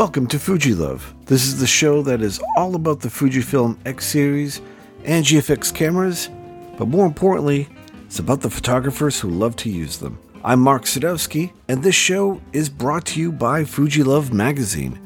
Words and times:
Welcome 0.00 0.28
to 0.28 0.38
Fuji 0.38 0.72
Love. 0.72 1.14
This 1.26 1.42
is 1.42 1.60
the 1.60 1.66
show 1.66 2.00
that 2.04 2.22
is 2.22 2.40
all 2.56 2.74
about 2.74 3.00
the 3.00 3.10
Fujifilm 3.10 3.76
X 3.84 4.06
series 4.06 4.62
and 5.04 5.22
GFX 5.22 5.74
cameras, 5.74 6.30
but 6.78 6.88
more 6.88 7.04
importantly, 7.04 7.68
it's 8.06 8.18
about 8.18 8.40
the 8.40 8.48
photographers 8.48 9.20
who 9.20 9.28
love 9.28 9.56
to 9.56 9.68
use 9.68 9.98
them. 9.98 10.18
I'm 10.42 10.58
Mark 10.58 10.84
Sadowski, 10.84 11.52
and 11.68 11.82
this 11.82 11.96
show 11.96 12.40
is 12.54 12.70
brought 12.70 13.04
to 13.08 13.20
you 13.20 13.30
by 13.30 13.62
Fuji 13.62 14.02
Love 14.02 14.32
magazine. 14.32 14.98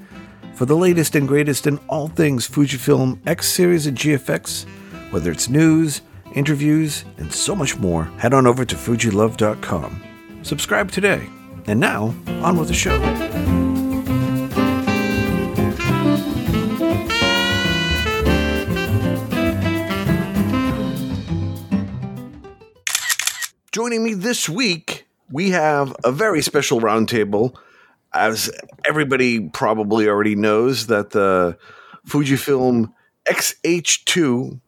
For 0.55 0.65
the 0.65 0.77
latest 0.77 1.17
and 1.17 1.27
greatest 1.27 1.67
in 1.67 1.79
all 1.89 2.07
things 2.07 2.49
Fujifilm 2.49 3.19
X 3.27 3.49
series 3.49 3.89
and 3.89 3.99
GFX, 3.99 4.65
whether 5.11 5.33
it's 5.33 5.49
news, 5.49 6.03
interviews, 6.35 7.05
and 7.19 7.35
so 7.35 7.57
much 7.57 7.77
more, 7.79 8.05
head 8.19 8.33
on 8.33 8.47
over 8.47 8.65
to 8.65 8.77
fujilove.com. 8.77 10.05
Subscribe 10.43 10.93
today. 10.93 11.29
And 11.67 11.81
now, 11.81 12.15
on 12.45 12.57
with 12.57 12.69
the 12.69 12.75
show. 12.75 13.64
Joining 23.75 24.05
me 24.05 24.15
this 24.15 24.49
week, 24.49 25.05
we 25.33 25.51
have 25.51 25.97
a 26.05 26.13
very 26.13 26.43
special 26.43 26.81
roundtable. 26.81 27.57
As 28.13 28.49
everybody 28.85 29.49
probably 29.49 30.07
already 30.07 30.37
knows, 30.37 30.87
that 30.87 31.11
the 31.11 31.59
Fujifilm 32.07 32.93
XH2 33.27 34.61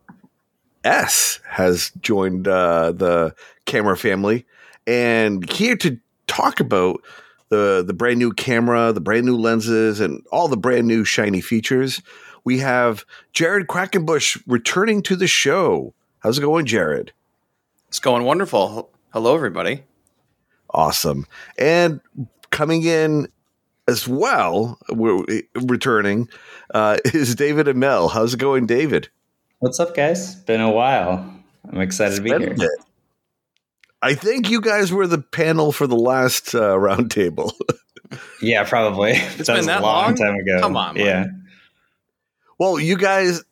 S 0.83 1.39
has 1.49 1.93
joined 2.01 2.49
uh, 2.49 2.91
the 2.91 3.33
camera 3.65 3.97
family, 3.97 4.45
and 4.89 5.49
here 5.53 5.77
to 5.77 6.01
talk 6.27 6.59
about 6.59 7.01
the 7.49 7.85
the 7.87 7.95
brand 7.95 8.19
new 8.19 8.33
camera, 8.33 8.93
the 8.93 9.01
brand 9.01 9.25
new 9.25 9.37
lenses, 9.37 10.01
and 10.01 10.27
all 10.33 10.49
the 10.49 10.57
brand 10.57 10.89
new 10.89 11.05
shiny 11.05 11.41
features. 11.41 12.03
We 12.43 12.59
have 12.59 13.05
Jared 13.33 13.69
Quackenbush 13.69 14.43
returning 14.49 15.01
to 15.03 15.15
the 15.15 15.29
show. 15.29 15.95
How's 16.19 16.39
it 16.39 16.43
going, 16.43 16.67
Jared? 16.67 17.13
It's 17.87 18.01
going 18.01 18.25
wonderful. 18.25 18.91
Hello, 19.17 19.35
everybody. 19.35 19.83
Awesome. 20.69 21.25
And 21.59 22.03
coming 22.51 22.83
in 22.83 23.29
as 23.89 24.07
well, 24.07 24.79
we're 24.91 25.25
returning, 25.55 26.29
uh, 26.75 26.99
is 27.07 27.35
David 27.35 27.65
Imel. 27.67 28.11
How's 28.11 28.35
it 28.35 28.41
going, 28.41 28.67
David? 28.67 29.09
What's 29.61 29.81
up, 29.81 29.95
guys? 29.95 30.35
Been 30.35 30.61
a 30.61 30.71
while. 30.71 31.35
I'm 31.67 31.81
excited 31.81 32.17
to 32.17 32.21
be 32.21 32.29
here. 32.29 32.57
It. 32.59 32.71
I 34.03 34.13
think 34.13 34.51
you 34.51 34.61
guys 34.61 34.93
were 34.93 35.07
the 35.07 35.23
panel 35.23 35.73
for 35.73 35.87
the 35.87 35.97
last 35.97 36.55
uh, 36.55 36.75
roundtable. 36.75 37.53
yeah, 38.43 38.65
probably. 38.65 39.13
It's 39.39 39.49
been 39.49 39.65
that 39.65 39.81
a 39.81 39.83
long, 39.83 40.09
long 40.09 40.15
time 40.15 40.35
ago. 40.35 40.61
Come 40.61 40.77
on, 40.77 40.97
yeah. 40.97 41.25
Well, 42.59 42.79
you 42.79 42.99
guys 42.99 43.43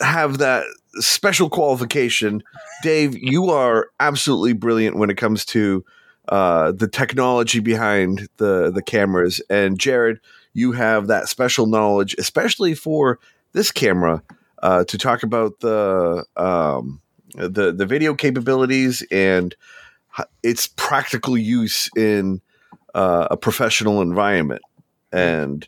have 0.00 0.38
that 0.38 0.62
special 1.00 1.48
qualification, 1.50 2.42
Dave. 2.82 3.16
You 3.16 3.50
are 3.50 3.88
absolutely 4.00 4.52
brilliant 4.52 4.96
when 4.96 5.10
it 5.10 5.16
comes 5.16 5.44
to 5.46 5.84
uh, 6.28 6.72
the 6.72 6.88
technology 6.88 7.60
behind 7.60 8.28
the 8.36 8.70
the 8.70 8.82
cameras, 8.82 9.40
and 9.48 9.78
Jared, 9.78 10.20
you 10.54 10.72
have 10.72 11.06
that 11.06 11.28
special 11.28 11.66
knowledge, 11.66 12.14
especially 12.18 12.74
for 12.74 13.18
this 13.52 13.72
camera, 13.72 14.22
uh, 14.62 14.84
to 14.84 14.98
talk 14.98 15.22
about 15.22 15.60
the 15.60 16.24
um, 16.36 17.00
the 17.34 17.72
the 17.72 17.86
video 17.86 18.14
capabilities 18.14 19.04
and 19.10 19.54
its 20.42 20.66
practical 20.66 21.36
use 21.36 21.88
in 21.96 22.40
uh, 22.94 23.28
a 23.30 23.36
professional 23.36 24.02
environment. 24.02 24.62
And 25.12 25.66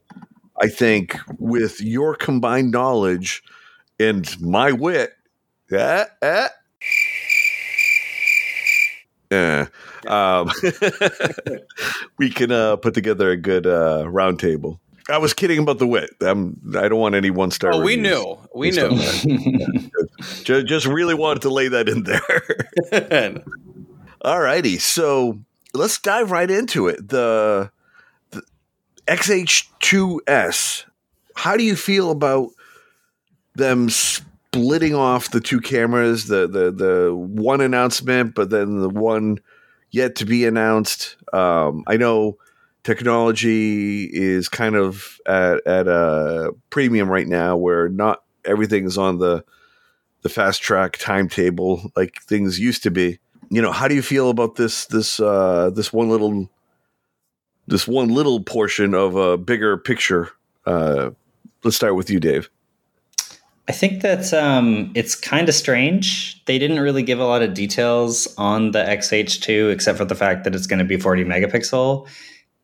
I 0.60 0.68
think 0.68 1.16
with 1.38 1.80
your 1.80 2.14
combined 2.14 2.70
knowledge 2.70 3.42
and 3.98 4.28
my 4.40 4.72
wit, 4.72 5.12
eh, 5.72 6.04
eh, 6.22 6.48
yeah, 9.30 9.66
um, 10.06 10.50
we 12.18 12.30
can 12.30 12.50
uh, 12.50 12.76
put 12.76 12.94
together 12.94 13.30
a 13.30 13.36
good 13.36 13.66
uh, 13.66 14.04
roundtable. 14.06 14.78
I 15.08 15.18
was 15.18 15.34
kidding 15.34 15.58
about 15.58 15.78
the 15.78 15.86
wit. 15.86 16.10
I'm, 16.20 16.60
I 16.76 16.88
don't 16.88 17.00
want 17.00 17.14
any 17.14 17.30
one 17.30 17.50
star. 17.50 17.72
Oh, 17.74 17.80
we 17.80 17.96
knew. 17.96 18.38
We 18.54 18.70
knew. 18.70 18.90
just, 20.44 20.66
just 20.66 20.86
really 20.86 21.14
wanted 21.14 21.42
to 21.42 21.50
lay 21.50 21.68
that 21.68 21.88
in 21.88 22.04
there. 22.04 23.42
All 24.22 24.40
righty. 24.40 24.78
So 24.78 25.40
let's 25.74 25.98
dive 25.98 26.30
right 26.30 26.50
into 26.50 26.86
it. 26.88 27.08
The, 27.08 27.70
the 28.30 28.42
XH2S. 29.08 30.84
How 31.34 31.56
do 31.56 31.64
you 31.64 31.74
feel 31.74 32.10
about 32.10 32.50
them 33.54 33.88
splitting 34.52 34.94
off 34.94 35.30
the 35.30 35.40
two 35.40 35.60
cameras? 35.60 36.26
The 36.26 36.46
the 36.46 36.70
the 36.70 37.14
one 37.14 37.60
announcement, 37.60 38.34
but 38.34 38.50
then 38.50 38.80
the 38.80 38.88
one 38.88 39.38
yet 39.90 40.16
to 40.16 40.24
be 40.24 40.44
announced. 40.44 41.16
Um, 41.32 41.84
I 41.86 41.96
know 41.96 42.38
technology 42.82 44.04
is 44.04 44.48
kind 44.48 44.74
of 44.74 45.20
at, 45.26 45.66
at 45.66 45.86
a 45.88 46.52
premium 46.70 47.08
right 47.08 47.28
now, 47.28 47.56
where 47.56 47.88
not 47.88 48.22
everything 48.44 48.86
is 48.86 48.98
on 48.98 49.18
the 49.18 49.44
the 50.22 50.28
fast 50.28 50.60
track 50.60 50.98
timetable 50.98 51.90
like 51.96 52.22
things 52.22 52.58
used 52.58 52.82
to 52.82 52.90
be 52.90 53.18
you 53.50 53.60
know, 53.60 53.72
how 53.72 53.88
do 53.88 53.94
you 53.94 54.02
feel 54.02 54.30
about 54.30 54.54
this 54.54 54.86
this 54.86 55.20
uh, 55.20 55.70
this 55.74 55.92
one 55.92 56.08
little 56.08 56.48
this 57.66 57.86
one 57.86 58.08
little 58.08 58.42
portion 58.42 58.94
of 58.94 59.16
a 59.16 59.36
bigger 59.36 59.76
picture? 59.76 60.30
Uh, 60.64 61.10
let's 61.64 61.76
start 61.76 61.96
with 61.96 62.08
you, 62.08 62.20
Dave. 62.20 62.48
I 63.68 63.72
think 63.72 64.02
that 64.02 64.32
um, 64.34 64.90
it's 64.94 65.14
kind 65.14 65.48
of 65.48 65.54
strange. 65.54 66.42
They 66.46 66.58
didn't 66.58 66.80
really 66.80 67.02
give 67.02 67.20
a 67.20 67.24
lot 67.24 67.42
of 67.42 67.54
details 67.54 68.32
on 68.36 68.72
the 68.72 68.82
XH2, 68.82 69.70
except 69.70 69.96
for 69.96 70.04
the 70.04 70.16
fact 70.16 70.44
that 70.44 70.54
it's 70.54 70.66
going 70.66 70.80
to 70.80 70.84
be 70.84 70.96
40 70.96 71.24
megapixel. 71.24 72.08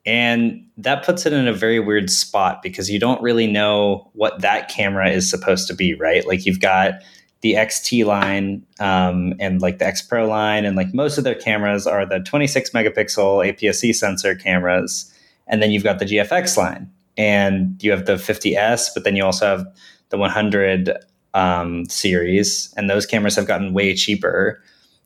And 0.04 0.64
that 0.76 1.04
puts 1.04 1.26
it 1.26 1.32
in 1.32 1.48
a 1.48 1.52
very 1.52 1.80
weird 1.80 2.10
spot 2.10 2.62
because 2.62 2.90
you 2.90 2.98
don't 2.98 3.20
really 3.22 3.46
know 3.46 4.10
what 4.14 4.40
that 4.40 4.68
camera 4.68 5.10
is 5.10 5.28
supposed 5.28 5.68
to 5.68 5.74
be, 5.74 5.94
right? 5.94 6.26
Like 6.26 6.46
you've 6.46 6.60
got 6.60 6.94
the 7.40 7.54
XT 7.54 8.04
line 8.04 8.64
um, 8.80 9.34
and 9.38 9.60
like 9.60 9.78
the 9.78 9.86
X 9.86 10.02
Pro 10.02 10.26
line, 10.26 10.64
and 10.64 10.76
like 10.76 10.92
most 10.94 11.18
of 11.18 11.24
their 11.24 11.34
cameras 11.34 11.86
are 11.86 12.06
the 12.06 12.20
26 12.20 12.70
megapixel 12.70 13.46
APS-C 13.46 13.92
sensor 13.92 14.34
cameras, 14.34 15.12
and 15.46 15.62
then 15.62 15.70
you've 15.70 15.84
got 15.84 15.98
the 15.98 16.04
GFX 16.04 16.56
line, 16.56 16.90
and 17.16 17.80
you 17.82 17.90
have 17.90 18.06
the 18.06 18.14
50S, 18.14 18.88
but 18.94 19.04
then 19.04 19.16
you 19.16 19.24
also 19.24 19.46
have 19.46 19.66
the 20.10 20.18
100 20.18 20.92
um, 21.34 21.86
series, 21.86 22.72
and 22.76 22.88
those 22.88 23.06
cameras 23.06 23.36
have 23.36 23.46
gotten 23.46 23.72
way 23.72 23.94
cheaper. 23.94 24.62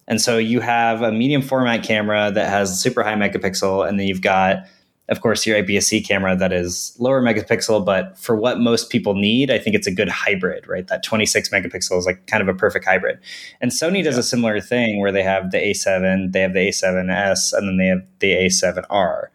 And 0.07 0.21
so 0.21 0.39
you 0.39 0.61
have 0.61 1.03
a 1.03 1.13
medium 1.13 1.43
format 1.43 1.83
camera 1.83 2.31
that 2.33 2.49
has 2.49 2.81
super 2.81 3.03
high 3.03 3.15
megapixel, 3.15 3.89
and 3.89 3.99
then 3.99 4.07
you've 4.07 4.23
got 4.23 4.65
of 5.11 5.21
course, 5.23 5.45
your 5.45 5.61
APS-C 5.61 6.03
camera 6.03 6.37
that 6.37 6.53
is 6.53 6.95
lower 7.01 7.21
megapixel, 7.21 7.85
but 7.85 8.17
for 8.17 8.37
what 8.37 8.61
most 8.61 8.91
people 8.91 9.15
need, 9.17 9.51
I 9.51 9.59
think 9.59 9.75
it's 9.75 9.89
a 9.89 9.93
good 9.93 10.09
hybrid, 10.09 10.69
right? 10.69 10.87
That 10.87 11.03
26 11.03 11.49
megapixel 11.49 11.99
is 11.99 12.07
like 12.07 12.29
kind 12.29 12.41
of 12.41 12.49
a 12.49 12.55
perfect 12.55 12.85
hybrid. 12.85 13.19
And 13.61 13.73
Sony 13.73 14.05
does 14.05 14.15
yeah. 14.15 14.21
a 14.21 14.23
similar 14.23 14.61
thing 14.61 15.01
where 15.01 15.11
they 15.11 15.25
have 15.25 15.51
the 15.51 15.59
A7, 15.59 16.31
they 16.31 16.41
have 16.41 16.53
the 16.53 16.69
A7S, 16.69 17.53
and 17.53 17.69
then 17.69 17.77
they 17.77 17.87
have 17.87 18.03
the 18.21 18.33
A7R. 18.47 19.27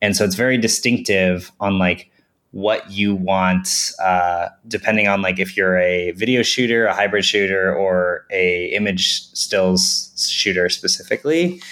And 0.00 0.16
so 0.16 0.24
it's 0.24 0.36
very 0.36 0.56
distinctive 0.56 1.52
on 1.60 1.78
like 1.78 2.09
what 2.52 2.90
you 2.90 3.14
want, 3.14 3.92
uh, 4.02 4.48
depending 4.66 5.06
on 5.06 5.22
like 5.22 5.38
if 5.38 5.56
you're 5.56 5.78
a 5.78 6.10
video 6.12 6.42
shooter, 6.42 6.86
a 6.86 6.94
hybrid 6.94 7.24
shooter, 7.24 7.74
or 7.74 8.26
a 8.30 8.66
image 8.66 9.22
stills 9.32 10.12
shooter 10.30 10.68
specifically. 10.68 11.62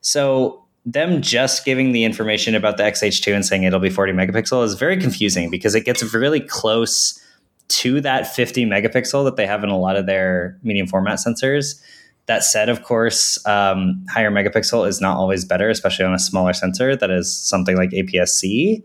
So 0.00 0.64
them 0.86 1.20
just 1.20 1.64
giving 1.64 1.92
the 1.92 2.04
information 2.04 2.54
about 2.54 2.76
the 2.76 2.82
XH2 2.84 3.34
and 3.34 3.44
saying 3.44 3.64
it'll 3.64 3.80
be 3.80 3.90
40 3.90 4.12
megapixel 4.12 4.64
is 4.64 4.74
very 4.74 4.96
confusing 4.96 5.50
because 5.50 5.74
it 5.74 5.84
gets 5.84 6.14
really 6.14 6.40
close 6.40 7.22
to 7.68 8.00
that 8.00 8.34
50 8.34 8.64
megapixel 8.64 9.24
that 9.24 9.36
they 9.36 9.46
have 9.46 9.62
in 9.62 9.70
a 9.70 9.78
lot 9.78 9.96
of 9.96 10.06
their 10.06 10.58
medium 10.62 10.86
format 10.86 11.18
sensors. 11.18 11.82
That 12.26 12.44
said, 12.44 12.68
of 12.68 12.82
course, 12.82 13.44
um, 13.46 14.04
higher 14.10 14.30
megapixel 14.30 14.86
is 14.86 15.00
not 15.00 15.16
always 15.16 15.44
better, 15.44 15.68
especially 15.68 16.04
on 16.04 16.14
a 16.14 16.18
smaller 16.18 16.52
sensor 16.52 16.94
that 16.94 17.10
is 17.10 17.34
something 17.34 17.76
like 17.76 17.90
APS 17.90 18.28
C. 18.28 18.84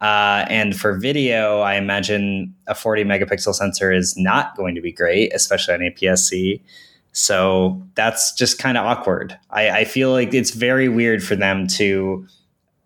Uh, 0.00 0.44
and 0.48 0.76
for 0.76 0.96
video, 0.96 1.60
I 1.60 1.74
imagine 1.74 2.54
a 2.66 2.74
40 2.74 3.04
megapixel 3.04 3.54
sensor 3.54 3.92
is 3.92 4.16
not 4.16 4.56
going 4.56 4.74
to 4.76 4.80
be 4.80 4.92
great, 4.92 5.32
especially 5.34 5.74
on 5.74 5.80
APS 5.80 6.18
C. 6.18 6.62
So 7.12 7.82
that's 7.94 8.32
just 8.32 8.58
kind 8.58 8.78
of 8.78 8.86
awkward. 8.86 9.36
I, 9.50 9.70
I, 9.70 9.84
feel 9.84 10.12
like 10.12 10.32
it's 10.34 10.52
very 10.52 10.88
weird 10.88 11.22
for 11.22 11.34
them 11.34 11.66
to, 11.68 12.26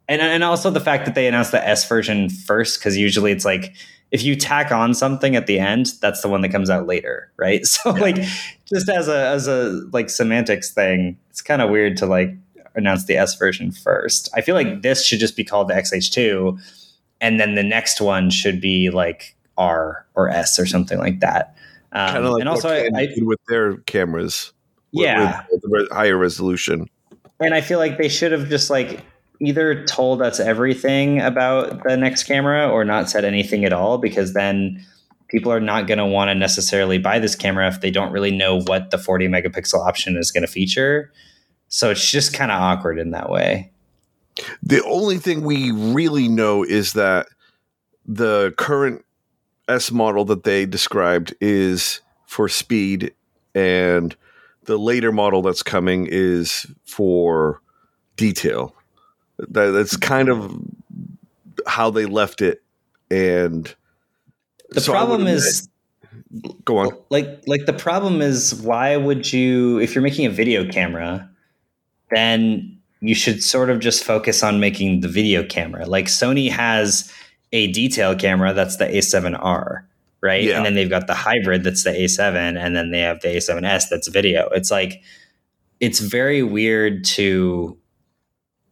and 0.09 0.23
and 0.23 0.43
also 0.43 0.71
the 0.71 0.81
fact 0.81 1.05
that 1.05 1.15
they 1.15 1.27
announced 1.27 1.53
the 1.53 1.67
S 1.67 1.87
version 1.87 2.31
first, 2.31 2.79
because 2.79 2.97
usually 2.97 3.31
it's 3.31 3.45
like 3.45 3.75
if 4.11 4.23
you 4.23 4.35
tack 4.35 4.73
on 4.73 4.95
something 4.95 5.37
at 5.37 5.47
the 5.47 5.59
end, 5.59 5.93
that's 6.01 6.23
the 6.23 6.29
one 6.29 6.41
that 6.43 6.51
comes 6.51 6.71
out 6.71 6.87
later, 6.87 7.31
right? 7.37 7.67
So 7.67 7.95
yeah. 7.95 8.01
like 8.01 8.17
just 8.67 8.89
as 8.89 9.09
a 9.09 9.27
as 9.27 9.49
a 9.49 9.83
like 9.93 10.09
semantics 10.09 10.73
thing, 10.73 11.19
it's 11.29 11.43
kind 11.43 11.61
of 11.61 11.69
weird 11.69 11.99
to 11.99 12.07
like 12.07 12.35
announce 12.75 13.05
the 13.05 13.19
S 13.19 13.37
version 13.37 13.71
first. 13.71 14.31
I 14.35 14.41
feel 14.41 14.55
like 14.55 14.81
this 14.81 15.05
should 15.05 15.21
just 15.21 15.37
be 15.37 15.45
called 15.45 15.69
the 15.69 15.75
XH2 15.75 16.59
and 17.23 17.41
then 17.41 17.55
the 17.55 17.63
next 17.63 18.01
one 18.01 18.29
should 18.29 18.61
be 18.61 18.91
like 18.91 19.35
R 19.57 20.05
or 20.15 20.29
S 20.29 20.59
or 20.59 20.67
something 20.67 20.99
like 20.99 21.21
that. 21.21 21.57
Um, 21.93 22.13
kind 22.13 22.25
of 22.25 22.33
like 22.33 22.41
and 22.41 22.49
also 22.49 22.69
I, 22.69 22.91
I, 22.95 23.09
with 23.19 23.39
their 23.49 23.77
cameras. 23.79 24.53
Yeah, 24.91 25.45
with, 25.51 25.63
with 25.65 25.91
higher 25.91 26.19
resolution. 26.19 26.87
And 27.41 27.55
I 27.55 27.63
feel 27.63 27.79
like 27.79 27.97
they 27.97 28.11
should 28.11 28.33
have 28.33 28.51
just 28.51 28.69
like 28.69 29.01
either 29.41 29.85
told 29.87 30.21
us 30.21 30.39
everything 30.39 31.21
about 31.21 31.83
the 31.85 31.97
next 31.97 32.25
camera 32.25 32.69
or 32.69 32.85
not 32.85 33.09
said 33.09 33.25
anything 33.25 33.65
at 33.65 33.73
all 33.73 33.99
because 33.99 34.35
then 34.35 34.85
people 35.29 35.51
are 35.51 35.61
not 35.61 35.87
going 35.87 35.99
to 35.99 36.07
want 36.07 36.29
to 36.29 36.35
necessarily 36.35 36.99
buy 36.99 37.19
this 37.19 37.35
camera 37.35 37.67
if 37.67 37.81
they 37.81 37.91
don't 37.91 38.13
really 38.13 38.31
know 38.31 38.61
what 38.61 38.91
the 38.91 38.99
40 38.99 39.29
megapixel 39.29 39.85
option 39.85 40.17
is 40.17 40.31
going 40.31 40.47
to 40.47 40.53
feature. 40.53 41.11
So 41.69 41.91
it's 41.91 42.09
just 42.09 42.35
kind 42.35 42.53
of 42.53 42.61
awkward 42.61 42.99
in 42.99 43.13
that 43.13 43.31
way. 43.31 43.73
The 44.63 44.83
only 44.85 45.19
thing 45.19 45.43
we 45.43 45.71
really 45.71 46.29
know 46.29 46.65
is 46.65 46.93
that 46.95 47.27
the 48.07 48.55
current 48.57 49.05
S 49.69 49.91
model 49.91 50.25
that 50.27 50.45
they 50.45 50.67
described 50.67 51.35
is 51.41 52.01
for 52.27 52.49
speed, 52.49 53.15
and 53.55 54.17
the 54.65 54.79
later 54.79 55.13
model 55.13 55.43
that's 55.43 55.63
coming 55.63 56.09
is 56.11 56.67
for 56.85 57.61
detail. 58.17 58.75
That, 59.39 59.71
that's 59.73 59.97
kind 59.97 60.29
of 60.29 60.57
how 61.67 61.91
they 61.91 62.07
left 62.07 62.43
it, 62.43 62.63
and 63.11 63.75
the 64.71 64.81
so 64.81 64.93
problem 64.93 65.27
is 65.27 65.69
go 66.65 66.79
on 66.79 66.91
like 67.11 67.43
like 67.47 67.67
the 67.67 67.73
problem 67.73 68.23
is 68.23 68.55
why 68.55 68.97
would 68.97 69.33
you 69.33 69.79
if 69.81 69.95
you're 69.95 70.03
making 70.03 70.27
a 70.27 70.31
video 70.31 70.71
camera 70.71 71.29
then 72.11 72.79
you 73.03 73.17
should 73.17 73.43
sort 73.43 73.69
of 73.69 73.81
just 73.81 74.05
focus 74.05 74.43
on 74.45 74.61
making 74.61 75.01
the 75.01 75.09
video 75.09 75.45
camera. 75.45 75.85
Like 75.87 76.07
Sony 76.07 76.49
has 76.49 77.13
a 77.51 77.71
detail 77.73 78.15
camera 78.15 78.55
that's 78.55 78.77
the 78.77 78.87
A7R, 78.87 79.83
right? 80.21 80.45
Yeah. 80.45 80.57
And 80.57 80.65
then 80.65 80.77
they've 80.77 80.89
got 80.89 81.09
the 81.09 81.15
hybrid 81.15 81.65
that's 81.65 81.83
the 81.83 81.91
A7, 81.91 82.57
and 82.57 82.77
then 82.77 82.93
they 82.93 83.01
have 83.01 83.21
the 83.21 83.29
A7S 83.29 83.89
that's 83.91 84.07
video. 84.07 84.49
It's 84.51 84.71
like 84.71 85.03
it's 85.81 85.99
very 85.99 86.45
weird 86.45 87.05
to 87.05 87.77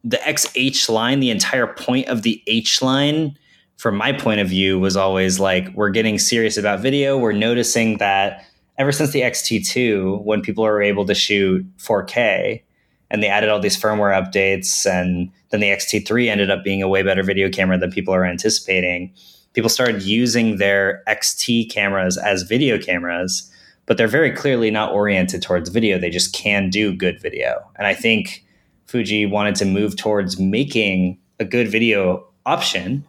the 0.04 0.18
XH 0.18 0.88
line, 0.88 1.20
the 1.20 1.30
entire 1.30 1.66
point 1.66 2.06
of 2.06 2.22
the 2.22 2.42
H 2.46 2.80
line, 2.80 3.36
from 3.76 3.96
my 3.96 4.12
point 4.12 4.40
of 4.40 4.48
view, 4.48 4.78
was 4.78 4.96
always 4.96 5.40
like 5.40 5.68
we're 5.74 5.90
getting 5.90 6.18
serious 6.18 6.56
about 6.56 6.78
video. 6.78 7.18
We're 7.18 7.32
noticing 7.32 7.98
that 7.98 8.44
ever 8.78 8.92
since 8.92 9.10
the 9.10 9.22
XT2, 9.22 10.22
when 10.22 10.40
people 10.40 10.64
are 10.64 10.80
able 10.80 11.04
to 11.06 11.14
shoot 11.14 11.66
4K, 11.78 12.62
and 13.10 13.22
they 13.22 13.28
added 13.28 13.48
all 13.48 13.60
these 13.60 13.80
firmware 13.80 14.14
updates 14.14 14.86
and 14.86 15.30
then 15.50 15.60
the 15.60 15.70
xt3 15.70 16.28
ended 16.28 16.50
up 16.50 16.62
being 16.62 16.82
a 16.82 16.88
way 16.88 17.02
better 17.02 17.22
video 17.22 17.48
camera 17.48 17.78
than 17.78 17.90
people 17.90 18.14
are 18.14 18.24
anticipating. 18.24 19.12
People 19.52 19.70
started 19.70 20.02
using 20.02 20.56
their 20.58 21.02
xt 21.08 21.70
cameras 21.70 22.16
as 22.16 22.42
video 22.42 22.78
cameras 22.78 23.50
but 23.86 23.96
they're 23.96 24.06
very 24.06 24.30
clearly 24.30 24.70
not 24.70 24.92
oriented 24.92 25.42
towards 25.42 25.68
video. 25.68 25.98
They 25.98 26.10
just 26.10 26.32
can 26.32 26.70
do 26.70 26.94
good 26.94 27.20
video. 27.20 27.58
And 27.76 27.86
i 27.86 27.94
think 27.94 28.44
fuji 28.86 29.26
wanted 29.26 29.54
to 29.56 29.64
move 29.64 29.96
towards 29.96 30.38
making 30.38 31.18
a 31.38 31.44
good 31.44 31.68
video 31.68 32.26
option. 32.46 33.06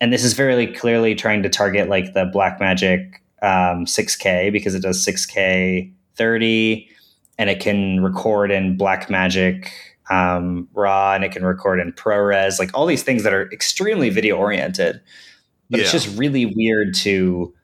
And 0.00 0.12
this 0.12 0.24
is 0.24 0.32
very 0.32 0.66
clearly 0.66 1.14
trying 1.14 1.42
to 1.42 1.48
target 1.48 1.88
like 1.88 2.14
the 2.14 2.24
blackmagic 2.24 3.14
um, 3.42 3.84
6k 3.84 4.52
because 4.52 4.74
it 4.74 4.82
does 4.82 5.04
6k 5.04 5.92
30 6.16 6.88
and 7.38 7.48
it 7.48 7.60
can 7.60 8.02
record 8.02 8.50
in 8.50 8.76
Blackmagic 8.76 9.68
um, 10.10 10.68
RAW 10.74 11.14
and 11.14 11.24
it 11.24 11.32
can 11.32 11.44
record 11.44 11.80
in 11.80 11.92
ProRes, 11.92 12.58
like 12.58 12.70
all 12.74 12.86
these 12.86 13.02
things 13.02 13.22
that 13.22 13.32
are 13.32 13.50
extremely 13.52 14.10
video 14.10 14.36
oriented. 14.36 15.00
But 15.70 15.78
yeah. 15.78 15.84
it's 15.84 15.92
just 15.92 16.18
really 16.18 16.46
weird 16.46 16.94
to 16.96 17.54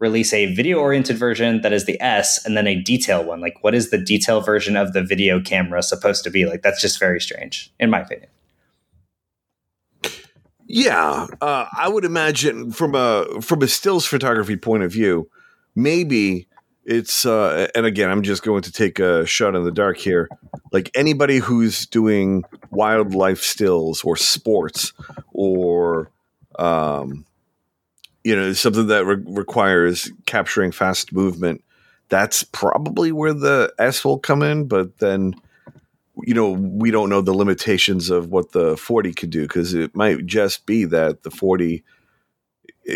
release 0.00 0.32
a 0.32 0.52
video 0.54 0.78
oriented 0.78 1.16
version 1.16 1.62
that 1.62 1.72
is 1.72 1.86
the 1.86 2.00
S 2.00 2.44
and 2.44 2.56
then 2.56 2.66
a 2.66 2.74
detail 2.74 3.24
one. 3.24 3.40
Like, 3.40 3.62
what 3.62 3.74
is 3.74 3.90
the 3.90 3.98
detail 3.98 4.40
version 4.40 4.76
of 4.76 4.92
the 4.92 5.02
video 5.02 5.40
camera 5.40 5.82
supposed 5.82 6.24
to 6.24 6.30
be? 6.30 6.44
Like, 6.46 6.62
that's 6.62 6.80
just 6.80 6.98
very 6.98 7.20
strange, 7.20 7.72
in 7.78 7.90
my 7.90 8.00
opinion. 8.00 8.28
Yeah, 10.66 11.26
uh, 11.40 11.66
I 11.76 11.88
would 11.88 12.04
imagine 12.04 12.72
from 12.72 12.94
a 12.94 13.40
from 13.40 13.62
a 13.62 13.68
stills 13.68 14.06
photography 14.06 14.56
point 14.56 14.82
of 14.82 14.90
view, 14.90 15.28
maybe 15.76 16.48
it's 16.86 17.24
uh 17.24 17.68
and 17.74 17.86
again 17.86 18.10
i'm 18.10 18.22
just 18.22 18.42
going 18.42 18.62
to 18.62 18.72
take 18.72 18.98
a 18.98 19.24
shot 19.26 19.54
in 19.54 19.64
the 19.64 19.72
dark 19.72 19.96
here. 19.96 20.28
Like 20.72 20.90
anybody 20.94 21.38
who's 21.38 21.86
doing 21.86 22.44
wildlife 22.70 23.42
stills 23.42 24.02
or 24.02 24.16
sports 24.16 24.92
or 25.32 26.10
um 26.58 27.24
you 28.22 28.34
know 28.34 28.52
something 28.52 28.88
that 28.88 29.04
re- 29.04 29.22
requires 29.26 30.10
capturing 30.26 30.72
fast 30.72 31.12
movement 31.12 31.62
that's 32.08 32.42
probably 32.42 33.12
where 33.12 33.32
the 33.32 33.72
s 33.78 34.04
will 34.04 34.18
come 34.18 34.42
in 34.42 34.66
but 34.66 34.98
then 34.98 35.34
you 36.22 36.34
know 36.34 36.50
we 36.50 36.90
don't 36.90 37.08
know 37.08 37.20
the 37.20 37.34
limitations 37.34 38.10
of 38.10 38.30
what 38.30 38.52
the 38.52 38.76
40 38.76 39.12
could 39.14 39.30
do 39.30 39.42
because 39.42 39.74
it 39.74 39.94
might 39.96 40.26
just 40.26 40.66
be 40.66 40.84
that 40.84 41.22
the 41.22 41.30
40 41.30 41.82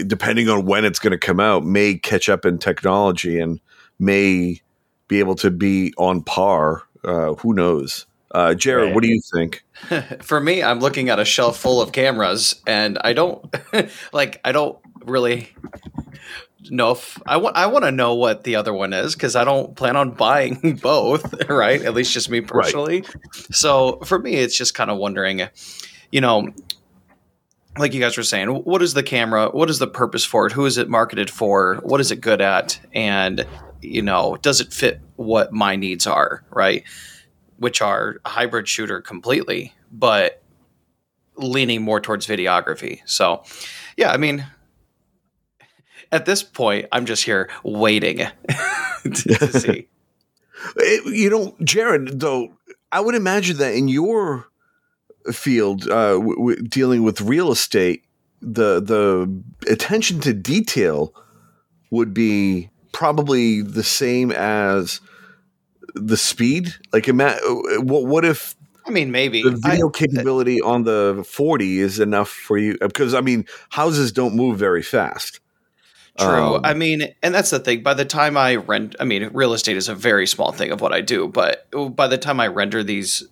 depending 0.07 0.49
on 0.49 0.67
when 0.67 0.85
it's 0.85 0.99
going 0.99 1.13
to 1.13 1.19
come 1.19 1.41
out 1.41 1.65
may 1.65 1.95
catch 1.95 2.29
up 2.29 2.45
in 2.45 2.59
technology 2.59 3.41
and 3.41 3.61
may 3.99 4.61
be 5.09 5.19
able 5.19 5.35
to 5.37 5.51
be 5.51 5.93
on 5.97 6.23
par. 6.23 6.83
Uh, 7.05 7.35
who 7.35 7.55
knows? 7.55 8.07
Uh, 8.31 8.55
Jared, 8.55 8.87
right. 8.87 8.95
what 8.95 9.03
do 9.03 9.09
you 9.09 9.21
think? 9.35 9.65
For 10.23 10.41
me, 10.41 10.63
I'm 10.63 10.81
looking 10.81 11.09
at 11.09 11.19
a 11.19 11.25
shelf 11.25 11.59
full 11.59 11.81
of 11.81 11.93
cameras, 11.93 12.61
and 12.67 12.99
I 13.03 13.13
don't 13.15 13.55
like. 14.13 14.41
I 14.45 14.53
don't 14.53 14.79
really 15.05 15.49
know 16.71 16.91
if 16.91 17.19
I 17.27 17.39
want. 17.39 17.57
I 17.57 17.67
want 17.67 17.85
to 17.87 17.91
know 17.91 18.15
what 18.15 18.45
the 18.45 18.57
other 18.57 18.75
one 18.75 18.93
is 18.93 19.15
because 19.15 19.35
I 19.35 19.45
don't 19.45 19.75
plan 19.75 19.97
on 19.97 20.11
buying 20.11 20.79
both. 20.83 21.49
Right? 21.49 21.81
At 21.83 21.95
least 21.95 22.13
just 22.13 22.29
me 22.29 22.43
personally. 22.43 23.01
Right. 23.01 23.37
So 23.51 24.01
for 24.05 24.19
me, 24.19 24.35
it's 24.35 24.57
just 24.57 24.75
kind 24.75 24.91
of 24.91 24.99
wondering. 24.99 25.49
You 26.11 26.23
know, 26.23 26.49
like 27.79 27.95
you 27.95 28.01
guys 28.01 28.17
were 28.17 28.23
saying, 28.23 28.49
what 28.49 28.83
is 28.83 28.95
the 28.95 29.03
camera? 29.03 29.49
What 29.51 29.71
is 29.71 29.79
the 29.79 29.87
purpose 29.87 30.25
for 30.25 30.47
it? 30.47 30.53
Who 30.53 30.67
is 30.67 30.79
it 30.79 30.89
marketed 30.89 31.31
for? 31.31 31.77
What 31.83 32.01
is 32.01 32.11
it 32.11 32.21
good 32.21 32.41
at? 32.41 32.81
And 32.95 33.47
you 33.81 34.03
know, 34.03 34.37
does 34.43 34.61
it 34.61 34.73
fit 34.73 35.01
what 35.17 35.53
my 35.53 35.77
needs 35.77 36.07
are, 36.07 36.45
right? 36.51 36.85
Which 37.59 37.81
are 37.83 38.17
a 38.25 38.29
hybrid 38.29 38.69
shooter 38.69 39.01
completely, 39.01 39.75
but 39.93 40.43
leaning 41.37 41.83
more 41.83 42.01
towards 42.01 42.27
videography. 42.27 43.01
So, 43.05 43.45
yeah, 43.97 44.11
I 44.13 44.17
mean, 44.17 44.47
at 46.11 46.27
this 46.27 46.43
point, 46.43 46.87
I'm 46.93 47.07
just 47.07 47.25
here 47.25 47.49
waiting 47.63 48.19
to, 49.03 49.11
to 49.13 49.61
see. 49.61 49.89
you 51.07 51.31
know, 51.31 51.57
Jared, 51.63 52.21
though, 52.21 52.57
I 52.91 53.01
would 53.01 53.15
imagine 53.15 53.59
that 53.59 53.75
in 53.75 53.89
your 53.89 54.47
field, 55.33 55.89
uh, 55.89 56.15
w- 56.15 56.37
w- 56.37 56.63
dealing 56.63 57.03
with 57.03 57.21
real 57.21 57.53
estate, 57.53 58.05
the 58.41 58.81
the 58.81 59.43
attention 59.71 60.21
to 60.21 60.33
detail 60.33 61.13
would 61.91 62.15
be 62.15 62.71
probably 62.99 63.63
the 63.63 63.85
same 63.85 64.33
as 64.33 65.01
the 65.95 66.17
speed. 66.17 66.75
Like, 66.93 67.07
ima- 67.07 67.39
what, 67.45 68.07
what 68.07 68.25
if? 68.25 68.57
I 68.85 68.91
mean, 68.91 69.13
maybe 69.13 69.41
the 69.41 69.53
video 69.53 69.89
I, 69.89 69.93
capability 69.93 70.61
on 70.61 70.83
the 70.83 71.25
40 71.29 71.79
is 71.79 72.01
enough 72.01 72.29
for 72.29 72.59
you 72.59 72.77
because 72.81 73.15
I 73.15 73.21
mean, 73.21 73.47
houses 73.69 74.11
don't 74.11 74.35
move 74.35 74.59
very 74.59 74.83
fast. 74.83 75.39
True. 76.19 76.57
Um, 76.57 76.63
I 76.65 76.75
mean, 76.75 77.15
and 77.23 77.33
that's 77.33 77.51
the 77.51 77.61
thing. 77.61 77.85
By 77.85 77.95
the 77.95 78.05
time 78.05 78.37
I 78.37 78.57
rent, 78.57 78.97
I 78.99 79.05
mean, 79.05 79.31
real 79.33 79.53
estate 79.53 79.77
is 79.77 79.89
a 79.89 79.95
very 79.95 80.27
small 80.27 80.51
thing 80.51 80.73
of 80.73 80.81
what 80.81 80.93
I 80.93 81.01
do, 81.01 81.29
but 81.29 81.69
by 81.95 82.09
the 82.09 82.19
time 82.19 82.41
I 82.41 82.49
render 82.49 82.83
these 82.83 83.23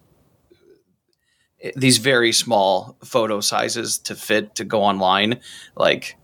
these 1.75 1.99
very 1.99 2.31
small 2.31 2.97
photo 3.05 3.41
sizes 3.41 3.99
to 3.99 4.15
fit 4.15 4.55
to 4.55 4.65
go 4.65 4.85
online, 4.85 5.41
like 5.75 6.17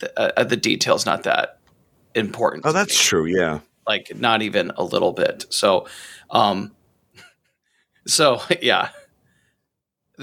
the, 0.00 0.40
uh, 0.40 0.42
the 0.42 0.56
details 0.56 1.06
not 1.06 1.22
that 1.22 1.60
important. 2.14 2.64
Oh, 2.66 2.72
that's 2.72 3.00
true. 3.00 3.24
Yeah. 3.24 3.60
Like 3.86 4.12
not 4.16 4.42
even 4.42 4.72
a 4.76 4.84
little 4.84 5.12
bit. 5.12 5.46
So, 5.50 5.86
um, 6.30 6.72
so 8.06 8.40
yeah, 8.60 8.90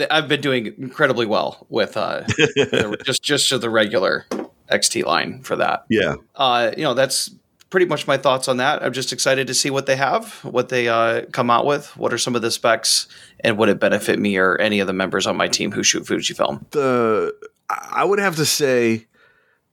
I've 0.09 0.27
been 0.27 0.41
doing 0.41 0.67
incredibly 0.77 1.25
well 1.25 1.65
with 1.69 1.97
uh, 1.97 2.23
just 3.03 3.23
just 3.23 3.61
the 3.61 3.69
regular 3.69 4.25
XT 4.71 5.05
line 5.05 5.41
for 5.41 5.55
that. 5.57 5.85
Yeah. 5.89 6.15
Uh, 6.35 6.71
you 6.77 6.83
know, 6.83 6.93
that's 6.93 7.31
pretty 7.69 7.85
much 7.85 8.07
my 8.07 8.17
thoughts 8.17 8.47
on 8.47 8.57
that. 8.57 8.83
I'm 8.83 8.93
just 8.93 9.13
excited 9.13 9.47
to 9.47 9.53
see 9.53 9.69
what 9.69 9.85
they 9.85 9.95
have, 9.95 10.33
what 10.43 10.69
they 10.69 10.87
uh, 10.87 11.25
come 11.31 11.49
out 11.49 11.65
with, 11.65 11.95
what 11.97 12.13
are 12.13 12.17
some 12.17 12.35
of 12.35 12.41
the 12.41 12.51
specs, 12.51 13.07
and 13.41 13.57
would 13.57 13.69
it 13.69 13.79
benefit 13.79 14.19
me 14.19 14.37
or 14.37 14.57
any 14.57 14.79
of 14.79 14.87
the 14.87 14.93
members 14.93 15.27
on 15.27 15.37
my 15.37 15.47
team 15.47 15.71
who 15.71 15.83
shoot 15.83 16.03
Fujifilm? 16.03 16.69
The 16.71 17.35
I 17.69 18.03
would 18.03 18.19
have 18.19 18.35
to 18.37 18.45
say 18.45 19.05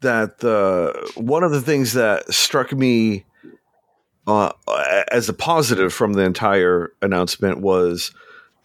that 0.06 0.38
the 0.38 1.12
one 1.16 1.42
of 1.42 1.50
the 1.50 1.60
things 1.60 1.92
that 1.94 2.32
struck 2.32 2.72
me 2.72 3.25
uh, 4.28 4.52
as 5.10 5.28
a 5.28 5.32
positive 5.32 5.92
from 5.92 6.12
the 6.12 6.22
entire 6.22 6.92
announcement 7.02 7.58
was 7.58 8.12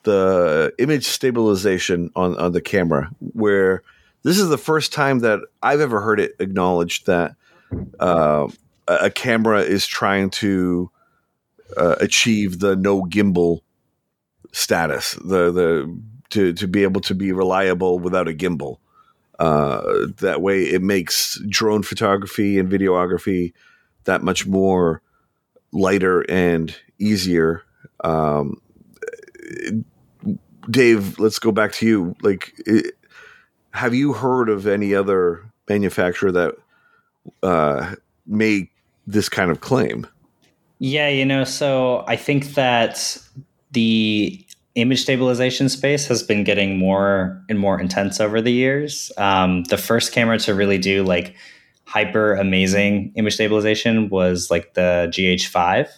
the 0.04 0.72
image 0.78 1.06
stabilization 1.06 2.12
on, 2.16 2.38
on 2.38 2.52
the 2.52 2.62
camera, 2.62 3.10
where 3.34 3.82
this 4.22 4.38
is 4.38 4.50
the 4.50 4.58
first 4.58 4.94
time 4.94 5.20
that 5.20 5.40
I've 5.64 5.82
ever 5.82 6.00
heard 6.02 6.20
it 6.20 6.36
acknowledged 6.40 7.08
that 7.08 7.36
uh, 8.00 8.48
a 8.88 8.96
a 9.06 9.10
camera 9.10 9.62
is 9.62 9.88
trying 9.88 10.30
to 10.30 10.92
uh, 11.76 11.96
achieve 12.00 12.60
the 12.60 12.76
no 12.76 13.04
gimbal 13.04 13.62
status, 14.52 15.14
the 15.14 15.52
the 15.52 16.00
to 16.30 16.54
to 16.54 16.68
be 16.68 16.84
able 16.84 17.02
to 17.02 17.16
be 17.16 17.32
reliable 17.32 17.98
without 17.98 18.28
a 18.28 18.34
gimbal. 18.34 18.78
Uh, 19.42 20.06
that 20.20 20.40
way, 20.40 20.62
it 20.62 20.84
makes 20.84 21.42
drone 21.50 21.82
photography 21.82 22.60
and 22.60 22.72
videography 22.72 23.54
that 24.04 24.22
much 24.22 24.46
more 24.46 25.02
lighter 25.72 26.22
and 26.30 26.76
easier. 27.00 27.64
Um, 28.04 28.62
Dave, 30.70 31.18
let's 31.18 31.40
go 31.40 31.52
back 31.52 31.72
to 31.74 31.88
you. 31.88 32.16
Like, 32.22 32.54
it, 32.68 32.96
have 33.72 33.96
you 33.96 34.14
heard 34.14 34.48
of 34.48 34.68
any 34.68 34.94
other 34.94 35.44
manufacturer 35.68 36.32
that 36.32 36.56
uh, 37.42 37.96
made 38.28 38.68
this 39.08 39.28
kind 39.28 39.50
of 39.50 39.60
claim? 39.60 40.06
Yeah, 40.78 41.10
you 41.10 41.26
know, 41.26 41.46
so 41.46 42.04
I 42.08 42.16
think 42.16 42.54
that 42.54 43.18
the 43.72 44.46
image 44.76 45.02
stabilization 45.02 45.70
space 45.70 46.08
has 46.08 46.24
been 46.24 46.44
getting 46.44 46.78
more 46.78 47.44
and 47.50 47.60
more 47.60 47.80
intense 47.80 48.20
over 48.20 48.42
the 48.42 48.52
years. 48.52 49.12
Um, 49.18 49.64
the 49.66 49.78
first 49.78 50.14
camera 50.14 50.40
to 50.40 50.54
really 50.54 50.78
do 50.78 51.04
like 51.04 51.36
hyper 51.86 52.36
amazing 52.36 53.12
image 53.16 53.34
stabilization 53.34 54.10
was 54.10 54.50
like 54.50 54.74
the 54.76 55.12
GH5. 55.14 55.90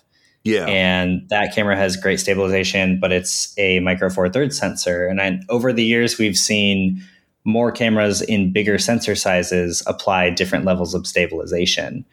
Yeah. 0.43 0.65
And 0.65 1.27
that 1.29 1.53
camera 1.55 1.77
has 1.77 1.95
great 1.95 2.19
stabilization, 2.19 2.99
but 2.99 3.11
it's 3.11 3.53
a 3.57 3.79
micro 3.79 4.09
four 4.09 4.27
thirds 4.27 4.57
sensor. 4.57 5.05
And 5.07 5.21
I, 5.21 5.39
over 5.49 5.71
the 5.71 5.85
years, 5.85 6.17
we've 6.17 6.37
seen 6.37 7.01
more 7.45 7.71
cameras 7.71 8.21
in 8.21 8.51
bigger 8.51 8.77
sensor 8.77 9.15
sizes 9.15 9.83
apply 9.85 10.31
different 10.31 10.65
levels 10.65 10.93
of 10.93 11.05
stabilization. 11.05 12.05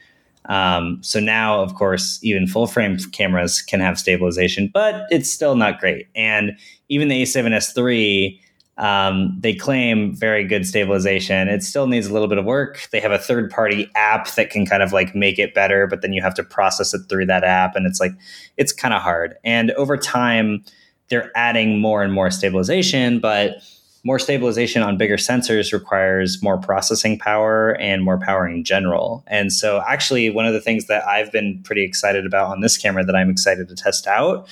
Um, 0.47 0.99
so 1.03 1.21
now, 1.21 1.61
of 1.63 1.75
course, 1.75 2.19
even 2.23 2.47
full 2.47 2.67
frame 2.67 2.97
cameras 3.13 3.63
can 3.63 3.81
have 3.81 3.99
stabilization, 3.99 4.71
but 4.73 5.07
it's 5.11 5.31
still 5.31 5.55
not 5.55 5.79
great. 5.79 6.09
And 6.15 6.57
even 6.89 7.09
the 7.09 7.23
A7S 7.23 7.77
III, 7.77 8.41
um, 8.79 9.37
they 9.39 9.55
claim 9.55 10.15
very 10.15 10.43
good 10.45 10.67
stabilization. 10.67 11.49
It 11.49 11.63
still 11.63 11.87
needs 11.87 12.07
a 12.07 12.13
little 12.13 12.29
bit 12.29 12.39
of 12.39 12.47
work. 12.47 12.89
They 12.91 13.01
have 13.01 13.13
a 13.13 13.19
third 13.19 13.51
party 13.51 13.91
app 13.95 14.35
that 14.35 14.51
can 14.51 14.65
kind 14.65 14.83
of 14.83 14.93
like 14.93 15.15
make 15.15 15.39
it 15.39 15.55
better, 15.55 15.87
but 15.87 16.01
then 16.01 16.15
you 16.15 16.23
have 16.23 16.35
to 16.35 16.43
process 16.43 16.95
it 16.95 17.03
through 17.09 17.27
that 17.27 17.45
app. 17.45 17.77
And 17.77 17.87
it's 17.87 18.01
like, 18.01 18.13
it's 18.57 18.73
kind 18.73 18.95
of 18.95 19.03
hard. 19.03 19.37
And 19.45 19.71
over 19.73 19.99
time, 19.99 20.65
they're 21.11 21.31
adding 21.37 21.79
more 21.81 22.03
and 22.03 22.13
more 22.13 22.31
stabilization, 22.31 23.19
but 23.21 23.57
more 24.05 24.19
stabilization 24.19 24.83
on 24.83 24.97
bigger 24.97 25.17
sensors 25.17 25.73
requires 25.73 26.43
more 26.43 26.59
processing 26.59 27.19
power 27.19 27.77
and 27.81 28.03
more 28.03 28.19
power 28.19 28.49
in 28.49 28.65
general. 28.65 29.23
And 29.27 29.53
so, 29.53 29.83
actually, 29.87 30.31
one 30.31 30.47
of 30.47 30.55
the 30.55 30.61
things 30.61 30.87
that 30.87 31.07
I've 31.07 31.31
been 31.31 31.63
pretty 31.65 31.83
excited 31.83 32.25
about 32.25 32.49
on 32.49 32.61
this 32.61 32.77
camera 32.77 33.05
that 33.05 33.15
I'm 33.15 33.31
excited 33.31 33.69
to 33.69 33.75
test 33.75 34.07
out 34.07 34.49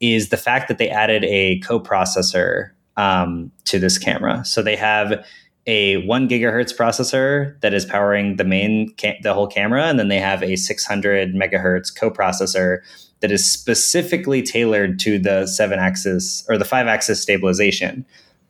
is 0.00 0.30
the 0.30 0.36
fact 0.36 0.68
that 0.68 0.78
they 0.78 0.88
added 0.88 1.24
a 1.24 1.60
coprocessor 1.60 2.70
um, 2.96 3.50
to 3.64 3.78
this 3.78 3.98
camera. 3.98 4.44
So 4.44 4.62
they 4.62 4.76
have 4.76 5.24
a 5.66 6.04
one 6.06 6.28
gigahertz 6.28 6.74
processor 6.76 7.60
that 7.60 7.74
is 7.74 7.84
powering 7.84 8.36
the 8.36 8.44
main 8.44 8.92
the 9.22 9.34
whole 9.34 9.46
camera, 9.46 9.84
and 9.84 9.98
then 9.98 10.08
they 10.08 10.18
have 10.18 10.42
a 10.42 10.56
600 10.56 11.34
megahertz 11.34 11.96
coprocessor 11.96 12.78
that 13.20 13.30
is 13.30 13.48
specifically 13.48 14.42
tailored 14.42 14.98
to 15.00 15.18
the 15.18 15.46
seven 15.46 15.78
axis 15.78 16.44
or 16.48 16.56
the 16.56 16.64
five 16.64 16.86
axis 16.86 17.20
stabilization 17.20 18.04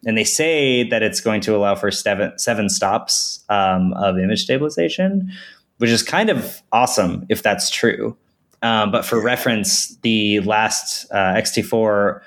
and 0.04 0.16
they 0.16 0.24
say 0.24 0.84
that 0.84 1.02
it's 1.02 1.20
going 1.20 1.40
to 1.42 1.56
allow 1.56 1.74
for 1.74 1.90
seven, 1.90 2.38
seven 2.38 2.68
stops 2.68 3.44
um, 3.48 3.92
of 3.94 4.18
image 4.18 4.42
stabilization, 4.42 5.32
which 5.78 5.90
is 5.90 6.02
kind 6.02 6.30
of 6.30 6.62
awesome 6.72 7.26
if 7.28 7.42
that's 7.42 7.70
true. 7.70 8.16
Um, 8.62 8.90
but 8.90 9.04
for 9.04 9.22
reference, 9.22 9.96
the 9.98 10.40
last 10.40 11.10
uh, 11.12 11.34
XT4, 11.34 12.20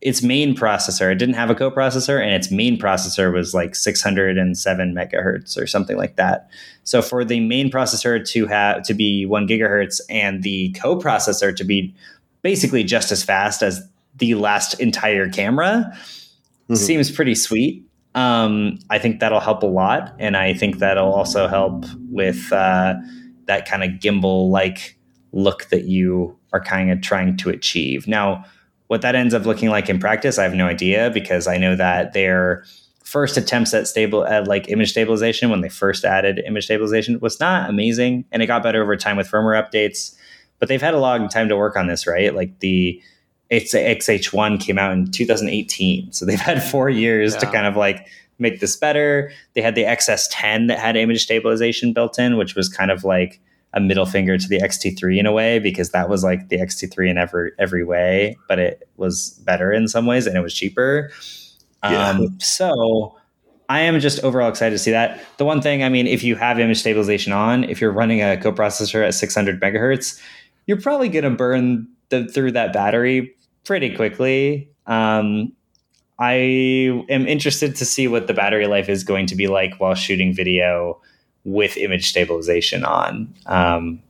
its 0.00 0.22
main 0.22 0.54
processor, 0.54 1.12
it 1.12 1.16
didn't 1.16 1.36
have 1.36 1.50
a 1.50 1.54
coprocessor, 1.54 2.20
and 2.20 2.32
its 2.34 2.50
main 2.50 2.76
processor 2.76 3.32
was 3.32 3.54
like 3.54 3.74
607 3.76 4.94
megahertz 4.94 5.56
or 5.56 5.66
something 5.66 5.96
like 5.96 6.16
that. 6.16 6.50
So 6.84 7.02
for 7.02 7.24
the 7.24 7.40
main 7.40 7.70
processor 7.70 8.24
to 8.30 8.46
have 8.46 8.82
to 8.84 8.94
be 8.94 9.26
one 9.26 9.46
gigahertz 9.46 10.00
and 10.08 10.42
the 10.42 10.72
coprocessor 10.72 11.54
to 11.54 11.64
be 11.64 11.94
basically 12.42 12.82
just 12.82 13.12
as 13.12 13.22
fast 13.22 13.62
as 13.62 13.88
the 14.16 14.34
last 14.34 14.78
entire 14.80 15.28
camera, 15.28 15.96
mm-hmm. 16.78 16.86
seems 16.86 17.10
pretty 17.10 17.34
sweet. 17.34 17.84
Um, 18.14 18.78
I 18.90 18.98
think 18.98 19.20
that'll 19.20 19.40
help 19.40 19.62
a 19.62 19.66
lot, 19.66 20.14
and 20.18 20.36
I 20.36 20.52
think 20.54 20.78
that'll 20.78 21.12
also 21.12 21.48
help 21.48 21.86
with 22.10 22.52
uh, 22.52 22.94
that 23.46 23.66
kind 23.66 23.82
of 23.82 24.00
gimbal 24.00 24.50
like 24.50 24.98
look 25.32 25.64
that 25.70 25.84
you 25.84 26.38
are 26.52 26.62
kind 26.62 26.90
of 26.90 27.00
trying 27.00 27.36
to 27.38 27.50
achieve. 27.50 28.06
Now, 28.06 28.44
what 28.88 29.00
that 29.00 29.14
ends 29.14 29.32
up 29.32 29.46
looking 29.46 29.70
like 29.70 29.88
in 29.88 29.98
practice, 29.98 30.38
I 30.38 30.42
have 30.42 30.54
no 30.54 30.66
idea 30.66 31.10
because 31.10 31.46
I 31.46 31.56
know 31.56 31.74
that 31.76 32.12
their 32.12 32.64
first 33.02 33.36
attempts 33.36 33.72
at 33.74 33.86
stable 33.86 34.26
at 34.26 34.46
like 34.46 34.68
image 34.68 34.90
stabilization 34.90 35.50
when 35.50 35.60
they 35.60 35.68
first 35.68 36.04
added 36.04 36.42
image 36.46 36.64
stabilization 36.64 37.18
was 37.20 37.40
not 37.40 37.70
amazing, 37.70 38.26
and 38.30 38.42
it 38.42 38.46
got 38.46 38.62
better 38.62 38.82
over 38.82 38.96
time 38.96 39.16
with 39.16 39.30
firmware 39.30 39.62
updates. 39.62 40.14
But 40.58 40.68
they've 40.68 40.82
had 40.82 40.94
a 40.94 41.00
long 41.00 41.28
time 41.28 41.48
to 41.48 41.56
work 41.56 41.76
on 41.76 41.86
this, 41.86 42.06
right? 42.06 42.34
Like 42.34 42.60
the 42.60 43.02
it's 43.52 43.74
XH1 43.74 44.60
came 44.60 44.78
out 44.78 44.92
in 44.92 45.10
2018. 45.10 46.10
So 46.10 46.24
they've 46.24 46.40
had 46.40 46.62
four 46.62 46.88
years 46.88 47.34
yeah. 47.34 47.40
to 47.40 47.46
kind 47.46 47.66
of 47.66 47.76
like 47.76 48.08
make 48.38 48.60
this 48.60 48.76
better. 48.76 49.30
They 49.52 49.60
had 49.60 49.74
the 49.74 49.84
XS10 49.84 50.68
that 50.68 50.78
had 50.78 50.96
image 50.96 51.22
stabilization 51.22 51.92
built 51.92 52.18
in, 52.18 52.38
which 52.38 52.54
was 52.54 52.70
kind 52.70 52.90
of 52.90 53.04
like 53.04 53.40
a 53.74 53.80
middle 53.80 54.06
finger 54.06 54.38
to 54.38 54.48
the 54.48 54.58
XT3 54.58 55.18
in 55.18 55.26
a 55.26 55.32
way 55.32 55.58
because 55.58 55.90
that 55.90 56.08
was 56.08 56.24
like 56.24 56.48
the 56.48 56.56
XT3 56.56 57.10
in 57.10 57.18
every 57.18 57.52
every 57.58 57.84
way, 57.84 58.38
but 58.48 58.58
it 58.58 58.88
was 58.96 59.38
better 59.44 59.70
in 59.70 59.86
some 59.86 60.06
ways 60.06 60.26
and 60.26 60.34
it 60.34 60.40
was 60.40 60.54
cheaper. 60.54 61.10
Yeah. 61.84 62.08
Um, 62.08 62.40
so 62.40 63.18
I 63.68 63.80
am 63.80 64.00
just 64.00 64.24
overall 64.24 64.48
excited 64.48 64.74
to 64.74 64.78
see 64.78 64.92
that. 64.92 65.22
The 65.36 65.44
one 65.44 65.60
thing, 65.60 65.82
I 65.82 65.90
mean, 65.90 66.06
if 66.06 66.24
you 66.24 66.36
have 66.36 66.58
image 66.58 66.80
stabilization 66.80 67.34
on, 67.34 67.64
if 67.64 67.82
you're 67.82 67.92
running 67.92 68.22
a 68.22 68.38
coprocessor 68.38 69.06
at 69.06 69.14
600 69.14 69.60
megahertz, 69.60 70.18
you're 70.66 70.80
probably 70.80 71.10
going 71.10 71.24
to 71.24 71.30
burn 71.30 71.86
the, 72.08 72.26
through 72.28 72.52
that 72.52 72.72
battery 72.72 73.34
pretty 73.64 73.94
quickly. 73.94 74.68
Um, 74.86 75.52
I 76.18 76.34
am 77.08 77.26
interested 77.26 77.74
to 77.76 77.84
see 77.84 78.06
what 78.08 78.26
the 78.26 78.34
battery 78.34 78.66
life 78.66 78.88
is 78.88 79.04
going 79.04 79.26
to 79.26 79.36
be 79.36 79.48
like 79.48 79.74
while 79.80 79.94
shooting 79.94 80.34
video 80.34 81.00
with 81.44 81.76
image 81.76 82.08
stabilization 82.08 82.84
on. 82.84 83.34
Um, 83.46 84.00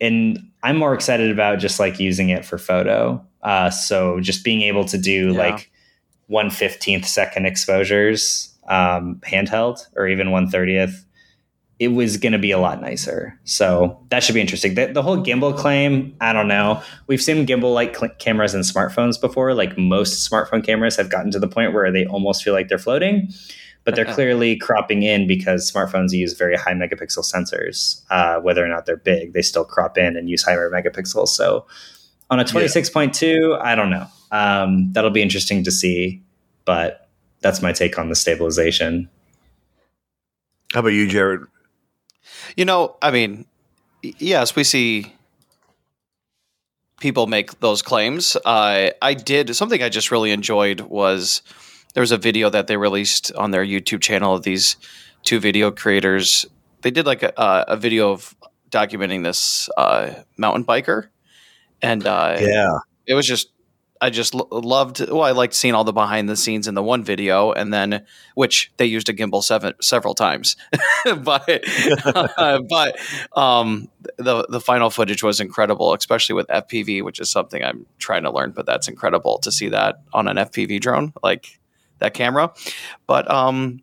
and 0.00 0.50
I'm 0.62 0.76
more 0.76 0.94
excited 0.94 1.30
about 1.30 1.58
just 1.58 1.78
like 1.78 2.00
using 2.00 2.30
it 2.30 2.44
for 2.44 2.58
photo. 2.58 3.24
Uh, 3.42 3.70
so 3.70 4.20
just 4.20 4.44
being 4.44 4.62
able 4.62 4.84
to 4.86 4.98
do 4.98 5.32
yeah. 5.32 5.38
like 5.38 5.70
115th 6.30 7.04
second 7.04 7.46
exposures 7.46 8.52
um, 8.68 9.20
handheld 9.24 9.86
or 9.96 10.08
even 10.08 10.28
130th 10.28 11.04
it 11.78 11.88
was 11.88 12.16
going 12.16 12.32
to 12.32 12.38
be 12.38 12.50
a 12.50 12.58
lot 12.58 12.80
nicer. 12.80 13.38
So 13.44 14.04
that 14.08 14.24
should 14.24 14.34
be 14.34 14.40
interesting. 14.40 14.74
The, 14.74 14.86
the, 14.86 15.02
whole 15.02 15.18
gimbal 15.18 15.56
claim, 15.56 16.16
I 16.20 16.32
don't 16.32 16.48
know. 16.48 16.82
We've 17.06 17.22
seen 17.22 17.46
gimbal 17.46 17.72
like 17.72 17.96
cl- 17.96 18.12
cameras 18.18 18.52
in 18.52 18.62
smartphones 18.62 19.20
before. 19.20 19.54
Like 19.54 19.78
most 19.78 20.28
smartphone 20.28 20.64
cameras 20.64 20.96
have 20.96 21.08
gotten 21.08 21.30
to 21.30 21.38
the 21.38 21.46
point 21.46 21.72
where 21.72 21.92
they 21.92 22.04
almost 22.06 22.42
feel 22.42 22.52
like 22.52 22.68
they're 22.68 22.78
floating, 22.78 23.32
but 23.84 23.94
they're 23.94 24.04
clearly 24.12 24.56
cropping 24.56 25.04
in 25.04 25.28
because 25.28 25.70
smartphones 25.70 26.10
use 26.10 26.32
very 26.32 26.56
high 26.56 26.72
megapixel 26.72 27.24
sensors. 27.24 28.02
Uh, 28.10 28.40
whether 28.40 28.64
or 28.64 28.68
not 28.68 28.86
they're 28.86 28.96
big, 28.96 29.32
they 29.32 29.42
still 29.42 29.64
crop 29.64 29.96
in 29.96 30.16
and 30.16 30.28
use 30.28 30.42
higher 30.42 30.68
megapixels. 30.70 31.28
So 31.28 31.64
on 32.28 32.40
a 32.40 32.44
26.2, 32.44 33.22
yeah. 33.22 33.56
I 33.62 33.76
don't 33.76 33.90
know. 33.90 34.06
Um, 34.32 34.92
that'll 34.92 35.10
be 35.10 35.22
interesting 35.22 35.62
to 35.62 35.70
see, 35.70 36.22
but 36.64 37.08
that's 37.40 37.62
my 37.62 37.70
take 37.72 37.98
on 38.00 38.08
the 38.08 38.16
stabilization. 38.16 39.08
How 40.74 40.80
about 40.80 40.88
you, 40.88 41.06
Jared? 41.06 41.46
You 42.56 42.64
know, 42.64 42.96
I 43.02 43.10
mean, 43.10 43.46
yes, 44.02 44.56
we 44.56 44.64
see 44.64 45.14
people 47.00 47.26
make 47.26 47.60
those 47.60 47.82
claims. 47.82 48.36
Uh, 48.44 48.90
I 49.00 49.14
did 49.14 49.54
something 49.54 49.82
I 49.82 49.88
just 49.88 50.10
really 50.10 50.32
enjoyed 50.32 50.80
was 50.80 51.42
there 51.94 52.00
was 52.00 52.12
a 52.12 52.18
video 52.18 52.50
that 52.50 52.66
they 52.66 52.76
released 52.76 53.32
on 53.34 53.50
their 53.50 53.64
YouTube 53.64 54.00
channel 54.00 54.34
of 54.34 54.42
these 54.42 54.76
two 55.22 55.38
video 55.40 55.70
creators. 55.70 56.44
They 56.82 56.90
did 56.90 57.06
like 57.06 57.22
a, 57.22 57.32
a 57.36 57.76
video 57.76 58.12
of 58.12 58.34
documenting 58.70 59.24
this 59.24 59.68
uh, 59.76 60.14
mountain 60.36 60.64
biker, 60.64 61.08
and 61.82 62.06
uh, 62.06 62.36
yeah, 62.40 62.78
it 63.06 63.14
was 63.14 63.26
just 63.26 63.50
I 64.00 64.10
just 64.10 64.34
l- 64.34 64.48
loved. 64.50 65.00
Well, 65.00 65.22
I 65.22 65.32
liked 65.32 65.54
seeing 65.54 65.74
all 65.74 65.84
the 65.84 65.92
behind 65.92 66.28
the 66.28 66.36
scenes 66.36 66.68
in 66.68 66.74
the 66.74 66.82
one 66.82 67.02
video, 67.02 67.52
and 67.52 67.72
then 67.72 68.04
which 68.34 68.72
they 68.76 68.86
used 68.86 69.08
a 69.08 69.14
gimbal 69.14 69.42
seven 69.42 69.74
several 69.80 70.14
times, 70.14 70.56
but 71.04 71.48
uh, 72.04 72.60
but 72.68 72.98
um, 73.36 73.88
the 74.16 74.46
the 74.48 74.60
final 74.60 74.90
footage 74.90 75.22
was 75.22 75.40
incredible, 75.40 75.94
especially 75.94 76.34
with 76.34 76.46
FPV, 76.48 77.02
which 77.02 77.20
is 77.20 77.30
something 77.30 77.62
I'm 77.62 77.86
trying 77.98 78.22
to 78.22 78.30
learn. 78.30 78.52
But 78.52 78.66
that's 78.66 78.88
incredible 78.88 79.38
to 79.38 79.52
see 79.52 79.68
that 79.70 80.00
on 80.12 80.28
an 80.28 80.36
FPV 80.36 80.80
drone, 80.80 81.12
like 81.22 81.58
that 81.98 82.14
camera. 82.14 82.52
But 83.06 83.30
um, 83.30 83.82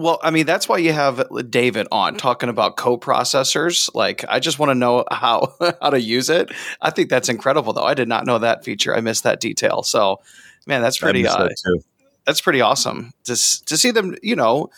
Well, 0.00 0.18
I 0.22 0.30
mean, 0.30 0.46
that's 0.46 0.66
why 0.66 0.78
you 0.78 0.94
have 0.94 1.22
David 1.50 1.86
on 1.92 2.16
talking 2.16 2.48
about 2.48 2.78
co-processors. 2.78 3.94
Like, 3.94 4.24
I 4.30 4.40
just 4.40 4.58
want 4.58 4.70
to 4.70 4.74
know 4.74 5.04
how 5.10 5.54
how 5.82 5.90
to 5.90 6.00
use 6.00 6.30
it. 6.30 6.50
I 6.80 6.88
think 6.88 7.10
that's 7.10 7.28
incredible, 7.28 7.74
though. 7.74 7.84
I 7.84 7.92
did 7.92 8.08
not 8.08 8.24
know 8.24 8.38
that 8.38 8.64
feature. 8.64 8.96
I 8.96 9.02
missed 9.02 9.24
that 9.24 9.40
detail. 9.40 9.82
So, 9.82 10.22
man, 10.66 10.80
that's 10.80 10.96
pretty. 10.96 11.26
Uh, 11.26 11.48
that 11.48 11.82
that's 12.24 12.40
pretty 12.40 12.62
awesome 12.62 13.12
to 13.24 13.32
to 13.66 13.76
see 13.76 13.90
them. 13.90 14.16
You 14.22 14.36
know, 14.36 14.70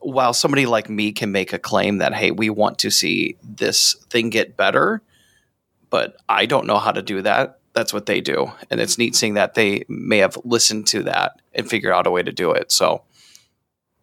while 0.00 0.32
somebody 0.32 0.64
like 0.64 0.88
me 0.88 1.12
can 1.12 1.30
make 1.30 1.52
a 1.52 1.58
claim 1.58 1.98
that 1.98 2.14
hey, 2.14 2.30
we 2.30 2.48
want 2.48 2.78
to 2.78 2.90
see 2.90 3.36
this 3.42 3.94
thing 4.08 4.30
get 4.30 4.56
better, 4.56 5.02
but 5.90 6.16
I 6.26 6.46
don't 6.46 6.66
know 6.66 6.78
how 6.78 6.92
to 6.92 7.02
do 7.02 7.20
that. 7.20 7.58
That's 7.74 7.92
what 7.92 8.06
they 8.06 8.22
do, 8.22 8.50
and 8.70 8.80
it's 8.80 8.96
neat 8.96 9.14
seeing 9.14 9.34
that 9.34 9.52
they 9.52 9.84
may 9.90 10.18
have 10.18 10.38
listened 10.42 10.86
to 10.86 11.02
that 11.02 11.42
and 11.52 11.68
figured 11.68 11.92
out 11.92 12.06
a 12.06 12.10
way 12.10 12.22
to 12.22 12.32
do 12.32 12.52
it. 12.52 12.72
So 12.72 13.02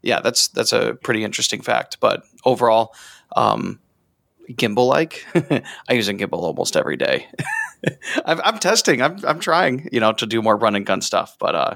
yeah, 0.02 0.20
that's 0.22 0.48
that's 0.50 0.74
a 0.74 0.96
pretty 0.96 1.24
interesting 1.24 1.62
fact. 1.62 1.98
But 2.00 2.24
overall, 2.46 2.94
um, 3.36 3.80
gimbal 4.50 4.88
like, 4.88 5.26
I 5.90 5.94
use 5.94 6.08
a 6.08 6.14
gimbal 6.14 6.42
almost 6.42 6.76
every 6.76 6.98
day. 6.98 7.28
I'm, 8.26 8.40
I'm, 8.44 8.60
testing. 8.60 9.02
I'm 9.02 9.18
I'm 9.26 9.40
trying, 9.40 9.90
you 9.92 10.00
know, 10.00 10.14
to 10.14 10.26
do 10.26 10.42
more 10.42 10.58
run 10.58 10.76
and 10.76 10.86
gun 10.86 11.02
stuff. 11.02 11.36
But 11.40 11.56
uh, 11.56 11.76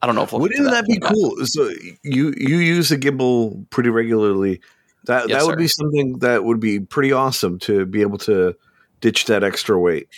I 0.00 0.06
don't 0.06 0.14
know 0.14 0.22
if 0.22 0.32
we'll 0.32 0.42
wouldn't 0.42 0.64
that, 0.64 0.70
that 0.70 0.86
be 0.86 0.98
cool. 0.98 1.36
So 1.44 1.70
you 2.02 2.34
you 2.36 2.56
use 2.56 2.90
a 2.90 2.98
gimbal 2.98 3.68
pretty 3.70 3.90
regularly. 3.90 4.60
That 5.04 5.28
yes, 5.28 5.40
that 5.40 5.46
would 5.46 5.54
sir. 5.54 5.58
be 5.58 5.68
something 5.68 6.18
that 6.18 6.44
would 6.44 6.60
be 6.60 6.80
pretty 6.80 7.12
awesome 7.12 7.58
to 7.60 7.86
be 7.86 8.02
able 8.02 8.18
to 8.18 8.54
ditch 9.00 9.26
that 9.26 9.44
extra 9.44 9.78
weight. 9.78 10.08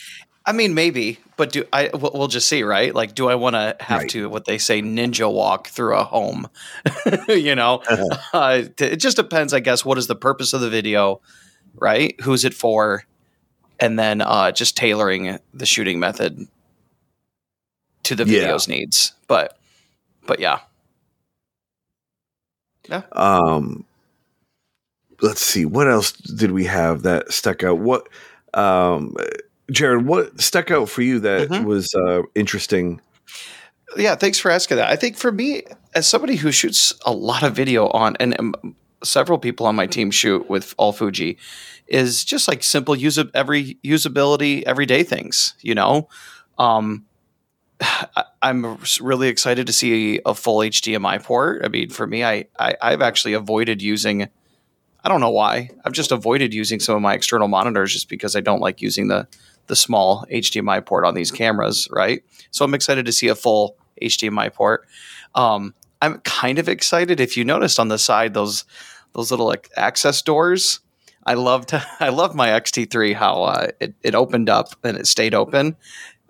I 0.46 0.52
mean, 0.52 0.74
maybe, 0.74 1.18
but 1.36 1.52
do 1.52 1.64
I? 1.72 1.90
We'll 1.92 2.28
just 2.28 2.48
see, 2.48 2.62
right? 2.62 2.94
Like, 2.94 3.14
do 3.14 3.28
I 3.28 3.34
want 3.34 3.54
to 3.54 3.76
have 3.80 4.00
right. 4.00 4.10
to 4.10 4.28
what 4.28 4.46
they 4.46 4.58
say 4.58 4.80
ninja 4.80 5.30
walk 5.32 5.68
through 5.68 5.96
a 5.96 6.04
home? 6.04 6.48
you 7.28 7.54
know, 7.54 7.82
uh-huh. 7.88 8.18
uh, 8.32 8.62
it 8.78 8.96
just 8.96 9.16
depends, 9.16 9.52
I 9.52 9.60
guess. 9.60 9.84
What 9.84 9.98
is 9.98 10.06
the 10.06 10.16
purpose 10.16 10.52
of 10.52 10.60
the 10.60 10.70
video, 10.70 11.20
right? 11.74 12.18
Who's 12.22 12.44
it 12.44 12.54
for? 12.54 13.04
And 13.78 13.98
then 13.98 14.20
uh, 14.20 14.52
just 14.52 14.76
tailoring 14.76 15.38
the 15.54 15.66
shooting 15.66 16.00
method 16.00 16.46
to 18.04 18.14
the 18.14 18.24
video's 18.24 18.68
yeah. 18.68 18.76
needs. 18.76 19.12
But, 19.26 19.58
but 20.26 20.38
yeah, 20.38 20.60
yeah. 22.88 23.02
Um, 23.12 23.84
let's 25.22 25.40
see. 25.40 25.64
What 25.64 25.88
else 25.88 26.12
did 26.12 26.50
we 26.50 26.64
have 26.64 27.02
that 27.02 27.32
stuck 27.32 27.62
out? 27.62 27.78
What 27.78 28.08
um 28.52 29.14
Jared, 29.70 30.06
what 30.06 30.40
stuck 30.40 30.70
out 30.70 30.88
for 30.88 31.02
you 31.02 31.20
that 31.20 31.48
mm-hmm. 31.48 31.64
was 31.64 31.94
uh, 31.94 32.22
interesting? 32.34 33.00
Yeah, 33.96 34.14
thanks 34.14 34.38
for 34.38 34.50
asking 34.50 34.76
that. 34.78 34.88
I 34.88 34.96
think 34.96 35.16
for 35.16 35.32
me, 35.32 35.62
as 35.94 36.06
somebody 36.06 36.36
who 36.36 36.52
shoots 36.52 36.94
a 37.04 37.12
lot 37.12 37.42
of 37.42 37.54
video 37.54 37.88
on, 37.88 38.16
and 38.20 38.38
um, 38.38 38.76
several 39.02 39.38
people 39.38 39.66
on 39.66 39.74
my 39.74 39.86
team 39.86 40.10
shoot 40.10 40.48
with 40.48 40.74
all 40.78 40.92
Fuji, 40.92 41.38
is 41.86 42.24
just 42.24 42.46
like 42.46 42.62
simple 42.62 42.94
use 42.94 43.18
every 43.34 43.78
usability, 43.84 44.62
everyday 44.62 45.02
things. 45.02 45.54
You 45.60 45.74
know, 45.74 46.08
um, 46.58 47.04
I, 47.80 48.24
am 48.42 48.78
really 49.00 49.28
excited 49.28 49.66
to 49.66 49.72
see 49.72 50.20
a 50.24 50.34
full 50.34 50.58
HDMI 50.58 51.22
port. 51.22 51.62
I 51.64 51.68
mean, 51.68 51.90
for 51.90 52.06
me, 52.06 52.24
I, 52.24 52.46
I 52.58 52.76
I've 52.80 53.02
actually 53.02 53.32
avoided 53.32 53.82
using. 53.82 54.28
I 55.02 55.08
don't 55.08 55.20
know 55.20 55.30
why. 55.30 55.70
I've 55.84 55.94
just 55.94 56.12
avoided 56.12 56.52
using 56.52 56.78
some 56.78 56.94
of 56.94 57.02
my 57.02 57.14
external 57.14 57.48
monitors 57.48 57.92
just 57.92 58.08
because 58.08 58.36
I 58.36 58.40
don't 58.40 58.60
like 58.60 58.82
using 58.82 59.08
the 59.08 59.26
the 59.70 59.76
small 59.76 60.26
HDMI 60.32 60.84
port 60.84 61.06
on 61.06 61.14
these 61.14 61.30
cameras, 61.30 61.88
right? 61.92 62.22
So 62.50 62.64
I'm 62.64 62.74
excited 62.74 63.06
to 63.06 63.12
see 63.12 63.28
a 63.28 63.36
full 63.36 63.76
HDMI 64.02 64.52
port. 64.52 64.86
Um, 65.36 65.74
I'm 66.02 66.18
kind 66.18 66.58
of 66.58 66.68
excited 66.68 67.20
if 67.20 67.36
you 67.36 67.44
noticed 67.44 67.78
on 67.78 67.88
the 67.88 67.98
side 67.98 68.34
those 68.34 68.64
those 69.14 69.30
little 69.30 69.46
like 69.46 69.70
access 69.76 70.22
doors. 70.22 70.80
I 71.24 71.34
loved 71.34 71.72
I 72.00 72.08
love 72.08 72.34
my 72.34 72.48
XT3 72.48 73.14
how 73.14 73.44
uh, 73.44 73.68
it 73.78 73.94
it 74.02 74.14
opened 74.14 74.50
up 74.50 74.74
and 74.82 74.96
it 74.96 75.06
stayed 75.06 75.34
open 75.34 75.76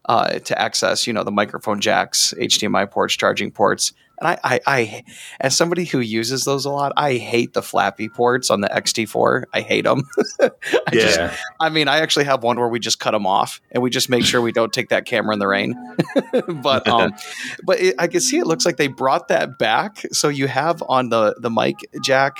uh, 0.05 0.38
to 0.40 0.61
access 0.61 1.07
you 1.07 1.12
know 1.14 1.24
the 1.24 1.33
microphone 1.33 1.81
jacks, 1.81 2.35
HDMI 2.38 2.90
ports, 2.90 3.16
charging 3.16 3.50
ports. 3.50 3.94
And 4.20 4.28
I, 4.28 4.38
I, 4.44 4.61
I, 4.66 5.04
as 5.40 5.56
somebody 5.56 5.85
who 5.85 6.00
uses 6.00 6.44
those 6.44 6.64
a 6.64 6.70
lot, 6.70 6.92
I 6.96 7.14
hate 7.14 7.54
the 7.54 7.62
flappy 7.62 8.09
ports 8.09 8.50
on 8.50 8.61
the 8.61 8.68
XT4. 8.68 9.44
I 9.52 9.61
hate 9.62 9.85
them. 9.85 10.02
I 10.40 10.50
yeah. 10.92 11.00
Just, 11.00 11.42
I 11.59 11.70
mean, 11.70 11.88
I 11.88 11.98
actually 11.98 12.26
have 12.26 12.42
one 12.42 12.59
where 12.59 12.68
we 12.68 12.78
just 12.78 13.00
cut 13.00 13.12
them 13.12 13.26
off 13.26 13.61
and 13.70 13.83
we 13.83 13.90
just 13.90 14.11
make 14.11 14.24
sure 14.24 14.40
we 14.40 14.52
don't 14.52 14.72
take 14.72 14.90
that 14.90 15.06
camera 15.06 15.33
in 15.33 15.38
the 15.38 15.48
rain. 15.48 15.74
but, 16.62 16.87
um, 16.88 17.12
but 17.64 17.80
it, 17.80 17.94
I 17.98 18.09
can 18.09 18.20
see 18.20 18.38
it 18.38 18.46
looks 18.46 18.66
like 18.66 18.76
they 18.76 18.88
brought 18.88 19.28
that 19.28 19.59
back. 19.59 20.04
So 20.12 20.28
you 20.28 20.46
have 20.48 20.83
on 20.88 21.09
the 21.09 21.35
the 21.38 21.50
mic 21.50 21.76
jack 22.02 22.37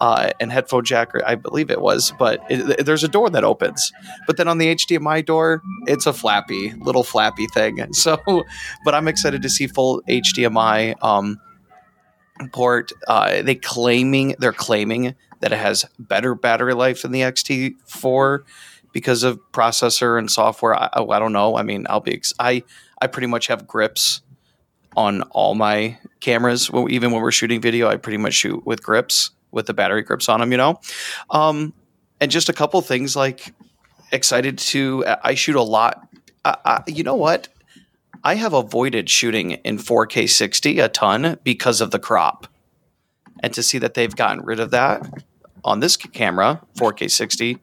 uh, 0.00 0.30
and 0.40 0.52
headphone 0.52 0.84
jack, 0.84 1.14
or 1.14 1.26
I 1.26 1.34
believe 1.34 1.70
it 1.70 1.80
was, 1.80 2.12
but 2.18 2.40
it, 2.48 2.84
there's 2.84 3.04
a 3.04 3.08
door 3.08 3.30
that 3.30 3.44
opens. 3.44 3.92
But 4.26 4.36
then 4.36 4.48
on 4.48 4.58
the 4.58 4.74
HDMI 4.74 5.24
door, 5.24 5.62
it's 5.86 6.06
a 6.06 6.12
flappy 6.12 6.72
little 6.74 7.02
flappy 7.02 7.46
thing. 7.48 7.92
So, 7.92 8.44
but 8.84 8.94
I'm 8.94 9.08
excited 9.08 9.42
to 9.42 9.48
see 9.48 9.66
full 9.66 10.02
HDMI. 10.08 10.94
Um, 11.02 11.23
port. 12.52 12.92
Uh, 13.06 13.42
they 13.42 13.54
claiming 13.54 14.34
they're 14.38 14.52
claiming 14.52 15.14
that 15.40 15.52
it 15.52 15.58
has 15.58 15.84
better 15.98 16.34
battery 16.34 16.74
life 16.74 17.02
than 17.02 17.12
the 17.12 17.20
XT4 17.20 18.40
because 18.92 19.22
of 19.22 19.38
processor 19.52 20.18
and 20.18 20.30
software. 20.30 20.74
I, 20.74 20.88
I 20.94 21.18
don't 21.18 21.32
know. 21.32 21.56
I 21.56 21.62
mean, 21.62 21.86
I'll 21.90 22.00
be 22.00 22.14
ex- 22.14 22.32
I 22.38 22.62
I 23.00 23.06
pretty 23.06 23.26
much 23.26 23.48
have 23.48 23.66
grips 23.66 24.22
on 24.96 25.22
all 25.32 25.54
my 25.54 25.98
cameras. 26.20 26.70
Even 26.88 27.10
when 27.10 27.20
we're 27.20 27.32
shooting 27.32 27.60
video, 27.60 27.88
I 27.88 27.96
pretty 27.96 28.18
much 28.18 28.34
shoot 28.34 28.64
with 28.64 28.82
grips 28.82 29.30
with 29.50 29.66
the 29.66 29.74
battery 29.74 30.02
grips 30.02 30.28
on 30.28 30.40
them. 30.40 30.50
You 30.50 30.58
know, 30.58 30.80
um, 31.30 31.74
and 32.20 32.30
just 32.30 32.48
a 32.48 32.52
couple 32.52 32.80
things 32.80 33.14
like 33.16 33.52
excited 34.12 34.58
to. 34.58 35.04
I 35.22 35.34
shoot 35.34 35.56
a 35.56 35.62
lot. 35.62 36.08
I, 36.44 36.56
I, 36.64 36.82
you 36.86 37.02
know 37.02 37.16
what? 37.16 37.48
I 38.24 38.36
have 38.36 38.54
avoided 38.54 39.10
shooting 39.10 39.52
in 39.52 39.76
4K 39.76 40.28
60 40.28 40.80
a 40.80 40.88
ton 40.88 41.38
because 41.44 41.82
of 41.82 41.90
the 41.90 41.98
crop. 41.98 42.46
And 43.40 43.52
to 43.52 43.62
see 43.62 43.76
that 43.78 43.92
they've 43.92 44.16
gotten 44.16 44.42
rid 44.42 44.60
of 44.60 44.70
that 44.70 45.06
on 45.62 45.80
this 45.80 45.98
camera, 45.98 46.62
4K 46.78 47.10
60, 47.10 47.58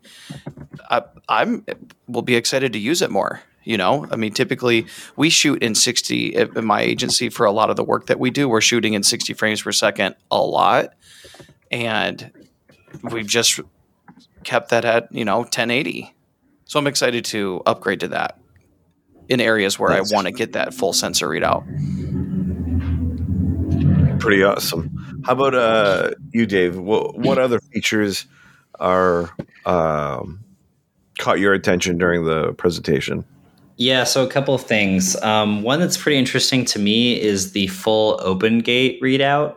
I, 0.89 1.01
I'm 1.27 1.65
will 2.07 2.21
be 2.21 2.35
excited 2.35 2.73
to 2.73 2.79
use 2.79 3.01
it 3.01 3.09
more. 3.09 3.41
You 3.63 3.77
know, 3.77 4.07
I 4.11 4.15
mean, 4.15 4.33
typically 4.33 4.85
we 5.15 5.29
shoot 5.31 5.63
in 5.63 5.73
60 5.73 6.35
in 6.35 6.65
my 6.65 6.81
agency 6.81 7.29
for 7.29 7.45
a 7.45 7.51
lot 7.51 7.71
of 7.71 7.75
the 7.75 7.83
work 7.83 8.07
that 8.07 8.19
we 8.19 8.29
do. 8.29 8.47
We're 8.47 8.61
shooting 8.61 8.93
in 8.93 9.01
60 9.01 9.33
frames 9.33 9.63
per 9.63 9.71
second 9.71 10.15
a 10.29 10.41
lot. 10.41 10.93
And 11.71 12.31
we've 13.03 13.27
just 13.27 13.59
kept 14.43 14.69
that 14.69 14.85
at, 14.85 15.07
you 15.11 15.25
know, 15.25 15.39
1080. 15.39 16.13
So 16.65 16.79
I'm 16.79 16.87
excited 16.87 17.25
to 17.25 17.61
upgrade 17.65 17.99
to 18.01 18.07
that 18.09 18.40
in 19.29 19.39
areas 19.41 19.79
where 19.79 19.91
That's 19.91 20.11
I 20.11 20.15
want 20.15 20.27
to 20.27 20.33
get 20.33 20.53
that 20.53 20.73
full 20.73 20.93
sensor 20.93 21.27
readout. 21.27 21.65
Pretty 24.19 24.43
awesome. 24.43 25.21
How 25.25 25.33
about 25.33 25.55
uh, 25.55 26.11
you, 26.31 26.45
Dave? 26.45 26.77
What, 26.77 27.17
what 27.17 27.37
other 27.37 27.59
features 27.59 28.25
are 28.79 29.29
um, 29.65 30.43
caught 31.19 31.39
your 31.39 31.53
attention 31.53 31.97
during 31.97 32.25
the 32.25 32.53
presentation? 32.53 33.25
Yeah, 33.77 34.03
so 34.03 34.23
a 34.23 34.29
couple 34.29 34.53
of 34.53 34.61
things. 34.61 35.15
Um, 35.23 35.63
one 35.63 35.79
that's 35.79 35.97
pretty 35.97 36.17
interesting 36.19 36.65
to 36.65 36.79
me 36.79 37.19
is 37.19 37.53
the 37.53 37.67
full 37.67 38.19
open 38.21 38.59
gate 38.59 39.01
readout, 39.01 39.55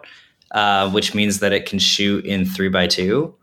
uh, 0.52 0.90
which 0.90 1.14
means 1.14 1.40
that 1.40 1.52
it 1.52 1.66
can 1.66 1.78
shoot 1.78 2.24
in 2.24 2.46
three 2.46 2.68
by 2.68 2.86
two, 2.86 3.34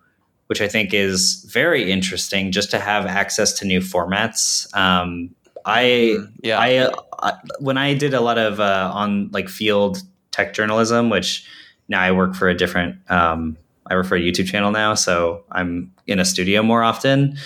which 0.48 0.60
I 0.60 0.68
think 0.68 0.94
is 0.94 1.46
very 1.52 1.92
interesting 1.92 2.52
just 2.52 2.72
to 2.72 2.80
have 2.80 3.06
access 3.06 3.54
to 3.60 3.66
new 3.66 3.80
formats. 3.80 4.76
Um, 4.76 5.36
I 5.66 5.84
mm, 5.84 6.32
yeah. 6.44 6.60
I, 6.60 6.76
uh, 6.78 6.92
I, 7.20 7.34
when 7.60 7.78
I 7.78 7.94
did 7.94 8.14
a 8.14 8.22
lot 8.22 8.38
of 8.38 8.60
uh, 8.60 8.92
on 8.94 9.30
like 9.32 9.50
field 9.50 10.02
tech 10.32 10.54
journalism, 10.54 11.10
which 11.10 11.46
now 11.88 12.02
I 12.02 12.12
work 12.12 12.36
for 12.36 12.50
a 12.50 12.56
different 12.56 12.98
um, 13.10 13.58
I 13.88 13.96
work 13.96 14.06
for 14.06 14.16
a 14.16 14.20
YouTube 14.20 14.48
channel 14.48 14.72
now, 14.72 14.94
so 14.94 15.44
I'm 15.52 15.92
in 16.08 16.20
a 16.20 16.26
studio 16.26 16.64
more 16.64 16.84
often. 16.84 17.38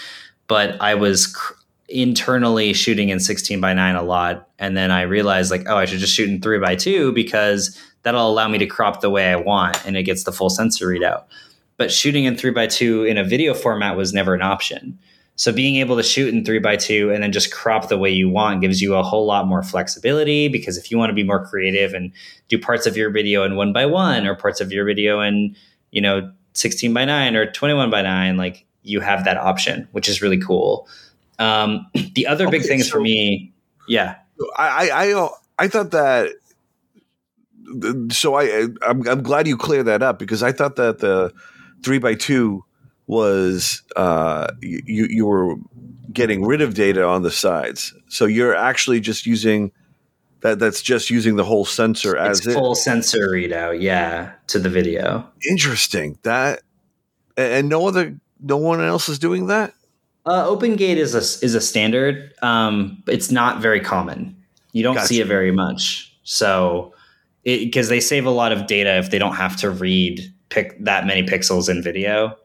But 0.48 0.80
I 0.80 0.94
was 0.94 1.28
cr- 1.28 1.54
internally 1.90 2.74
shooting 2.74 3.10
in 3.10 3.20
16 3.20 3.60
by 3.60 3.74
9 3.74 3.96
a 3.96 4.04
lot, 4.04 4.48
and 4.60 4.78
then 4.78 4.92
I 4.92 5.02
realized 5.02 5.52
like, 5.52 5.64
oh, 5.68 5.78
I 5.78 5.86
should 5.86 6.00
just 6.00 6.14
shoot 6.14 6.30
in 6.30 6.42
3 6.42 6.60
by 6.60 6.76
2 6.76 7.14
because 7.14 7.80
that'll 8.04 8.30
allow 8.30 8.48
me 8.48 8.60
to 8.60 8.66
crop 8.68 9.02
the 9.02 9.10
way 9.10 9.32
I 9.32 9.36
want, 9.36 9.84
and 9.86 9.98
it 9.98 10.04
gets 10.04 10.24
the 10.24 10.32
full 10.32 10.50
sensor 10.50 10.88
readout. 10.88 11.24
But 11.78 11.92
shooting 11.92 12.26
in 12.26 12.38
3 12.38 12.52
by 12.52 12.68
2 12.68 13.06
in 13.06 13.18
a 13.18 13.24
video 13.24 13.54
format 13.54 13.98
was 13.98 14.14
never 14.14 14.34
an 14.34 14.42
option. 14.42 15.00
So 15.38 15.52
being 15.52 15.76
able 15.76 15.98
to 15.98 16.04
shoot 16.04 16.34
in 16.34 16.46
three 16.46 16.60
by 16.60 16.78
two 16.78 17.12
and 17.12 17.22
then 17.22 17.32
just 17.32 17.54
crop 17.54 17.90
the 17.90 17.98
way 17.98 18.10
you 18.10 18.30
want 18.30 18.62
gives 18.62 18.82
you 18.82 18.96
a 18.96 19.04
whole 19.04 19.26
lot 19.26 19.48
more 19.48 19.62
flexibility 19.62 20.48
because 20.48 20.78
if 20.78 20.90
you 20.90 20.98
want 20.98 21.10
to 21.10 21.14
be 21.14 21.24
more 21.24 21.46
creative 21.46 21.94
and 21.94 22.14
do 22.48 22.58
parts 22.58 22.86
of 22.86 22.96
your 22.96 23.10
video 23.10 23.44
in 23.44 23.56
one 23.56 23.74
by 23.74 23.86
one 23.86 24.26
or 24.26 24.36
parts 24.36 24.62
of 24.62 24.72
your 24.72 24.86
video 24.86 25.20
in, 25.20 25.56
you 25.92 26.02
know, 26.02 26.32
16 26.54 26.94
by 26.94 27.04
nine 27.04 27.36
or 27.36 27.52
21 27.52 27.90
by 27.90 28.02
nine, 28.02 28.38
like 28.38 28.66
you 28.84 29.02
have 29.02 29.26
that 29.26 29.38
option, 29.38 29.88
which 29.92 30.08
is 30.08 30.22
really 30.22 30.40
cool. 30.40 30.88
Um, 31.38 31.88
the 32.14 32.28
other 32.28 32.48
okay, 32.48 32.60
big 32.60 32.68
things 32.68 32.86
so 32.86 32.94
for 32.94 33.02
me, 33.02 33.54
yeah. 33.90 34.16
I, 34.58 34.90
I, 34.90 35.30
I 35.60 35.68
thought 35.68 35.92
that 35.92 36.32
so 38.12 38.36
I 38.36 38.68
I'm, 38.82 39.08
I'm 39.08 39.24
glad 39.24 39.48
you 39.48 39.58
clear 39.58 39.84
that 39.84 40.04
up 40.04 40.20
because 40.20 40.44
I 40.44 40.52
thought 40.52 40.76
that 40.76 41.00
the 41.00 41.34
three 41.84 42.00
by 42.00 42.14
two 42.14 42.64
was 43.08 43.84
uh, 43.96 44.48
you 44.62 45.08
you 45.10 45.26
were 45.26 45.56
getting 46.12 46.46
rid 46.46 46.62
of 46.62 46.74
data 46.74 47.06
on 47.06 47.24
the 47.24 47.32
sides, 47.32 47.94
so 48.08 48.26
you're 48.26 48.56
actually 48.56 49.00
just 49.00 49.26
using 49.26 49.72
that. 50.42 50.60
That's 50.60 50.82
just 50.82 51.10
using 51.10 51.36
the 51.36 51.44
whole 51.44 51.66
sensor 51.66 52.18
as 52.18 52.46
it's 52.46 52.56
full 52.56 52.76
sensor 52.76 53.30
readout, 53.30 53.82
yeah, 53.82 54.34
to 54.48 54.60
the 54.60 54.70
video. 54.70 55.28
Interesting 55.50 56.18
that, 56.24 56.62
and 57.38 57.70
no 57.70 57.88
other, 57.88 58.18
no 58.42 58.58
one 58.58 58.82
else 58.82 59.10
is 59.10 59.20
doing 59.20 59.48
that. 59.48 59.74
Uh, 60.26 60.46
OpenGate 60.46 60.98
is 60.98 61.14
a 61.14 61.46
is 61.46 61.54
a 61.54 61.62
standard. 61.62 62.34
Um, 62.42 63.04
it's 63.08 63.30
not 63.30 63.62
very 63.62 63.80
common. 63.80 64.36
You 64.72 64.84
don't 64.84 64.96
gotcha. 64.96 65.08
see 65.08 65.22
it 65.22 65.28
very 65.28 65.52
much. 65.52 66.12
So, 66.24 66.94
because 67.44 67.88
they 67.90 68.00
save 68.00 68.26
a 68.26 68.32
lot 68.32 68.52
of 68.52 68.66
data 68.66 68.98
if 68.98 69.12
they 69.12 69.20
don't 69.20 69.36
have 69.36 69.56
to 69.58 69.70
read 69.70 70.34
pick 70.50 70.84
that 70.84 71.06
many 71.06 71.24
pixels 71.24 71.70
in 71.70 71.84
video. 71.84 72.36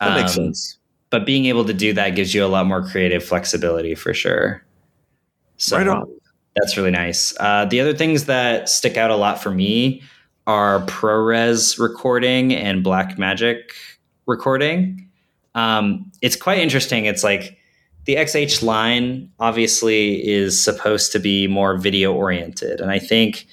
That 0.00 0.10
um, 0.10 0.14
makes 0.14 0.34
sense. 0.34 0.78
But 1.10 1.24
being 1.24 1.46
able 1.46 1.64
to 1.64 1.74
do 1.74 1.92
that 1.94 2.10
gives 2.10 2.34
you 2.34 2.44
a 2.44 2.48
lot 2.48 2.66
more 2.66 2.86
creative 2.86 3.24
flexibility 3.24 3.94
for 3.94 4.12
sure. 4.12 4.64
So 5.56 5.78
right 5.78 5.88
on. 5.88 6.06
that's 6.56 6.76
really 6.76 6.90
nice. 6.90 7.34
Uh, 7.38 7.64
the 7.64 7.80
other 7.80 7.94
things 7.94 8.24
that 8.26 8.68
stick 8.68 8.96
out 8.96 9.10
a 9.10 9.16
lot 9.16 9.42
for 9.42 9.50
me 9.50 10.02
are 10.46 10.80
ProRes 10.86 11.78
recording 11.78 12.54
and 12.54 12.84
Blackmagic 12.84 13.70
recording. 14.26 15.08
Um, 15.54 16.10
it's 16.22 16.36
quite 16.36 16.58
interesting. 16.58 17.06
It's 17.06 17.24
like 17.24 17.58
the 18.04 18.16
XH 18.16 18.62
line 18.62 19.30
obviously 19.40 20.26
is 20.26 20.62
supposed 20.62 21.12
to 21.12 21.18
be 21.18 21.46
more 21.46 21.76
video 21.76 22.12
oriented. 22.12 22.80
And 22.80 22.90
I 22.90 22.98
think 22.98 23.46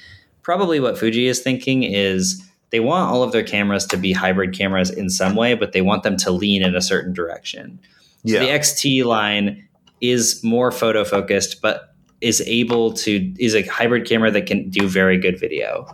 probably 0.44 0.80
what 0.80 0.98
Fuji 0.98 1.28
is 1.28 1.40
thinking 1.40 1.84
is 1.84 2.43
they 2.74 2.80
want 2.80 3.12
all 3.12 3.22
of 3.22 3.32
their 3.32 3.44
cameras 3.44 3.86
to 3.86 3.98
be 3.98 4.12
hybrid 4.14 4.52
cameras 4.52 4.90
in 4.90 5.08
some 5.08 5.36
way, 5.36 5.54
but 5.54 5.74
they 5.74 5.82
want 5.84 6.02
them 6.02 6.18
to 6.18 6.32
lean 6.32 6.64
in 6.64 6.74
a 6.74 6.82
certain 6.82 7.14
direction. 7.14 7.80
So 8.26 8.34
yeah. 8.34 8.40
the 8.40 8.48
XT 8.48 9.06
line 9.06 9.70
is 10.02 10.44
more 10.44 10.72
photo 10.72 11.06
focused, 11.06 11.62
but 11.62 11.94
is 12.20 12.42
able 12.42 12.92
to 12.94 13.32
is 13.38 13.54
a 13.54 13.62
hybrid 13.68 14.08
camera 14.08 14.32
that 14.32 14.48
can 14.48 14.72
do 14.72 14.88
very 14.88 15.20
good 15.20 15.40
video. 15.40 15.86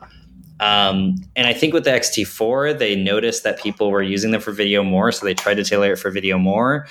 Um, 0.62 1.16
and 1.36 1.48
I 1.48 1.54
think 1.54 1.74
with 1.74 1.84
the 1.84 1.90
XT4, 1.92 2.80
they 2.80 2.96
noticed 2.96 3.44
that 3.44 3.60
people 3.60 3.92
were 3.92 4.02
using 4.02 4.32
them 4.32 4.40
for 4.40 4.54
video 4.54 4.82
more, 4.82 5.12
so 5.12 5.26
they 5.26 5.34
tried 5.34 5.56
to 5.56 5.66
tailor 5.66 5.92
it 5.92 5.98
for 5.98 6.10
video 6.12 6.38
more 6.38 6.88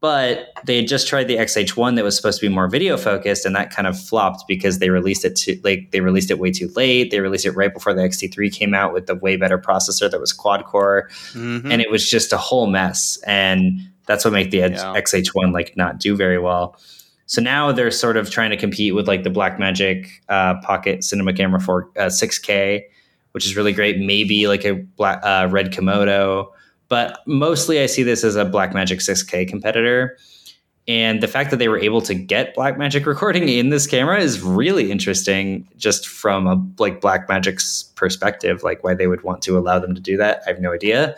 but 0.00 0.52
they 0.64 0.76
had 0.76 0.86
just 0.86 1.08
tried 1.08 1.24
the 1.24 1.36
XH1 1.36 1.96
that 1.96 2.04
was 2.04 2.16
supposed 2.16 2.40
to 2.40 2.48
be 2.48 2.54
more 2.54 2.68
video 2.68 2.96
focused, 2.96 3.44
and 3.44 3.56
that 3.56 3.70
kind 3.70 3.88
of 3.88 3.98
flopped 3.98 4.44
because 4.46 4.78
they 4.78 4.90
released 4.90 5.24
it 5.24 5.34
too 5.34 5.60
like 5.64 5.90
they 5.90 6.00
released 6.00 6.30
it 6.30 6.38
way 6.38 6.52
too 6.52 6.68
late. 6.76 7.10
They 7.10 7.20
released 7.20 7.46
it 7.46 7.52
right 7.52 7.72
before 7.72 7.94
the 7.94 8.02
XT3 8.02 8.52
came 8.52 8.74
out 8.74 8.92
with 8.92 9.06
the 9.06 9.16
way 9.16 9.36
better 9.36 9.58
processor 9.58 10.10
that 10.10 10.20
was 10.20 10.32
quad 10.32 10.64
core, 10.64 11.08
mm-hmm. 11.32 11.70
and 11.70 11.82
it 11.82 11.90
was 11.90 12.08
just 12.08 12.32
a 12.32 12.38
whole 12.38 12.68
mess. 12.68 13.18
And 13.26 13.80
that's 14.06 14.24
what 14.24 14.32
made 14.32 14.50
the 14.50 14.58
yeah. 14.58 14.94
XH1 14.96 15.52
like 15.52 15.76
not 15.76 15.98
do 15.98 16.16
very 16.16 16.38
well. 16.38 16.76
So 17.26 17.42
now 17.42 17.72
they're 17.72 17.90
sort 17.90 18.16
of 18.16 18.30
trying 18.30 18.50
to 18.50 18.56
compete 18.56 18.94
with 18.94 19.06
like 19.06 19.22
the 19.22 19.30
Blackmagic 19.30 20.08
uh, 20.30 20.60
Pocket 20.62 21.04
Cinema 21.04 21.34
Camera 21.34 21.60
for 21.60 21.90
uh, 21.98 22.06
6K, 22.06 22.82
which 23.32 23.44
is 23.44 23.54
really 23.54 23.72
great. 23.72 23.98
Maybe 23.98 24.48
like 24.48 24.64
a 24.64 24.74
black, 24.76 25.20
uh, 25.22 25.46
Red 25.50 25.70
Komodo 25.70 26.48
but 26.88 27.20
mostly 27.26 27.80
I 27.80 27.86
see 27.86 28.02
this 28.02 28.24
as 28.24 28.36
a 28.36 28.44
Blackmagic 28.44 28.98
6K 28.98 29.48
competitor. 29.48 30.16
And 30.86 31.22
the 31.22 31.28
fact 31.28 31.50
that 31.50 31.58
they 31.58 31.68
were 31.68 31.78
able 31.78 32.00
to 32.00 32.14
get 32.14 32.56
Blackmagic 32.56 33.04
recording 33.04 33.46
in 33.46 33.68
this 33.68 33.86
camera 33.86 34.18
is 34.18 34.40
really 34.40 34.90
interesting 34.90 35.68
just 35.76 36.08
from 36.08 36.46
a 36.46 36.66
like 36.78 37.02
Blackmagic's 37.02 37.82
perspective, 37.94 38.62
like 38.62 38.82
why 38.82 38.94
they 38.94 39.06
would 39.06 39.22
want 39.22 39.42
to 39.42 39.58
allow 39.58 39.78
them 39.78 39.94
to 39.94 40.00
do 40.00 40.16
that. 40.16 40.42
I 40.46 40.50
have 40.50 40.60
no 40.60 40.72
idea. 40.72 41.14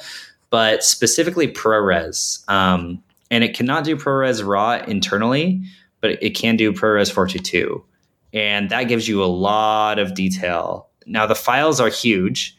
But 0.50 0.82
specifically 0.82 1.46
ProRes. 1.46 2.48
Um, 2.50 3.00
and 3.30 3.44
it 3.44 3.54
cannot 3.54 3.84
do 3.84 3.96
ProRes 3.96 4.44
RAW 4.44 4.82
internally, 4.88 5.62
but 6.00 6.20
it 6.20 6.30
can 6.30 6.56
do 6.56 6.72
ProRes 6.72 7.12
422. 7.12 7.84
And 8.32 8.70
that 8.70 8.84
gives 8.84 9.06
you 9.06 9.22
a 9.22 9.26
lot 9.26 10.00
of 10.00 10.14
detail. 10.14 10.88
Now 11.06 11.26
the 11.26 11.36
files 11.36 11.78
are 11.78 11.88
huge 11.88 12.56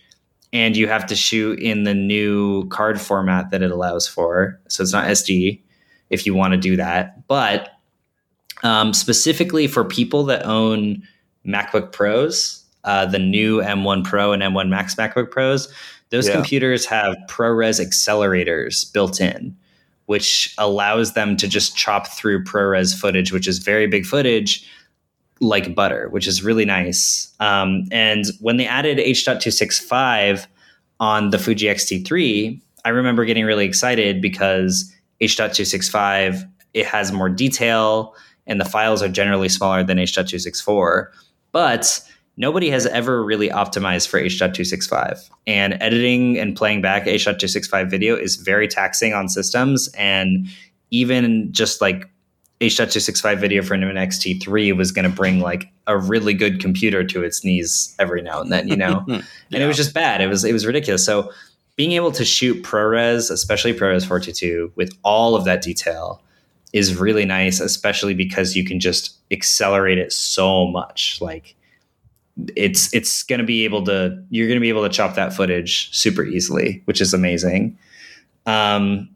and 0.53 0.75
you 0.75 0.87
have 0.87 1.05
to 1.07 1.15
shoot 1.15 1.59
in 1.59 1.83
the 1.83 1.93
new 1.93 2.67
card 2.67 2.99
format 2.99 3.51
that 3.51 3.61
it 3.61 3.71
allows 3.71 4.07
for. 4.07 4.59
So 4.67 4.83
it's 4.83 4.93
not 4.93 5.07
SD 5.07 5.61
if 6.09 6.25
you 6.25 6.33
want 6.33 6.53
to 6.53 6.57
do 6.57 6.75
that. 6.75 7.25
But 7.27 7.69
um, 8.63 8.93
specifically 8.93 9.67
for 9.67 9.83
people 9.83 10.23
that 10.25 10.45
own 10.45 11.03
MacBook 11.45 11.91
Pros, 11.91 12.63
uh, 12.83 13.05
the 13.05 13.19
new 13.19 13.61
M1 13.61 14.03
Pro 14.03 14.33
and 14.33 14.43
M1 14.43 14.69
Max 14.69 14.95
MacBook 14.95 15.31
Pros, 15.31 15.71
those 16.09 16.27
yeah. 16.27 16.33
computers 16.33 16.85
have 16.85 17.15
ProRes 17.29 17.83
accelerators 17.83 18.91
built 18.91 19.21
in, 19.21 19.55
which 20.07 20.53
allows 20.57 21.13
them 21.13 21.37
to 21.37 21.47
just 21.47 21.77
chop 21.77 22.07
through 22.07 22.43
ProRes 22.43 22.93
footage, 22.93 23.31
which 23.31 23.47
is 23.47 23.59
very 23.59 23.87
big 23.87 24.05
footage 24.05 24.67
like 25.41 25.75
butter, 25.75 26.07
which 26.09 26.27
is 26.27 26.43
really 26.43 26.65
nice. 26.65 27.33
Um, 27.39 27.85
and 27.91 28.25
when 28.39 28.57
they 28.57 28.67
added 28.67 28.99
H.265 28.99 30.45
on 30.99 31.31
the 31.31 31.39
Fuji 31.39 31.67
X-T3, 31.67 32.61
I 32.85 32.89
remember 32.89 33.25
getting 33.25 33.43
really 33.43 33.65
excited 33.65 34.21
because 34.21 34.93
H.265 35.19 36.47
it 36.73 36.85
has 36.85 37.11
more 37.11 37.29
detail 37.29 38.15
and 38.47 38.61
the 38.61 38.65
files 38.65 39.01
are 39.01 39.09
generally 39.09 39.49
smaller 39.49 39.83
than 39.83 39.99
H.264. 39.99 41.07
But 41.51 42.01
nobody 42.37 42.69
has 42.69 42.85
ever 42.85 43.23
really 43.23 43.49
optimized 43.49 44.07
for 44.07 44.19
H.265. 44.19 45.29
And 45.47 45.73
editing 45.81 46.37
and 46.37 46.55
playing 46.55 46.81
back 46.81 47.07
H.265 47.07 47.89
video 47.89 48.15
is 48.15 48.37
very 48.37 48.67
taxing 48.67 49.13
on 49.13 49.27
systems. 49.27 49.89
And 49.97 50.47
even 50.91 51.51
just 51.51 51.81
like 51.81 52.09
H.265 52.61 53.39
video 53.39 53.63
for 53.63 53.73
an 53.73 53.81
XT3 53.81 54.77
was 54.77 54.91
going 54.91 55.09
to 55.09 55.15
bring 55.15 55.39
like 55.39 55.67
a 55.87 55.97
really 55.97 56.35
good 56.35 56.59
computer 56.59 57.03
to 57.03 57.23
its 57.23 57.43
knees 57.43 57.95
every 57.97 58.21
now 58.21 58.39
and 58.39 58.51
then, 58.51 58.67
you 58.67 58.75
know, 58.75 59.03
yeah. 59.07 59.21
and 59.51 59.63
it 59.63 59.65
was 59.65 59.75
just 59.75 59.95
bad. 59.95 60.21
It 60.21 60.27
was 60.27 60.45
it 60.45 60.53
was 60.53 60.65
ridiculous. 60.65 61.03
So 61.03 61.31
being 61.75 61.93
able 61.93 62.11
to 62.11 62.23
shoot 62.23 62.63
ProRes, 62.63 63.31
especially 63.31 63.73
ProRes 63.73 64.05
422, 64.05 64.73
with 64.75 64.95
all 65.03 65.35
of 65.35 65.43
that 65.45 65.63
detail 65.63 66.21
is 66.71 66.95
really 66.95 67.25
nice, 67.25 67.59
especially 67.59 68.13
because 68.13 68.55
you 68.55 68.63
can 68.63 68.79
just 68.79 69.17
accelerate 69.31 69.97
it 69.97 70.13
so 70.13 70.67
much. 70.67 71.19
Like 71.19 71.55
it's 72.55 72.93
it's 72.93 73.23
going 73.23 73.39
to 73.39 73.45
be 73.45 73.65
able 73.65 73.83
to 73.85 74.23
you're 74.29 74.47
going 74.47 74.57
to 74.57 74.61
be 74.61 74.69
able 74.69 74.83
to 74.83 74.89
chop 74.89 75.15
that 75.15 75.33
footage 75.33 75.93
super 75.97 76.23
easily, 76.23 76.83
which 76.85 77.01
is 77.01 77.11
amazing. 77.11 77.75
Um, 78.45 79.09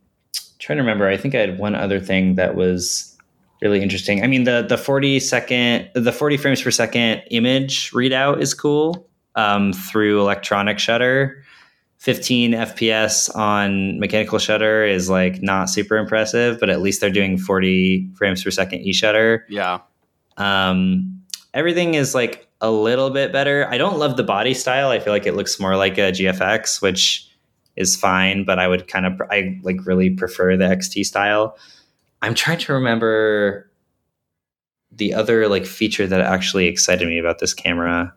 trying 0.57 0.77
to 0.77 0.81
remember, 0.81 1.07
I 1.07 1.17
think 1.17 1.35
I 1.35 1.39
had 1.39 1.59
one 1.59 1.75
other 1.75 1.99
thing 1.99 2.35
that 2.35 2.55
was 2.55 3.14
really 3.61 3.81
interesting. 3.81 4.23
I 4.23 4.27
mean, 4.27 4.43
the 4.43 4.65
the 4.67 4.77
40 4.77 5.19
second, 5.19 5.89
the 5.93 6.11
40 6.11 6.37
frames 6.37 6.61
per 6.61 6.71
second 6.71 7.23
image 7.31 7.91
readout 7.91 8.41
is 8.41 8.53
cool 8.53 9.07
um, 9.35 9.73
through 9.73 10.21
electronic 10.21 10.79
shutter. 10.79 11.43
15 11.99 12.51
FPS 12.51 13.35
on 13.35 13.99
mechanical 13.99 14.37
shutter 14.37 14.85
is 14.85 15.09
like 15.09 15.41
not 15.41 15.69
super 15.69 15.97
impressive, 15.97 16.59
but 16.59 16.69
at 16.69 16.81
least 16.81 17.01
they're 17.01 17.09
doing 17.09 17.37
40 17.37 18.11
frames 18.15 18.43
per 18.43 18.51
second 18.51 18.81
e 18.81 18.93
shutter. 18.93 19.45
Yeah. 19.49 19.79
Um, 20.37 21.23
everything 21.53 21.95
is 21.95 22.13
like 22.13 22.47
a 22.61 22.69
little 22.69 23.09
bit 23.09 23.31
better. 23.31 23.67
I 23.71 23.77
don't 23.77 23.97
love 23.97 24.17
the 24.17 24.23
body 24.23 24.53
style. 24.53 24.89
I 24.89 24.99
feel 24.99 25.13
like 25.13 25.25
it 25.25 25.33
looks 25.33 25.59
more 25.59 25.75
like 25.75 25.97
a 25.97 26.11
GFX, 26.11 26.81
which 26.81 27.27
is 27.75 27.95
fine, 27.95 28.45
but 28.45 28.59
I 28.59 28.67
would 28.67 28.87
kind 28.87 29.05
of 29.05 29.21
I 29.31 29.59
like 29.63 29.85
really 29.85 30.09
prefer 30.11 30.55
the 30.55 30.65
XT 30.65 31.05
style. 31.05 31.57
I'm 32.25 32.33
trying 32.33 32.57
to 32.57 32.73
remember 32.73 33.69
the 34.91 35.13
other 35.13 35.47
like 35.47 35.65
feature 35.65 36.07
that 36.07 36.21
actually 36.21 36.65
excited 36.65 37.07
me 37.07 37.19
about 37.19 37.37
this 37.37 37.53
camera. 37.53 38.13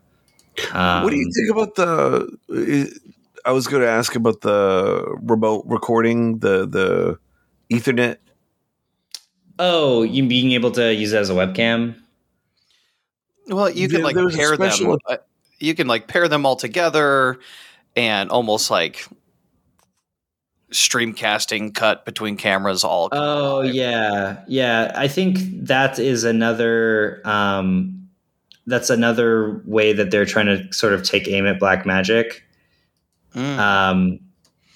Um, 0.73 1.03
what 1.03 1.11
do 1.11 1.15
you 1.17 1.25
um, 1.25 1.31
think 1.31 1.51
about 1.51 1.75
the? 1.75 2.99
I 3.45 3.51
was 3.51 3.67
going 3.67 3.83
to 3.83 3.87
ask 3.87 4.15
about 4.15 4.41
the 4.41 5.15
remote 5.21 5.63
recording, 5.67 6.39
the 6.39 6.65
the 6.65 7.19
Ethernet. 7.71 8.17
Oh, 9.59 10.01
you 10.01 10.27
being 10.27 10.53
able 10.53 10.71
to 10.71 10.91
use 10.91 11.13
it 11.13 11.17
as 11.17 11.29
a 11.29 11.33
webcam. 11.33 11.95
Well, 13.47 13.69
you 13.69 13.89
can 13.89 14.01
like 14.01 14.15
pair 14.15 14.57
them. 14.57 14.97
Uh, 15.05 15.17
you 15.59 15.75
can 15.75 15.85
like 15.85 16.07
pair 16.07 16.27
them 16.27 16.47
all 16.47 16.55
together, 16.55 17.37
and 17.95 18.31
almost 18.31 18.71
like 18.71 19.07
streamcasting 20.71 21.73
cut 21.73 22.05
between 22.05 22.37
cameras 22.37 22.83
all 22.83 23.09
oh 23.11 23.61
yeah. 23.61 24.43
Yeah 24.47 24.91
i 24.95 25.07
think 25.07 25.39
that 25.65 25.97
is 25.97 26.23
another 26.23 27.21
um 27.25 28.07
that's 28.67 28.89
another 28.91 29.63
way 29.65 29.93
that 29.93 30.11
they're 30.11 30.25
trying 30.25 30.45
to 30.45 30.71
sort 30.71 30.93
of 30.93 31.03
take 31.03 31.27
aim 31.27 31.47
at 31.47 31.59
Blackmagic 31.59 32.41
mm. 33.33 33.57
um 33.57 34.19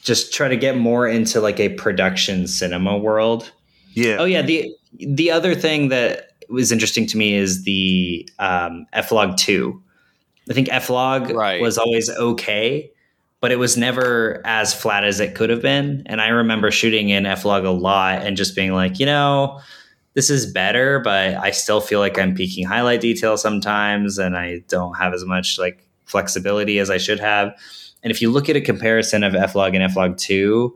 just 0.04 0.34
try 0.34 0.48
to 0.48 0.58
get 0.58 0.78
more 0.78 1.08
into 1.08 1.40
like 1.40 1.60
a 1.62 1.70
production 1.70 2.46
cinema 2.46 2.98
world. 2.98 3.52
Yeah. 3.94 4.18
Oh 4.20 4.26
yeah 4.26 4.42
the 4.42 4.76
the 5.00 5.32
other 5.32 5.56
thing 5.56 5.90
that 5.90 6.32
was 6.50 6.72
interesting 6.72 7.08
to 7.08 7.18
me 7.18 7.36
is 7.36 7.64
the 7.64 8.28
um 8.40 8.86
f-log 8.94 9.38
2 9.38 9.82
I 10.50 10.54
think 10.54 10.68
F-Log 10.72 11.30
Right. 11.30 11.62
was 11.62 11.78
always 11.78 12.10
okay, 12.10 12.92
but 13.44 13.52
it 13.52 13.60
was 13.60 13.76
never 13.76 14.42
as 14.46 14.74
flat 14.74 15.04
as 15.04 15.20
it 15.20 15.36
could 15.36 15.50
have 15.50 15.62
been. 15.62 16.02
And 16.06 16.22
I 16.22 16.30
remember 16.30 16.72
shooting 16.72 17.10
in 17.10 17.26
F-Log 17.26 17.66
a 17.66 17.72
lot 17.72 18.26
and 18.26 18.38
just 18.38 18.56
being 18.56 18.72
like, 18.72 19.02
you 19.02 19.06
know, 19.06 19.60
this 20.14 20.30
is 20.30 20.46
better, 20.46 21.02
but 21.02 21.36
I 21.36 21.52
still 21.52 21.82
feel 21.82 22.00
like 22.00 22.18
I'm 22.18 22.36
peaking 22.36 22.66
highlight 22.66 23.02
detail 23.02 23.36
sometimes, 23.36 24.18
and 24.18 24.38
I 24.38 24.64
don't 24.70 24.94
have 24.94 25.14
as 25.14 25.26
much 25.26 25.60
like 25.60 25.86
flexibility 26.06 26.80
as 26.80 26.90
I 26.90 26.98
should 26.98 27.20
have. 27.20 27.54
And 28.02 28.12
if 28.12 28.22
you 28.22 28.32
look 28.32 28.48
at 28.48 28.56
a 28.56 28.62
comparison 28.62 29.26
of 29.26 29.36
F-Log 29.36 29.76
and 29.76 29.84
F-Log 29.84 30.16
2, 30.16 30.74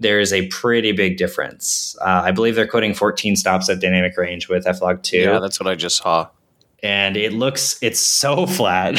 there 0.00 0.20
is 0.20 0.34
a 0.34 0.46
pretty 0.48 0.92
big 0.92 1.16
difference. 1.16 1.96
Uh, 2.02 2.20
I 2.22 2.32
believe 2.32 2.54
they're 2.54 2.68
quoting 2.68 2.92
14 2.92 3.34
stops 3.34 3.70
at 3.70 3.80
dynamic 3.80 4.14
range 4.18 4.46
with 4.46 4.66
F-Log 4.66 5.02
2 5.02 5.20
Yeah, 5.20 5.38
that's 5.38 5.58
what 5.58 5.70
I 5.70 5.74
just 5.74 5.96
saw. 5.96 6.28
And 6.82 7.16
it 7.16 7.32
looks 7.32 7.78
it's 7.82 8.00
so 8.00 8.46
flat 8.58 8.98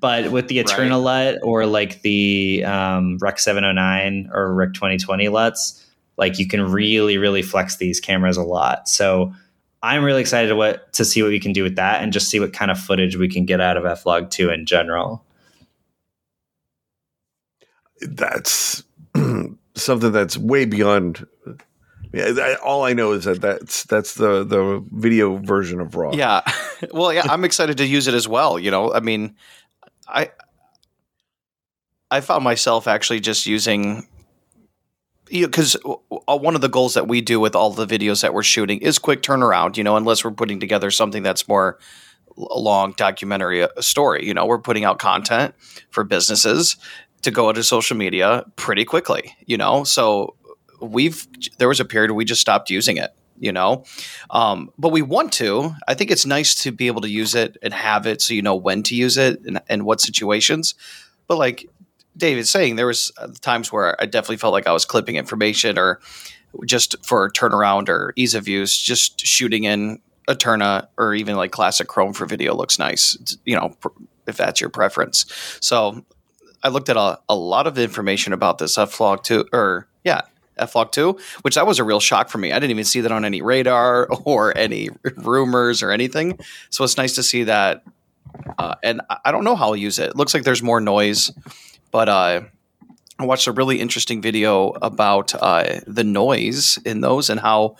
but 0.00 0.30
with 0.30 0.48
the 0.48 0.58
Right. 0.58 0.66
eternal 0.70 1.00
lut 1.00 1.38
or 1.42 1.66
like 1.66 2.02
the 2.02 2.64
um, 2.64 3.18
rec 3.20 3.38
709 3.38 4.30
or 4.32 4.54
rec 4.54 4.72
2020 4.74 5.26
luts 5.26 5.84
like 6.16 6.38
you 6.38 6.46
can 6.46 6.62
really 6.70 7.18
really 7.18 7.42
flex 7.42 7.76
these 7.76 8.00
cameras 8.00 8.36
a 8.36 8.42
lot 8.42 8.88
so 8.88 9.32
i'm 9.82 10.02
really 10.04 10.20
excited 10.20 10.48
to 10.48 10.56
what 10.56 10.92
to 10.92 11.04
see 11.04 11.22
what 11.22 11.28
we 11.30 11.40
can 11.40 11.52
do 11.52 11.62
with 11.62 11.76
that 11.76 12.02
and 12.02 12.12
just 12.12 12.28
see 12.28 12.40
what 12.40 12.52
kind 12.52 12.70
of 12.70 12.78
footage 12.78 13.16
we 13.16 13.28
can 13.28 13.44
get 13.44 13.60
out 13.60 13.76
of 13.76 13.84
f-log 13.86 14.30
2 14.30 14.50
in 14.50 14.64
general 14.66 15.22
That's 18.02 18.82
something 19.74 20.12
that's 20.12 20.36
way 20.36 20.64
beyond. 20.66 21.26
Yeah, 22.16 22.56
all 22.64 22.84
I 22.84 22.94
know 22.94 23.12
is 23.12 23.24
that 23.24 23.42
that's 23.42 23.84
that's 23.84 24.14
the 24.14 24.42
the 24.42 24.82
video 24.90 25.36
version 25.36 25.80
of 25.80 25.94
Raw. 25.94 26.12
Yeah. 26.14 26.40
well, 26.90 27.12
yeah, 27.12 27.26
I'm 27.28 27.44
excited 27.44 27.76
to 27.76 27.86
use 27.86 28.08
it 28.08 28.14
as 28.14 28.26
well. 28.26 28.58
You 28.58 28.70
know, 28.70 28.92
I 28.94 29.00
mean, 29.00 29.36
I 30.08 30.30
I 32.10 32.22
found 32.22 32.42
myself 32.42 32.86
actually 32.86 33.20
just 33.20 33.44
using 33.44 34.08
because 35.28 35.76
one 36.08 36.54
of 36.54 36.62
the 36.62 36.68
goals 36.68 36.94
that 36.94 37.06
we 37.06 37.20
do 37.20 37.38
with 37.38 37.54
all 37.54 37.70
the 37.70 37.86
videos 37.86 38.22
that 38.22 38.32
we're 38.32 38.42
shooting 38.42 38.80
is 38.80 38.98
quick 38.98 39.20
turnaround. 39.20 39.76
You 39.76 39.84
know, 39.84 39.96
unless 39.96 40.24
we're 40.24 40.30
putting 40.30 40.58
together 40.58 40.90
something 40.90 41.22
that's 41.22 41.46
more 41.46 41.78
a 42.38 42.58
long 42.58 42.94
documentary 42.96 43.62
uh, 43.62 43.68
story. 43.80 44.26
You 44.26 44.32
know, 44.32 44.46
we're 44.46 44.58
putting 44.58 44.84
out 44.84 44.98
content 44.98 45.54
for 45.90 46.02
businesses 46.02 46.76
to 47.22 47.30
go 47.30 47.50
into 47.50 47.62
social 47.62 47.96
media 47.96 48.44
pretty 48.56 48.86
quickly. 48.86 49.36
You 49.44 49.58
know, 49.58 49.84
so 49.84 50.34
we've 50.80 51.26
there 51.58 51.68
was 51.68 51.80
a 51.80 51.84
period 51.84 52.12
we 52.12 52.24
just 52.24 52.40
stopped 52.40 52.70
using 52.70 52.96
it. 52.96 53.12
You 53.38 53.52
know, 53.52 53.84
um, 54.30 54.72
but 54.78 54.92
we 54.92 55.02
want 55.02 55.30
to. 55.34 55.74
I 55.86 55.92
think 55.92 56.10
it's 56.10 56.24
nice 56.24 56.54
to 56.62 56.72
be 56.72 56.86
able 56.86 57.02
to 57.02 57.10
use 57.10 57.34
it 57.34 57.58
and 57.62 57.74
have 57.74 58.06
it 58.06 58.22
so 58.22 58.32
you 58.32 58.40
know 58.40 58.54
when 58.54 58.82
to 58.84 58.94
use 58.94 59.18
it 59.18 59.42
and, 59.42 59.60
and 59.68 59.84
what 59.84 60.00
situations. 60.00 60.74
But 61.26 61.36
like 61.36 61.68
David's 62.16 62.48
saying, 62.48 62.76
there 62.76 62.86
was 62.86 63.12
uh, 63.18 63.28
times 63.42 63.70
where 63.70 64.00
I 64.00 64.06
definitely 64.06 64.38
felt 64.38 64.52
like 64.52 64.66
I 64.66 64.72
was 64.72 64.86
clipping 64.86 65.16
information 65.16 65.78
or 65.78 66.00
just 66.64 66.96
for 67.04 67.30
turnaround 67.30 67.90
or 67.90 68.14
ease 68.16 68.34
of 68.34 68.48
use, 68.48 68.76
just 68.76 69.20
shooting 69.26 69.64
in 69.64 70.00
Eterna 70.28 70.88
or 70.96 71.14
even 71.14 71.36
like 71.36 71.50
classic 71.52 71.88
Chrome 71.88 72.12
for 72.12 72.26
video 72.26 72.54
looks 72.54 72.78
nice. 72.78 73.36
You 73.44 73.56
know, 73.56 73.76
if 74.26 74.36
that's 74.36 74.60
your 74.60 74.70
preference. 74.70 75.26
So 75.60 76.04
I 76.62 76.68
looked 76.68 76.88
at 76.88 76.96
a, 76.96 77.20
a 77.28 77.36
lot 77.36 77.66
of 77.66 77.78
information 77.78 78.32
about 78.32 78.58
this 78.58 78.78
F-Log 78.78 79.22
2 79.22 79.48
or 79.52 79.88
yeah, 80.04 80.22
F-Log 80.56 80.92
2, 80.92 81.18
which 81.42 81.54
that 81.54 81.66
was 81.66 81.78
a 81.78 81.84
real 81.84 82.00
shock 82.00 82.28
for 82.28 82.38
me. 82.38 82.52
I 82.52 82.58
didn't 82.58 82.70
even 82.70 82.84
see 82.84 83.00
that 83.02 83.12
on 83.12 83.24
any 83.24 83.42
radar 83.42 84.06
or 84.24 84.56
any 84.56 84.88
rumors 85.16 85.82
or 85.82 85.90
anything. 85.90 86.38
So 86.70 86.84
it's 86.84 86.96
nice 86.96 87.14
to 87.16 87.22
see 87.22 87.44
that. 87.44 87.84
Uh, 88.58 88.74
and 88.82 89.00
I- 89.24 89.32
don't 89.32 89.44
know 89.44 89.56
how 89.56 89.66
I'll 89.66 89.76
use 89.76 89.98
it. 89.98 90.10
It 90.10 90.16
looks 90.16 90.34
like 90.34 90.44
there's 90.44 90.62
more 90.62 90.80
noise, 90.80 91.30
but 91.90 92.08
uh, 92.08 92.42
I 93.18 93.24
watched 93.24 93.46
a 93.46 93.52
really 93.52 93.80
interesting 93.80 94.20
video 94.20 94.70
about 94.82 95.34
uh, 95.34 95.80
the 95.86 96.04
noise 96.04 96.78
in 96.84 97.00
those 97.00 97.30
and 97.30 97.40
how 97.40 97.76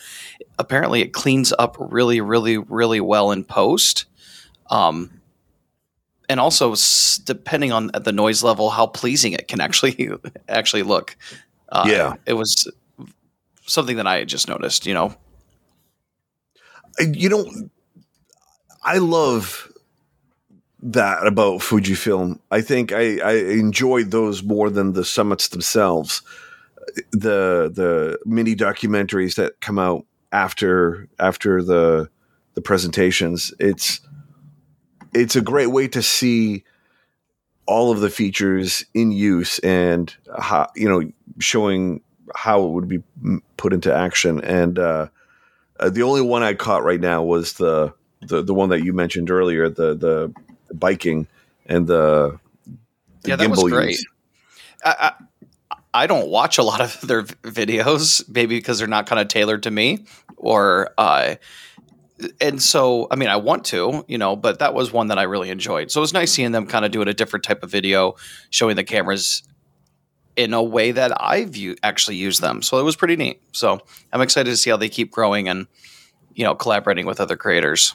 apparently 0.58 1.02
it 1.02 1.12
cleans 1.12 1.52
up 1.58 1.76
really, 1.78 2.20
really, 2.20 2.56
really 2.56 3.00
well 3.00 3.32
in 3.32 3.44
post. 3.44 4.06
Um, 4.70 5.20
and 6.28 6.40
also, 6.40 6.74
depending 7.24 7.70
on 7.70 7.90
the 8.02 8.12
noise 8.12 8.42
level, 8.42 8.70
how 8.70 8.86
pleasing 8.86 9.32
it 9.32 9.46
can 9.46 9.60
actually 9.60 10.10
actually 10.48 10.82
look. 10.82 11.16
Uh, 11.68 11.84
Yeah. 11.88 12.14
it 12.26 12.34
was 12.34 12.70
something 13.66 13.96
that 13.96 14.06
I 14.06 14.18
had 14.18 14.28
just 14.28 14.48
noticed. 14.48 14.86
You 14.86 14.94
know, 14.94 15.14
you 17.00 17.28
know, 17.28 17.44
I 18.82 18.98
love 18.98 19.70
that 20.82 21.26
about 21.26 21.60
Fujifilm. 21.60 22.38
I 22.50 22.60
think 22.60 22.92
I, 22.92 23.18
I 23.18 23.32
enjoyed 23.50 24.10
those 24.10 24.42
more 24.42 24.70
than 24.70 24.92
the 24.92 25.04
summits 25.04 25.48
themselves. 25.48 26.22
The 27.12 27.70
the 27.74 28.18
mini 28.24 28.54
documentaries 28.54 29.34
that 29.34 29.60
come 29.60 29.78
out 29.78 30.06
after 30.32 31.08
after 31.18 31.62
the 31.62 32.08
the 32.54 32.60
presentations. 32.62 33.52
It's 33.58 34.00
it's 35.12 35.34
a 35.36 35.40
great 35.42 35.68
way 35.68 35.88
to 35.88 36.02
see 36.02 36.62
all 37.66 37.90
of 37.90 38.00
the 38.00 38.10
features 38.10 38.84
in 38.94 39.12
use 39.12 39.58
and 39.60 40.14
how 40.38 40.68
you 40.74 40.88
know 40.88 41.10
showing 41.38 42.00
how 42.34 42.64
it 42.64 42.70
would 42.70 42.88
be 42.88 43.02
put 43.56 43.72
into 43.72 43.94
action 43.94 44.40
and 44.42 44.78
uh, 44.78 45.08
uh, 45.78 45.90
the 45.90 46.02
only 46.02 46.22
one 46.22 46.42
I 46.42 46.54
caught 46.54 46.84
right 46.84 47.00
now 47.00 47.22
was 47.22 47.54
the, 47.54 47.92
the 48.22 48.42
the 48.42 48.54
one 48.54 48.70
that 48.70 48.82
you 48.82 48.92
mentioned 48.92 49.30
earlier, 49.30 49.68
the 49.68 49.94
the, 49.94 50.32
the 50.68 50.74
biking 50.74 51.26
and 51.66 51.86
the, 51.86 52.38
the 53.22 53.30
yeah, 53.30 53.36
that 53.36 53.50
was 53.50 53.60
gimbal 53.60 53.70
great. 53.70 53.90
use. 53.90 54.06
I, 54.84 55.12
I, 55.70 55.76
I 56.02 56.06
don't 56.06 56.28
watch 56.28 56.58
a 56.58 56.62
lot 56.62 56.80
of 56.80 57.00
their 57.02 57.22
videos, 57.22 58.26
maybe 58.28 58.56
because 58.56 58.78
they're 58.78 58.88
not 58.88 59.06
kind 59.06 59.20
of 59.20 59.28
tailored 59.28 59.64
to 59.64 59.70
me, 59.70 60.04
or 60.36 60.90
uh, 60.98 61.36
and 62.40 62.60
so 62.62 63.08
I 63.10 63.16
mean 63.16 63.28
I 63.28 63.36
want 63.36 63.64
to, 63.66 64.04
you 64.08 64.18
know, 64.18 64.36
but 64.36 64.58
that 64.60 64.74
was 64.74 64.92
one 64.92 65.08
that 65.08 65.18
I 65.18 65.24
really 65.24 65.50
enjoyed. 65.50 65.90
So 65.90 66.00
it 66.00 66.02
was 66.02 66.12
nice 66.12 66.32
seeing 66.32 66.52
them 66.52 66.66
kind 66.66 66.84
of 66.84 66.90
doing 66.90 67.08
a 67.08 67.14
different 67.14 67.44
type 67.44 67.62
of 67.62 67.70
video, 67.70 68.14
showing 68.50 68.76
the 68.76 68.84
cameras 68.84 69.42
in 70.36 70.52
a 70.52 70.62
way 70.62 70.92
that 70.92 71.12
I 71.20 71.44
view 71.44 71.76
actually 71.82 72.16
use 72.16 72.38
them. 72.38 72.62
So 72.62 72.78
it 72.78 72.82
was 72.82 72.96
pretty 72.96 73.16
neat. 73.16 73.40
So 73.52 73.80
I'm 74.12 74.20
excited 74.20 74.50
to 74.50 74.56
see 74.56 74.70
how 74.70 74.76
they 74.76 74.88
keep 74.88 75.10
growing 75.10 75.48
and 75.48 75.66
you 76.34 76.44
know 76.44 76.54
collaborating 76.54 77.06
with 77.06 77.20
other 77.20 77.36
creators. 77.36 77.94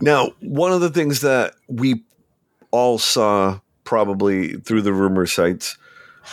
Now, 0.00 0.32
one 0.40 0.72
of 0.72 0.80
the 0.80 0.90
things 0.90 1.22
that 1.22 1.54
we 1.68 2.04
all 2.70 2.98
saw 2.98 3.60
probably 3.84 4.54
through 4.54 4.82
the 4.82 4.92
rumor 4.92 5.26
sites 5.26 5.76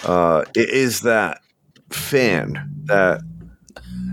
uh, 0.05 0.43
is 0.55 1.01
that 1.01 1.41
fan 1.89 2.69
that 2.85 3.21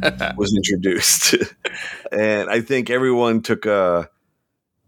was 0.37 0.54
introduced, 0.54 1.34
and 2.12 2.50
I 2.50 2.61
think 2.61 2.90
everyone 2.90 3.42
took 3.42 3.66
a 3.66 4.08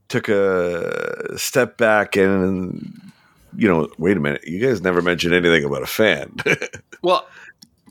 took 0.09 0.29
a 0.29 1.38
step 1.38 1.77
back 1.77 2.16
and 2.16 3.11
you 3.57 3.68
know, 3.68 3.88
wait 3.99 4.16
a 4.16 4.20
minute, 4.20 4.44
you 4.46 4.64
guys 4.64 4.81
never 4.81 5.03
mentioned 5.03 5.35
anything 5.35 5.64
about 5.64 5.83
a 5.83 5.87
fan. 5.87 6.37
Well, 7.03 7.27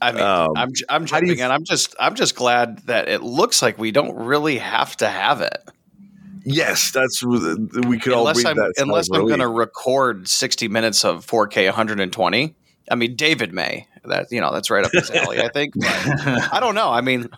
I 0.01 0.11
mean, 0.11 0.21
Um, 0.21 0.51
I'm 0.55 0.71
I'm 0.87 1.01
you 1.01 1.07
jumping, 1.07 1.41
and 1.41 1.51
I'm 1.51 1.63
just 1.63 1.95
I'm 1.99 2.13
just 2.13 2.35
glad 2.35 2.77
that 2.85 3.09
it 3.09 3.23
looks 3.23 3.63
like 3.63 3.79
we 3.79 3.91
don't 3.91 4.15
really 4.15 4.59
have 4.59 4.95
to 4.97 5.07
have 5.07 5.41
it. 5.41 5.57
yes, 6.45 6.91
that's 6.91 7.23
we 7.23 7.97
could 7.97 8.13
all 8.13 8.27
unless 8.27 8.45
read 8.45 8.59
I'm 8.59 8.71
unless 8.77 9.09
I'm 9.11 9.25
going 9.25 9.39
to 9.39 9.47
record 9.47 10.27
60 10.27 10.67
minutes 10.67 11.03
of 11.03 11.25
4K 11.25 11.65
120. 11.65 12.55
I 12.89 12.95
mean, 12.95 13.15
David 13.15 13.53
may 13.53 13.87
that 14.05 14.31
you 14.31 14.41
know 14.41 14.51
that's 14.51 14.69
right 14.69 14.85
up 14.85 14.91
his 14.91 15.11
alley. 15.11 15.41
I 15.41 15.49
think. 15.49 15.73
But 15.75 15.89
I 16.53 16.59
don't 16.59 16.75
know. 16.75 16.89
I 16.89 17.01
mean, 17.01 17.29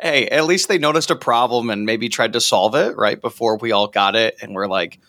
hey, 0.00 0.28
at 0.28 0.44
least 0.44 0.68
they 0.68 0.78
noticed 0.78 1.10
a 1.10 1.16
problem 1.16 1.70
and 1.70 1.86
maybe 1.86 2.08
tried 2.08 2.32
to 2.34 2.40
solve 2.40 2.74
it 2.74 2.96
right 2.96 3.20
before 3.20 3.56
we 3.56 3.72
all 3.72 3.88
got 3.88 4.16
it, 4.16 4.36
and 4.40 4.54
we're 4.54 4.68
like. 4.68 5.00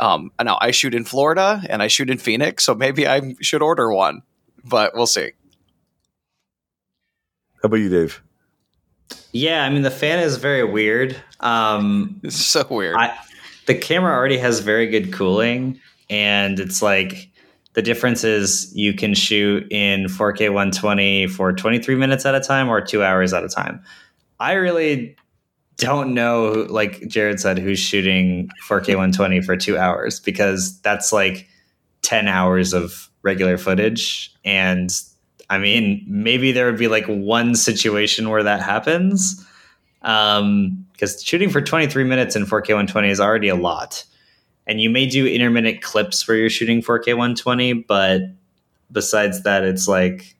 Um, 0.00 0.30
and 0.38 0.46
now 0.46 0.56
I 0.60 0.70
shoot 0.70 0.94
in 0.94 1.02
Florida 1.02 1.60
and 1.68 1.82
I 1.82 1.88
shoot 1.88 2.08
in 2.08 2.18
Phoenix, 2.18 2.62
so 2.64 2.72
maybe 2.72 3.08
I 3.08 3.34
should 3.40 3.62
order 3.62 3.92
one, 3.92 4.22
but 4.62 4.94
we'll 4.94 5.08
see. 5.08 5.32
How 7.60 7.66
about 7.66 7.78
you, 7.78 7.88
Dave? 7.88 8.22
yeah 9.32 9.64
i 9.64 9.70
mean 9.70 9.82
the 9.82 9.90
fan 9.90 10.18
is 10.18 10.36
very 10.36 10.64
weird 10.64 11.16
um 11.40 12.20
It's 12.22 12.36
so 12.36 12.66
weird. 12.68 12.94
I, 12.94 13.16
the 13.68 13.74
camera 13.74 14.12
already 14.12 14.38
has 14.38 14.60
very 14.60 14.86
good 14.88 15.12
cooling, 15.12 15.78
and 16.10 16.58
it's 16.58 16.82
like 16.82 17.27
the 17.78 17.82
difference 17.82 18.24
is 18.24 18.74
you 18.74 18.92
can 18.92 19.14
shoot 19.14 19.64
in 19.70 20.06
4K 20.06 20.52
120 20.52 21.28
for 21.28 21.52
23 21.52 21.94
minutes 21.94 22.26
at 22.26 22.34
a 22.34 22.40
time 22.40 22.68
or 22.68 22.80
two 22.80 23.04
hours 23.04 23.32
at 23.32 23.44
a 23.44 23.48
time. 23.48 23.80
I 24.40 24.54
really 24.54 25.14
don't 25.76 26.12
know, 26.12 26.66
like 26.68 27.06
Jared 27.06 27.38
said, 27.38 27.56
who's 27.56 27.78
shooting 27.78 28.50
4K 28.68 28.88
120 28.96 29.42
for 29.42 29.56
two 29.56 29.78
hours 29.78 30.18
because 30.18 30.80
that's 30.80 31.12
like 31.12 31.46
10 32.02 32.26
hours 32.26 32.72
of 32.72 33.08
regular 33.22 33.56
footage. 33.56 34.34
And 34.44 34.90
I 35.48 35.58
mean, 35.58 36.04
maybe 36.08 36.50
there 36.50 36.66
would 36.66 36.80
be 36.80 36.88
like 36.88 37.06
one 37.06 37.54
situation 37.54 38.28
where 38.28 38.42
that 38.42 38.60
happens 38.60 39.46
um 40.02 40.84
because 40.92 41.22
shooting 41.22 41.50
for 41.50 41.60
23 41.60 42.02
minutes 42.04 42.34
in 42.34 42.44
4k 42.44 42.68
120 42.68 43.08
is 43.08 43.20
already 43.20 43.48
a 43.48 43.56
lot 43.56 44.04
and 44.68 44.80
you 44.80 44.90
may 44.90 45.06
do 45.06 45.26
intermittent 45.26 45.82
clips 45.82 46.28
where 46.28 46.36
you're 46.36 46.50
shooting 46.50 46.82
4K 46.82 47.08
120, 47.08 47.72
but 47.72 48.20
besides 48.92 49.42
that, 49.42 49.64
it's 49.64 49.88
like, 49.88 50.36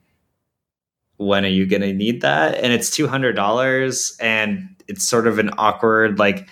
when 1.16 1.44
are 1.44 1.48
you 1.48 1.66
going 1.66 1.82
to 1.82 1.92
need 1.92 2.20
that? 2.20 2.54
And 2.56 2.72
it's 2.72 2.90
two 2.90 3.08
hundred 3.08 3.34
dollars, 3.34 4.16
and 4.20 4.68
it's 4.86 5.04
sort 5.04 5.26
of 5.26 5.38
an 5.38 5.50
awkward 5.58 6.18
like. 6.18 6.48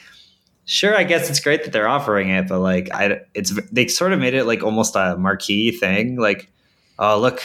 Sure, 0.68 0.96
I 0.96 1.04
guess 1.04 1.30
it's 1.30 1.38
great 1.38 1.62
that 1.62 1.72
they're 1.72 1.86
offering 1.86 2.28
it, 2.28 2.48
but 2.48 2.58
like, 2.58 2.92
I 2.92 3.20
it's 3.34 3.52
they 3.70 3.86
sort 3.86 4.12
of 4.12 4.18
made 4.18 4.34
it 4.34 4.46
like 4.46 4.64
almost 4.64 4.96
a 4.96 5.16
marquee 5.16 5.70
thing. 5.70 6.16
Like, 6.16 6.50
oh 6.98 7.20
look, 7.20 7.40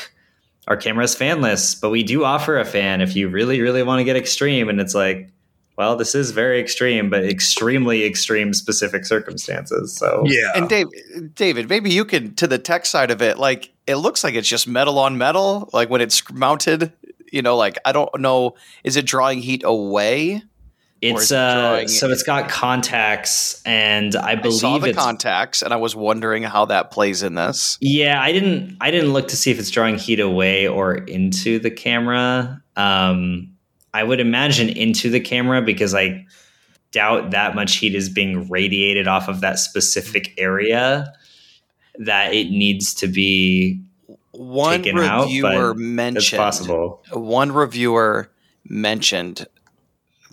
our 0.67 0.75
camera 0.75 1.03
is 1.03 1.15
fanless, 1.15 1.79
but 1.79 1.91
we 1.91 2.01
do 2.01 2.23
offer 2.23 2.57
a 2.57 2.65
fan 2.65 2.99
if 2.99 3.15
you 3.15 3.29
really, 3.29 3.61
really 3.61 3.83
want 3.83 3.99
to 3.99 4.03
get 4.03 4.15
extreme. 4.15 4.69
And 4.69 4.81
it's 4.81 4.95
like, 4.95 5.29
well, 5.77 5.95
this 5.95 6.13
is 6.13 6.31
very 6.31 6.59
extreme, 6.59 7.09
but 7.09 7.23
extremely 7.23 8.05
extreme 8.05 8.53
specific 8.53 9.05
circumstances. 9.05 9.95
So 9.95 10.23
Yeah. 10.25 10.51
And 10.55 10.69
Dave, 10.69 10.87
David, 11.35 11.69
maybe 11.69 11.91
you 11.91 12.05
can 12.05 12.35
to 12.35 12.47
the 12.47 12.57
tech 12.57 12.85
side 12.85 13.11
of 13.11 13.21
it. 13.21 13.37
Like 13.37 13.71
it 13.87 13.95
looks 13.95 14.23
like 14.23 14.35
it's 14.35 14.47
just 14.47 14.67
metal 14.67 14.99
on 14.99 15.17
metal. 15.17 15.69
Like 15.73 15.89
when 15.89 16.01
it's 16.01 16.29
mounted, 16.31 16.91
you 17.31 17.41
know, 17.41 17.55
like 17.55 17.77
I 17.85 17.91
don't 17.91 18.09
know, 18.19 18.55
is 18.83 18.97
it 18.97 19.05
drawing 19.05 19.39
heat 19.39 19.63
away? 19.63 20.43
It's 21.01 21.23
is 21.23 21.31
it 21.31 21.37
uh, 21.37 21.87
so 21.87 22.11
it's 22.11 22.21
got 22.21 22.47
contacts, 22.47 23.59
and 23.65 24.15
I 24.15 24.33
I 24.33 24.35
believe 24.35 24.59
saw 24.59 24.77
the 24.77 24.89
it's 24.89 24.97
contacts, 24.97 25.63
and 25.63 25.73
I 25.73 25.77
was 25.77 25.95
wondering 25.95 26.43
how 26.43 26.65
that 26.65 26.91
plays 26.91 27.23
in 27.23 27.33
this. 27.33 27.79
Yeah, 27.81 28.21
I 28.21 28.31
didn't. 28.31 28.77
I 28.79 28.91
didn't 28.91 29.11
look 29.11 29.29
to 29.29 29.35
see 29.35 29.49
if 29.49 29.57
it's 29.57 29.71
drawing 29.71 29.97
heat 29.97 30.19
away 30.19 30.67
or 30.67 30.93
into 30.93 31.57
the 31.57 31.71
camera. 31.71 32.61
Um, 32.75 33.50
I 33.93 34.03
would 34.03 34.19
imagine 34.19 34.69
into 34.69 35.09
the 35.09 35.19
camera 35.19 35.61
because 35.61 35.93
I 35.93 36.25
doubt 36.91 37.31
that 37.31 37.55
much 37.55 37.75
heat 37.77 37.95
is 37.95 38.09
being 38.09 38.49
radiated 38.49 39.07
off 39.07 39.27
of 39.27 39.41
that 39.41 39.59
specific 39.59 40.33
area 40.37 41.13
that 41.99 42.33
it 42.33 42.49
needs 42.51 42.93
to 42.95 43.07
be. 43.07 43.81
One 44.33 44.81
Taken 44.81 44.97
out, 44.99 45.23
reviewer 45.25 45.73
but 45.73 45.77
mentioned 45.81 46.39
possible. 46.39 47.03
one 47.11 47.51
reviewer 47.51 48.31
mentioned 48.63 49.45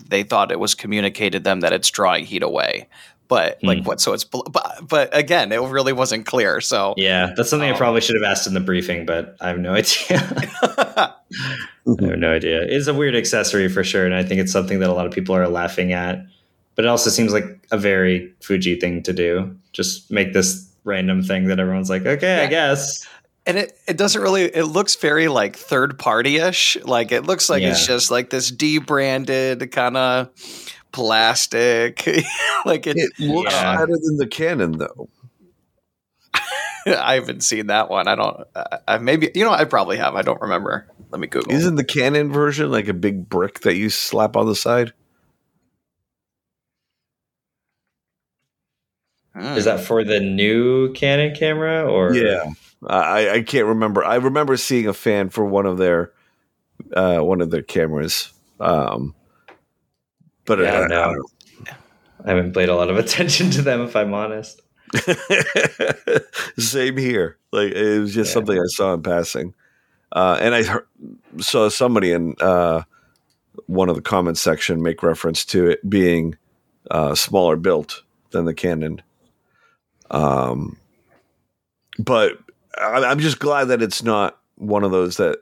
they 0.07 0.23
thought 0.23 0.51
it 0.53 0.59
was 0.59 0.73
communicated 0.73 1.43
them 1.43 1.59
that 1.59 1.73
it's 1.73 1.89
drawing 1.89 2.23
heat 2.25 2.41
away 2.41 2.87
but 3.27 3.59
like 3.61 3.79
Hmm. 3.79 3.83
what 3.83 3.99
so 4.01 4.13
it's 4.13 4.23
but, 4.23 4.79
but 4.87 5.15
again 5.15 5.51
it 5.51 5.59
really 5.61 5.91
wasn't 5.93 6.25
clear 6.25 6.61
so 6.61 6.93
Yeah, 6.95 7.33
that's 7.35 7.49
something 7.49 7.67
I 7.67 7.73
Um, 7.73 7.77
probably 7.77 7.99
should 8.01 8.15
have 8.15 8.23
asked 8.23 8.47
in 8.47 8.53
the 8.53 8.59
briefing, 8.61 9.05
but 9.05 9.35
I 9.41 9.49
have 9.49 9.59
no 9.59 9.73
idea. 9.75 11.15
Mm-hmm. 11.95 12.05
I 12.05 12.09
have 12.09 12.19
no 12.19 12.33
idea. 12.33 12.61
It's 12.63 12.87
a 12.87 12.93
weird 12.93 13.15
accessory 13.15 13.67
for 13.69 13.83
sure, 13.83 14.05
and 14.05 14.13
I 14.15 14.23
think 14.23 14.39
it's 14.41 14.51
something 14.51 14.79
that 14.79 14.89
a 14.89 14.93
lot 14.93 15.05
of 15.05 15.11
people 15.11 15.35
are 15.35 15.47
laughing 15.47 15.93
at. 15.93 16.25
But 16.75 16.85
it 16.85 16.87
also 16.87 17.09
seems 17.09 17.33
like 17.33 17.43
a 17.71 17.77
very 17.77 18.33
Fuji 18.41 18.79
thing 18.79 19.03
to 19.03 19.11
do. 19.13 19.55
Just 19.73 20.09
make 20.11 20.33
this 20.33 20.65
random 20.85 21.21
thing 21.23 21.45
that 21.45 21.59
everyone's 21.59 21.89
like, 21.89 22.05
okay, 22.05 22.43
I 22.43 22.47
guess. 22.47 23.05
and 23.45 23.57
it, 23.57 23.77
it 23.87 23.97
doesn't 23.97 24.21
really 24.21 24.43
it 24.43 24.65
looks 24.65 24.95
very 24.95 25.27
like 25.27 25.55
third 25.55 25.97
party-ish 25.99 26.77
like 26.83 27.11
it 27.11 27.23
looks 27.25 27.49
like 27.49 27.63
it's 27.63 27.85
just 27.87 28.11
like 28.11 28.29
this 28.29 28.49
debranded 28.51 29.71
kind 29.71 29.97
of 29.97 30.29
plastic 30.91 32.05
like 32.65 32.85
it, 32.87 32.97
It 32.97 33.11
looks 33.19 33.53
Yeah. 33.53 33.75
better 33.77 33.93
than 34.01 34.17
the 34.17 34.27
Canon, 34.27 34.73
though. 34.77 35.09
i 37.01 37.15
haven't 37.15 37.41
seen 37.41 37.67
that 37.67 37.89
one 37.89 38.07
i 38.07 38.15
don't 38.15 38.47
I, 38.55 38.77
I 38.87 38.97
maybe 38.97 39.31
you 39.35 39.43
know 39.43 39.51
i 39.51 39.65
probably 39.65 39.97
have 39.97 40.15
i 40.15 40.21
don't 40.21 40.41
remember 40.41 40.87
let 41.11 41.19
me 41.19 41.27
google 41.27 41.51
Isn't 41.53 41.75
the 41.75 41.83
Canon 41.83 42.31
version 42.31 42.71
like 42.71 42.87
a 42.87 42.93
big 42.93 43.29
brick 43.29 43.61
that 43.61 43.75
you 43.75 43.89
slap 43.89 44.35
on 44.35 44.45
the 44.45 44.55
side? 44.55 44.93
Is 49.35 49.65
that 49.65 49.79
for 49.79 50.03
the 50.03 50.19
new 50.19 50.91
Canon 50.93 51.33
camera 51.35 51.89
or 51.89 52.13
Yeah, 52.13 52.51
I 52.85 53.29
I 53.29 53.41
can't 53.41 53.67
remember. 53.67 54.03
I 54.03 54.15
remember 54.15 54.57
seeing 54.57 54.87
a 54.87 54.93
fan 54.93 55.29
for 55.29 55.45
one 55.45 55.65
of 55.65 55.77
their 55.77 56.11
uh, 56.93 57.19
one 57.19 57.41
of 57.41 57.49
their 57.49 57.61
cameras. 57.61 58.33
Um, 58.59 59.15
but 60.45 60.59
Yeah, 60.59 60.65
I 60.65 60.75
uh, 60.75 60.79
don't 60.79 60.89
know. 60.89 61.23
I 62.25 62.29
haven't 62.29 62.53
paid 62.53 62.69
a 62.69 62.75
lot 62.75 62.89
of 62.89 62.97
attention 63.03 63.49
to 63.51 63.61
them 63.61 63.81
if 63.81 63.95
I'm 63.95 64.13
honest. 64.13 64.61
Same 66.57 66.97
here. 66.97 67.37
Like 67.51 67.71
it 67.71 67.99
was 67.99 68.13
just 68.13 68.29
Yeah. 68.29 68.33
something 68.33 68.57
I 68.57 68.63
saw 68.67 68.93
in 68.93 69.03
passing, 69.03 69.53
uh, 70.11 70.37
and 70.41 70.53
I 70.55 70.63
heard, 70.63 70.85
saw 71.39 71.69
somebody 71.69 72.11
in 72.11 72.35
uh, 72.39 72.83
one 73.67 73.89
of 73.89 73.95
the 73.95 74.01
comments 74.01 74.41
section 74.41 74.81
make 74.81 75.03
reference 75.03 75.45
to 75.45 75.67
it 75.67 75.87
being 75.89 76.37
uh, 76.91 77.15
smaller 77.15 77.55
built 77.55 78.03
than 78.31 78.45
the 78.45 78.53
Canon. 78.53 79.01
Um, 80.11 80.77
but 81.97 82.37
I- 82.79 83.05
I'm 83.05 83.19
just 83.19 83.39
glad 83.39 83.65
that 83.65 83.81
it's 83.81 84.03
not 84.03 84.39
one 84.55 84.83
of 84.83 84.91
those 84.91 85.17
that 85.17 85.39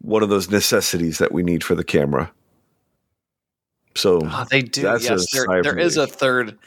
one 0.00 0.22
of 0.22 0.28
those 0.28 0.50
necessities 0.50 1.18
that 1.18 1.32
we 1.32 1.42
need 1.42 1.64
for 1.64 1.74
the 1.74 1.84
camera. 1.84 2.30
So 3.96 4.20
Oh, 4.22 4.46
they 4.50 4.62
do. 4.62 4.82
Yes, 4.82 5.30
there, 5.32 5.46
there 5.62 5.78
is 5.78 5.96
a 5.96 6.06
third. 6.06 6.58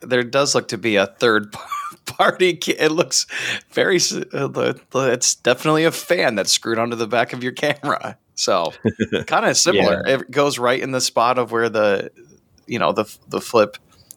There 0.00 0.22
does 0.22 0.54
look 0.54 0.68
to 0.68 0.78
be 0.78 0.96
a 0.96 1.06
third 1.06 1.54
party. 2.06 2.58
It 2.78 2.92
looks 2.92 3.26
very. 3.72 3.98
uh, 4.32 4.74
It's 4.94 5.34
definitely 5.36 5.84
a 5.84 5.92
fan 5.92 6.34
that's 6.34 6.52
screwed 6.52 6.78
onto 6.78 6.96
the 6.96 7.06
back 7.06 7.32
of 7.32 7.42
your 7.42 7.52
camera. 7.52 8.18
So 8.34 8.72
kind 9.26 9.46
of 9.46 9.56
similar. 9.56 10.02
It 10.06 10.30
goes 10.30 10.58
right 10.58 10.80
in 10.80 10.90
the 10.92 11.00
spot 11.00 11.38
of 11.38 11.50
where 11.52 11.68
the, 11.68 12.10
you 12.66 12.78
know, 12.78 12.92
the 12.92 13.04
the 13.28 13.40
flip 13.40 13.76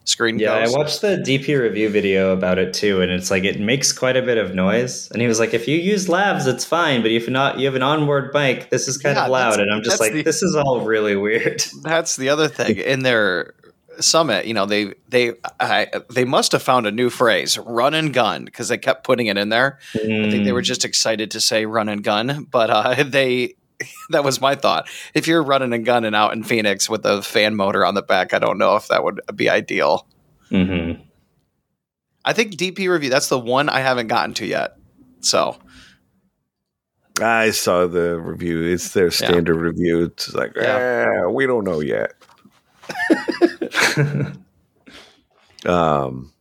screen 0.10 0.40
Yeah, 0.40 0.60
goes. 0.60 0.74
I 0.74 0.78
watched 0.78 1.02
the 1.02 1.18
DPReview 1.18 1.90
video 1.92 2.32
about 2.34 2.58
it 2.58 2.74
too, 2.74 3.02
and 3.02 3.12
it's 3.12 3.30
like 3.32 3.44
it 3.44 3.60
makes 3.60 3.92
quite 3.94 4.18
a 4.18 4.22
bit 4.22 4.38
of 4.38 4.54
noise. 4.56 5.10
And 5.12 5.22
he 5.22 5.28
was 5.28 5.40
like, 5.40 5.54
if 5.54 5.68
you 5.68 5.78
use 5.78 6.08
lavs, 6.08 6.48
it's 6.48 6.66
fine, 6.66 7.02
but 7.02 7.12
if 7.12 7.28
not, 7.30 7.60
you 7.60 7.66
have 7.66 7.76
an 7.76 7.84
onboard 7.84 8.32
mic, 8.34 8.70
this 8.70 8.88
is 8.88 8.98
kind 8.98 9.16
Yeah, 9.16 9.26
of 9.26 9.32
loud. 9.32 9.60
And 9.60 9.72
I'm 9.72 9.84
just 9.84 10.00
like, 10.00 10.12
the- 10.14 10.24
this 10.24 10.42
is 10.42 10.56
all 10.56 10.82
really 10.86 11.16
weird. 11.16 11.64
That's 11.84 12.16
the 12.16 12.30
other 12.30 12.48
thing 12.48 12.78
in 12.94 13.04
their 13.04 13.54
summit. 14.00 14.46
You 14.46 14.54
know, 14.54 14.66
they 14.66 14.94
they 15.10 15.34
I, 15.60 15.88
they 16.10 16.26
must 16.26 16.52
have 16.54 16.64
found 16.64 16.88
a 16.88 16.92
new 16.92 17.10
phrase, 17.10 17.58
"run 17.58 17.94
and 17.94 18.14
gun," 18.14 18.46
because 18.46 18.70
they 18.70 18.78
kept 18.78 19.04
putting 19.04 19.28
it 19.28 19.38
in 19.38 19.50
there. 19.50 19.80
I 20.24 20.28
think 20.28 20.44
they 20.44 20.52
Mm, 20.52 20.54
were 20.54 20.62
just 20.62 20.86
excited 20.86 21.32
to 21.32 21.42
say 21.42 21.66
run 21.66 21.90
and 21.90 22.04
gun, 22.04 22.46
but 22.50 22.70
uh, 22.70 23.04
they 23.08 23.56
that 24.10 24.24
was 24.24 24.42
my 24.42 24.56
thought. 24.56 24.88
If 25.14 25.28
you're 25.28 25.44
running 25.44 25.74
a 25.74 25.78
gun 25.80 26.04
and 26.04 26.14
gunning 26.14 26.16
out 26.16 26.34
in 26.34 26.44
Phoenix 26.44 26.90
with 26.90 27.06
a 27.06 27.22
fan 27.22 27.56
motor 27.56 27.86
on 27.86 27.94
the 27.96 28.02
back, 28.02 28.34
I 28.34 28.40
don't 28.40 28.58
know 28.58 28.76
if 28.76 28.88
that 28.90 29.04
would 29.04 29.20
be 29.36 29.50
ideal. 29.50 30.08
mhm. 30.52 31.02
I 32.26 32.34
think 32.34 32.54
DPReview 32.56 33.10
that's 33.10 33.30
the 33.30 33.40
one 33.40 33.70
I 33.70 33.80
haven't 33.80 34.08
gotten 34.08 34.34
to 34.36 34.46
yet. 34.46 34.76
So 35.22 35.58
I 37.22 37.52
saw 37.52 37.88
the 37.88 38.20
review. 38.20 38.62
It's 38.64 38.94
their 38.94 39.10
standard 39.12 39.56
review. 39.56 40.04
It's 40.06 40.34
like, 40.34 40.52
Yeah. 40.56 41.06
"Eh, 41.24 41.26
we 41.28 41.46
don't 41.48 41.64
know 41.64 41.80
yet. 41.80 42.14
Um. 45.66 46.32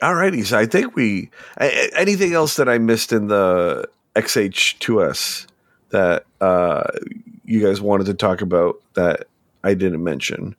All 0.00 0.14
righty. 0.14 0.42
So 0.44 0.56
I 0.58 0.66
think 0.66 0.94
we. 0.94 1.30
a- 1.60 1.64
a- 1.88 1.98
Anything 1.98 2.32
else 2.32 2.56
that 2.56 2.68
I 2.68 2.78
missed 2.78 3.12
in 3.12 3.26
the 3.28 3.88
XH2S 4.14 5.46
that 5.90 6.24
uh, 6.40 6.84
you 7.44 7.64
guys 7.64 7.80
wanted 7.80 8.06
to 8.06 8.14
talk 8.14 8.40
about 8.40 8.80
that 8.94 9.26
I 9.64 9.74
didn't 9.74 10.02
mention? 10.02 10.54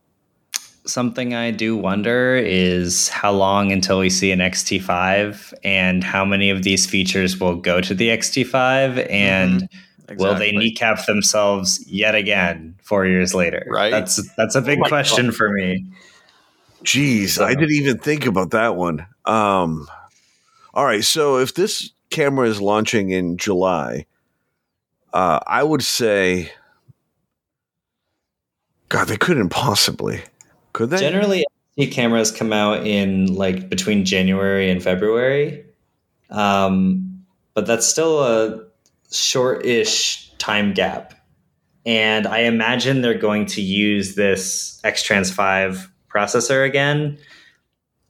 Something 0.86 1.34
I 1.34 1.52
do 1.52 1.78
wonder 1.78 2.36
is 2.36 3.10
how 3.10 3.32
long 3.32 3.72
until 3.72 4.00
we 4.00 4.10
see 4.10 4.32
an 4.32 4.40
XT5 4.40 5.54
and 5.64 6.04
how 6.04 6.26
many 6.26 6.50
of 6.50 6.64
these 6.64 6.86
features 6.86 7.40
will 7.40 7.56
go 7.56 7.80
to 7.82 7.94
the 7.94 8.08
XT5 8.10 9.08
and 9.10 9.70
will 10.18 10.36
they 10.36 10.50
exactly. 10.50 10.58
kneecap 10.58 11.06
themselves 11.06 11.86
yet 11.88 12.16
again 12.16 12.76
four 12.82 13.06
years 13.06 13.36
later? 13.36 13.68
Right. 13.70 13.92
That's 13.92 14.20
that's 14.36 14.56
a 14.56 14.62
big 14.62 14.80
Oh 14.80 14.82
my 14.82 14.88
question 14.88 15.32
for 15.32 15.50
me. 15.50 15.86
Jeez, 16.84 17.30
So- 17.30 17.46
I 17.46 17.54
didn't 17.54 17.76
even 17.76 18.00
think 18.00 18.26
about 18.26 18.52
that 18.52 18.76
one. 18.76 19.06
Um, 19.26 19.88
all 20.74 20.86
right, 20.86 21.04
so 21.04 21.38
if 21.38 21.54
this 21.54 21.92
camera 22.10 22.48
is 22.48 22.62
launching 22.62 23.12
in 23.12 23.38
July, 23.38 24.06
uh, 25.14 25.40
I 25.46 25.64
would 25.64 25.84
say, 25.84 26.52
God, 28.90 29.08
they 29.08 29.18
couldn't 29.18 29.50
possibly, 29.50 30.22
could 30.74 30.90
they? 30.90 31.00
Generally, 31.00 31.46
XT 31.78 31.92
cameras 31.92 32.32
come 32.32 32.54
out 32.54 32.86
in 32.86 33.34
like 33.34 33.70
between 33.70 34.06
January 34.06 34.70
and 34.70 34.82
February, 34.82 35.66
um, 36.30 37.24
but 37.54 37.66
that's 37.66 37.86
still 37.86 38.24
a 38.24 38.66
short-ish 39.12 40.32
time 40.38 40.74
gap. 40.74 41.14
And 41.86 42.28
I 42.28 42.40
imagine 42.40 43.02
they're 43.02 43.18
going 43.18 43.46
to 43.48 43.62
use 43.62 44.16
this 44.16 44.80
X-Trans 44.84 45.32
5 45.32 45.92
processor 46.14 46.66
again. 46.66 47.18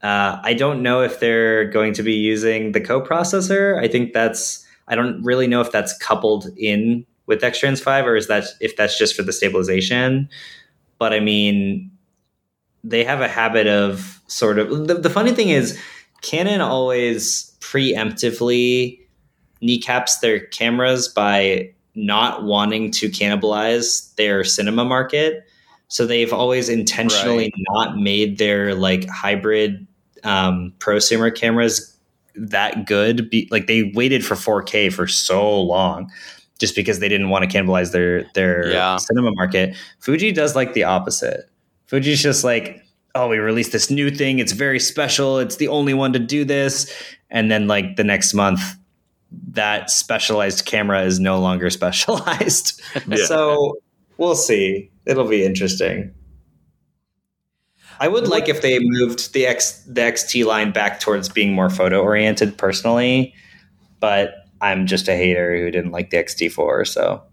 Uh, 0.02 0.40
I 0.44 0.54
don't 0.54 0.82
know 0.82 1.02
if 1.02 1.20
they're 1.20 1.66
going 1.66 1.94
to 1.94 2.04
be 2.04 2.14
using 2.14 2.72
the 2.72 2.82
co-processor. 2.82 3.78
I 3.78 3.88
think 3.88 4.14
that's 4.14 4.66
I 4.90 4.96
don't 4.96 5.22
really 5.24 5.48
know 5.48 5.62
if 5.62 5.72
that's 5.72 5.98
coupled 6.00 6.48
in 6.58 7.06
with 7.28 7.44
X-Trans 7.44 7.80
5 7.80 8.08
or 8.08 8.16
is 8.16 8.28
that 8.28 8.46
if 8.60 8.76
that's 8.76 8.98
just 8.98 9.16
for 9.16 9.22
the 9.24 9.32
stabilization. 9.32 10.28
But 10.98 11.14
I 11.14 11.20
mean, 11.20 11.92
they 12.84 13.04
have 13.04 13.22
a 13.22 13.28
habit 13.28 13.68
of 13.68 14.20
sort 14.28 14.58
of 14.60 14.88
the, 14.88 14.96
the 14.96 15.10
funny 15.10 15.32
thing 15.32 15.50
is 15.50 15.80
Canon 16.22 16.62
always 16.62 17.56
preemptively 17.60 19.00
kneecaps 19.62 20.20
their 20.20 20.40
cameras 20.40 21.08
by 21.08 21.74
not 21.96 22.44
wanting 22.44 22.92
to 22.92 23.10
cannibalize 23.10 24.14
their 24.16 24.44
cinema 24.44 24.86
market. 24.86 25.44
So 25.88 26.06
they've 26.06 26.32
always 26.32 26.70
intentionally 26.70 27.46
Right. 27.46 27.54
not 27.72 27.98
made 27.98 28.38
their 28.38 28.76
like 28.76 29.08
hybrid 29.10 29.86
um, 30.24 30.74
prosumer 30.80 31.34
cameras 31.34 31.96
that 32.40 32.86
good. 32.86 33.30
Be, 33.30 33.48
like 33.52 33.68
they 33.68 33.92
waited 33.96 34.26
for 34.26 34.36
4K 34.36 34.92
for 34.94 35.08
so 35.08 35.62
long 35.62 36.12
just 36.60 36.76
because 36.76 37.00
they 37.00 37.08
didn't 37.10 37.30
want 37.30 37.50
to 37.50 37.58
cannibalize 37.58 37.92
their 37.92 38.24
their 38.34 38.72
Yeah. 38.72 38.98
cinema 38.98 39.32
market. 39.34 39.76
Fuji 40.00 40.32
does 40.32 40.56
like 40.56 40.74
the 40.74 40.84
opposite. 40.84 41.50
Fuji's 41.88 42.22
just 42.22 42.44
like, 42.44 42.82
oh, 43.16 43.28
we 43.28 43.38
released 43.38 43.72
this 43.72 43.90
new 43.90 44.12
thing. 44.12 44.40
It's 44.40 44.52
very 44.52 44.80
special. 44.80 45.40
It's 45.40 45.56
the 45.56 45.68
only 45.68 45.94
one 45.94 46.14
to 46.14 46.20
do 46.20 46.46
this. 46.46 46.92
And 47.32 47.50
then 47.52 47.68
like 47.68 47.96
the 47.96 48.04
next 48.04 48.34
month, 48.34 48.62
that 49.52 49.90
specialized 49.90 50.66
camera 50.66 51.04
is 51.04 51.20
no 51.20 51.40
longer 51.40 51.70
specialized. 51.80 52.82
Yeah. 53.08 53.26
So 53.26 53.78
we'll 54.18 54.36
see. 54.36 54.90
It'll 55.06 55.28
be 55.28 55.44
interesting. 55.46 56.14
I 58.00 58.08
would 58.08 58.28
like 58.28 58.48
if 58.48 58.62
they 58.62 58.80
moved 58.80 59.34
the 59.34 59.46
X 59.46 59.84
the 59.86 60.02
XT 60.02 60.46
line 60.46 60.72
back 60.72 61.00
towards 61.00 61.30
being 61.30 61.54
more 61.54 61.70
photo 61.70 62.02
oriented 62.02 62.58
personally, 62.58 63.34
but 64.00 64.46
I'm 64.62 64.88
just 64.88 65.08
a 65.08 65.16
hater 65.16 65.58
who 65.58 65.72
didn't 65.72 65.92
like 65.92 66.10
the 66.10 66.18
XT4, 66.18 66.88
so 66.88 67.24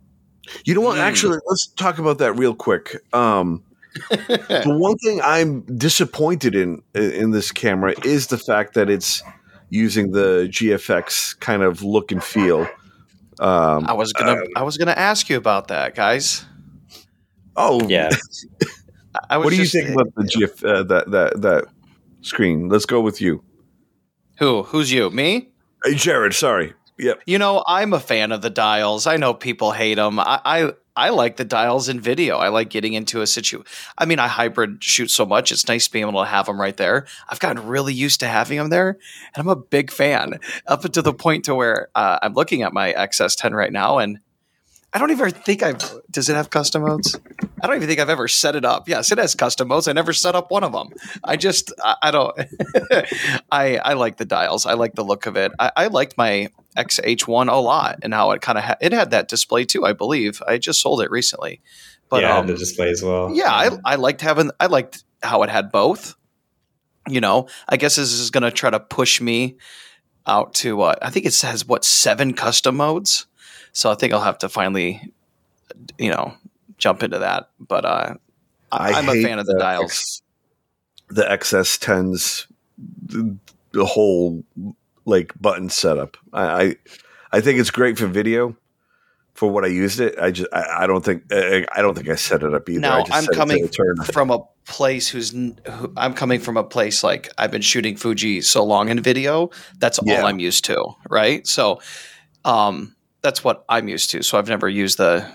You 0.64 0.74
know 0.74 0.80
what? 0.80 0.98
Mm. 0.98 1.02
Actually, 1.02 1.38
let's 1.46 1.68
talk 1.68 1.98
about 1.98 2.18
that 2.18 2.32
real 2.34 2.54
quick. 2.54 2.96
Um, 3.12 3.62
the 4.10 4.76
one 4.78 4.96
thing 4.98 5.20
I'm 5.22 5.62
disappointed 5.76 6.54
in 6.54 6.82
in 6.94 7.30
this 7.30 7.52
camera 7.52 7.94
is 8.04 8.28
the 8.28 8.38
fact 8.38 8.74
that 8.74 8.90
it's 8.90 9.22
using 9.70 10.12
the 10.12 10.48
GFX 10.50 11.38
kind 11.40 11.62
of 11.62 11.82
look 11.82 12.12
and 12.12 12.22
feel. 12.22 12.68
Um, 13.38 13.86
I 13.86 13.92
was 13.92 14.12
gonna 14.12 14.42
I 14.54 14.62
was 14.62 14.76
gonna 14.76 14.92
ask 14.92 15.28
you 15.28 15.36
about 15.36 15.68
that, 15.68 15.94
guys. 15.94 16.44
oh, 17.56 17.86
yeah. 17.88 18.10
I- 19.30 19.34
I 19.34 19.36
was 19.38 19.44
What 19.46 19.50
do 19.50 19.56
you 19.56 19.66
think 19.66 19.88
about 19.90 20.14
the 20.16 20.24
GIF 20.24 20.64
uh, 20.64 20.82
that 20.84 21.10
that 21.10 21.40
that 21.42 21.64
screen? 22.22 22.68
Let's 22.68 22.86
go 22.86 23.00
with 23.00 23.20
you, 23.20 23.42
Who? 24.38 24.62
Who's 24.64 24.92
you? 24.92 25.10
Me? 25.10 25.48
hey, 25.84 25.94
Jared. 25.94 26.34
Sorry. 26.34 26.74
Yep. 26.98 27.20
You 27.26 27.38
know, 27.38 27.62
I'm 27.66 27.92
a 27.92 28.00
fan 28.00 28.32
of 28.32 28.40
the 28.40 28.48
dials. 28.48 29.06
I 29.06 29.18
know 29.18 29.34
people 29.34 29.72
hate 29.72 29.96
them. 29.96 30.18
I, 30.18 30.40
I 30.44 30.72
I 30.98 31.10
like 31.10 31.36
the 31.36 31.44
dials 31.44 31.90
in 31.90 32.00
video. 32.00 32.38
I 32.38 32.48
like 32.48 32.70
getting 32.70 32.94
into 32.94 33.20
a 33.20 33.26
situ. 33.26 33.62
I 33.98 34.06
mean, 34.06 34.18
I 34.18 34.28
hybrid 34.28 34.82
shoot 34.82 35.10
so 35.10 35.26
much. 35.26 35.52
It's 35.52 35.68
nice 35.68 35.86
being 35.88 36.08
able 36.08 36.22
to 36.22 36.26
have 36.26 36.46
them 36.46 36.58
right 36.58 36.74
there. 36.76 37.04
I've 37.28 37.38
gotten 37.38 37.66
really 37.66 37.92
used 37.92 38.20
to 38.20 38.26
having 38.26 38.56
them 38.56 38.70
there, 38.70 38.96
and 39.34 39.36
I'm 39.42 39.48
a 39.48 39.56
big 39.56 39.90
fan. 39.90 40.40
Up 40.66 40.80
to 40.90 41.02
the 41.02 41.12
point 41.12 41.44
to 41.44 41.54
where 41.54 41.88
uh, 41.94 42.18
I'm 42.22 42.32
looking 42.32 42.62
at 42.62 42.72
my 42.72 42.94
XS10 42.94 43.52
right 43.52 43.72
now, 43.72 43.98
and 43.98 44.18
I 44.96 44.98
don't 44.98 45.10
even 45.10 45.30
think 45.30 45.62
I've. 45.62 45.76
Does 46.10 46.30
it 46.30 46.36
have 46.36 46.48
custom 46.48 46.80
modes? 46.80 47.20
I 47.62 47.66
don't 47.66 47.76
even 47.76 47.86
think 47.86 48.00
I've 48.00 48.08
ever 48.08 48.28
set 48.28 48.56
it 48.56 48.64
up. 48.64 48.88
Yes, 48.88 49.12
it 49.12 49.18
has 49.18 49.34
custom 49.34 49.68
modes. 49.68 49.88
I 49.88 49.92
never 49.92 50.14
set 50.14 50.34
up 50.34 50.50
one 50.50 50.64
of 50.64 50.72
them. 50.72 50.88
I 51.22 51.36
just 51.36 51.70
I, 51.84 51.96
I 52.04 52.10
don't. 52.10 52.34
I 53.52 53.76
I 53.76 53.92
like 53.92 54.16
the 54.16 54.24
dials. 54.24 54.64
I 54.64 54.72
like 54.72 54.94
the 54.94 55.04
look 55.04 55.26
of 55.26 55.36
it. 55.36 55.52
I, 55.58 55.70
I 55.76 55.86
liked 55.88 56.16
my 56.16 56.48
XH1 56.78 57.52
a 57.52 57.56
lot 57.56 57.98
and 58.00 58.14
how 58.14 58.30
it 58.30 58.40
kind 58.40 58.56
of 58.56 58.64
ha- 58.64 58.78
it 58.80 58.92
had 58.94 59.10
that 59.10 59.28
display 59.28 59.66
too. 59.66 59.84
I 59.84 59.92
believe 59.92 60.42
I 60.48 60.56
just 60.56 60.80
sold 60.80 61.02
it 61.02 61.10
recently, 61.10 61.60
but 62.08 62.22
yeah, 62.22 62.38
um, 62.38 62.46
the 62.46 62.56
display 62.56 62.88
as 62.88 63.02
well. 63.02 63.34
yeah, 63.34 63.52
I, 63.52 63.76
I 63.84 63.94
liked 63.96 64.22
having 64.22 64.50
I 64.58 64.64
liked 64.64 65.04
how 65.22 65.42
it 65.42 65.50
had 65.50 65.70
both. 65.70 66.14
You 67.06 67.20
know, 67.20 67.48
I 67.68 67.76
guess 67.76 67.96
this 67.96 68.14
is 68.14 68.30
going 68.30 68.44
to 68.44 68.50
try 68.50 68.70
to 68.70 68.80
push 68.80 69.20
me 69.20 69.58
out 70.26 70.54
to 70.54 70.80
uh, 70.80 70.94
I 71.02 71.10
think 71.10 71.26
it 71.26 71.34
says 71.34 71.68
what 71.68 71.84
seven 71.84 72.32
custom 72.32 72.76
modes. 72.78 73.26
So 73.76 73.90
I 73.90 73.94
think 73.94 74.14
I'll 74.14 74.22
have 74.22 74.38
to 74.38 74.48
finally, 74.48 75.12
you 75.98 76.10
know, 76.10 76.32
jump 76.78 77.02
into 77.02 77.18
that. 77.18 77.50
But 77.60 77.84
uh, 77.84 78.14
I, 78.72 78.92
I 78.92 78.98
I'm 78.98 79.06
a 79.06 79.22
fan 79.22 79.38
of 79.38 79.44
the 79.44 79.52
the 79.52 79.58
dials. 79.58 80.22
The 81.10 81.24
XS10s, 81.24 82.46
the, 83.04 83.36
the 83.72 83.84
whole 83.84 84.42
like 85.04 85.34
button 85.38 85.68
setup. 85.68 86.16
I, 86.32 86.62
I 86.62 86.76
I 87.32 87.40
think 87.42 87.60
it's 87.60 87.70
great 87.70 87.98
for 87.98 88.06
video. 88.06 88.56
For 89.34 89.50
what 89.50 89.66
I 89.66 89.68
used 89.68 90.00
it, 90.00 90.18
I 90.18 90.30
just 90.30 90.48
I, 90.54 90.84
I 90.84 90.86
don't 90.86 91.04
think 91.04 91.24
I, 91.30 91.66
I 91.74 91.82
don't 91.82 91.94
think 91.94 92.08
I 92.08 92.14
set 92.14 92.42
it 92.42 92.54
up 92.54 92.66
either. 92.70 92.78
I 92.78 92.80
Now 92.80 93.04
just 93.04 93.12
I'm 93.12 93.24
set 93.24 93.32
it 93.32 93.34
to 93.34 93.38
coming 93.38 93.68
from 94.10 94.30
a 94.30 94.38
place 94.64 95.06
who's 95.06 95.32
who, 95.32 95.92
I'm 95.98 96.14
coming 96.14 96.40
from 96.40 96.56
a 96.56 96.64
place 96.64 97.04
like 97.04 97.28
I've 97.36 97.50
been 97.50 97.60
shooting 97.60 97.94
Fuji 97.98 98.40
so 98.40 98.64
long 98.64 98.88
in 98.88 99.02
video. 99.02 99.50
That's 99.80 100.00
Yeah. 100.02 100.20
all 100.20 100.26
I'm 100.28 100.38
used 100.38 100.64
to, 100.64 100.82
right? 101.10 101.46
So, 101.46 101.82
um, 102.46 102.95
that's 103.26 103.42
what 103.42 103.64
I'm 103.68 103.88
used 103.88 104.10
to. 104.12 104.22
So 104.22 104.38
I've 104.38 104.48
never 104.48 104.68
used 104.68 104.98
the 104.98 105.28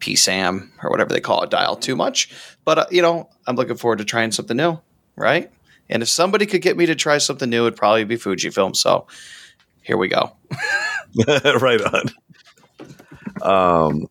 PSAM 0.00 0.70
or 0.82 0.90
whatever 0.90 1.12
they 1.12 1.20
call 1.20 1.44
it 1.44 1.50
dial 1.50 1.76
too 1.76 1.94
much. 1.94 2.28
But 2.64 2.78
uh, 2.78 2.86
you 2.90 3.00
know, 3.00 3.30
I'm 3.46 3.54
looking 3.54 3.76
forward 3.76 3.98
to 3.98 4.04
trying 4.04 4.32
something 4.32 4.56
new, 4.56 4.80
right? 5.14 5.52
And 5.88 6.02
if 6.02 6.08
somebody 6.08 6.46
could 6.46 6.62
get 6.62 6.76
me 6.76 6.86
to 6.86 6.96
try 6.96 7.18
something 7.18 7.48
new, 7.48 7.66
it'd 7.66 7.78
probably 7.78 8.02
be 8.02 8.16
Fujifilm. 8.16 8.74
So 8.74 9.06
here 9.82 9.96
we 9.96 10.08
go. 10.08 10.32
right 11.60 11.80
on. 11.80 12.10
Um, 13.40 14.06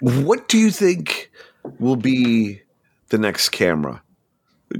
what 0.00 0.48
do 0.48 0.56
you 0.56 0.70
think 0.70 1.30
will 1.78 1.96
be 1.96 2.62
the 3.10 3.18
next 3.18 3.50
camera? 3.50 4.02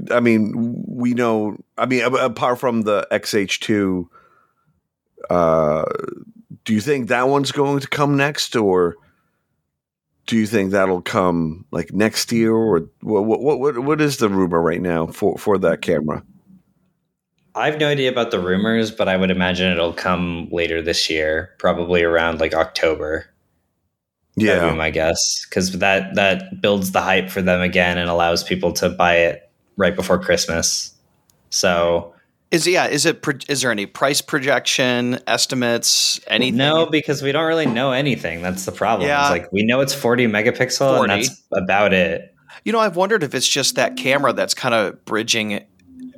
I 0.09 0.21
mean, 0.21 0.83
we 0.87 1.13
know. 1.13 1.57
I 1.77 1.85
mean, 1.85 2.03
apart 2.03 2.59
from 2.59 2.81
the 2.81 3.07
XH2, 3.11 4.07
uh, 5.29 5.85
do 6.63 6.73
you 6.73 6.81
think 6.81 7.09
that 7.09 7.27
one's 7.27 7.51
going 7.51 7.79
to 7.79 7.87
come 7.87 8.17
next, 8.17 8.55
or 8.55 8.95
do 10.25 10.37
you 10.37 10.47
think 10.47 10.71
that'll 10.71 11.01
come 11.01 11.65
like 11.71 11.93
next 11.93 12.31
year, 12.31 12.53
or 12.53 12.89
what? 13.01 13.25
What? 13.25 13.59
What? 13.59 13.79
What 13.79 14.01
is 14.01 14.17
the 14.17 14.29
rumor 14.29 14.61
right 14.61 14.81
now 14.81 15.07
for 15.07 15.37
for 15.37 15.57
that 15.59 15.81
camera? 15.81 16.23
I 17.55 17.69
have 17.69 17.79
no 17.79 17.87
idea 17.87 18.09
about 18.11 18.31
the 18.31 18.39
rumors, 18.39 18.91
but 18.91 19.07
I 19.07 19.15
would 19.15 19.31
imagine 19.31 19.71
it'll 19.71 19.93
come 19.93 20.49
later 20.51 20.81
this 20.81 21.09
year, 21.09 21.51
probably 21.57 22.03
around 22.03 22.41
like 22.41 22.53
October. 22.53 23.27
That'd 24.37 24.63
be 24.63 24.67
Yeah, 24.67 24.73
my 24.73 24.89
guess, 24.89 25.45
because 25.45 25.71
that 25.79 26.15
that 26.15 26.61
builds 26.61 26.91
the 26.91 27.01
hype 27.01 27.29
for 27.29 27.41
them 27.41 27.61
again 27.61 27.97
and 27.97 28.09
allows 28.09 28.43
people 28.43 28.73
to 28.73 28.89
buy 28.89 29.15
it 29.17 29.49
right 29.77 29.95
before 29.95 30.19
Christmas. 30.19 30.93
So 31.49 32.14
Is 32.55 32.65
yeah? 32.65 32.87
Is 32.87 33.05
it? 33.05 33.21
Is 33.49 33.61
there 33.61 33.71
any 33.71 33.85
price 33.85 34.21
projection 34.21 35.19
estimates? 35.27 36.21
Anything? 36.27 36.57
no, 36.57 36.85
because 36.85 37.21
we 37.21 37.33
don't 37.33 37.45
really 37.45 37.65
know 37.65 37.91
anything. 37.91 38.41
That's 38.41 38.63
the 38.63 38.71
problem. 38.71 39.09
Yeah. 39.09 39.23
It's 39.23 39.29
like 39.29 39.51
we 39.51 39.65
know 39.65 39.81
it's 39.81 39.93
40 39.93 40.27
megapixel, 40.27 40.95
40. 40.95 41.11
and 41.11 41.21
that's 41.21 41.43
about 41.51 41.91
it. 41.91 42.33
You 42.63 42.71
know, 42.71 42.79
I've 42.79 42.95
wondered 42.95 43.23
if 43.23 43.35
it's 43.35 43.47
just 43.47 43.75
that 43.75 43.97
camera 43.97 44.31
that's 44.31 44.53
kind 44.53 44.73
of 44.73 45.03
bridging 45.03 45.65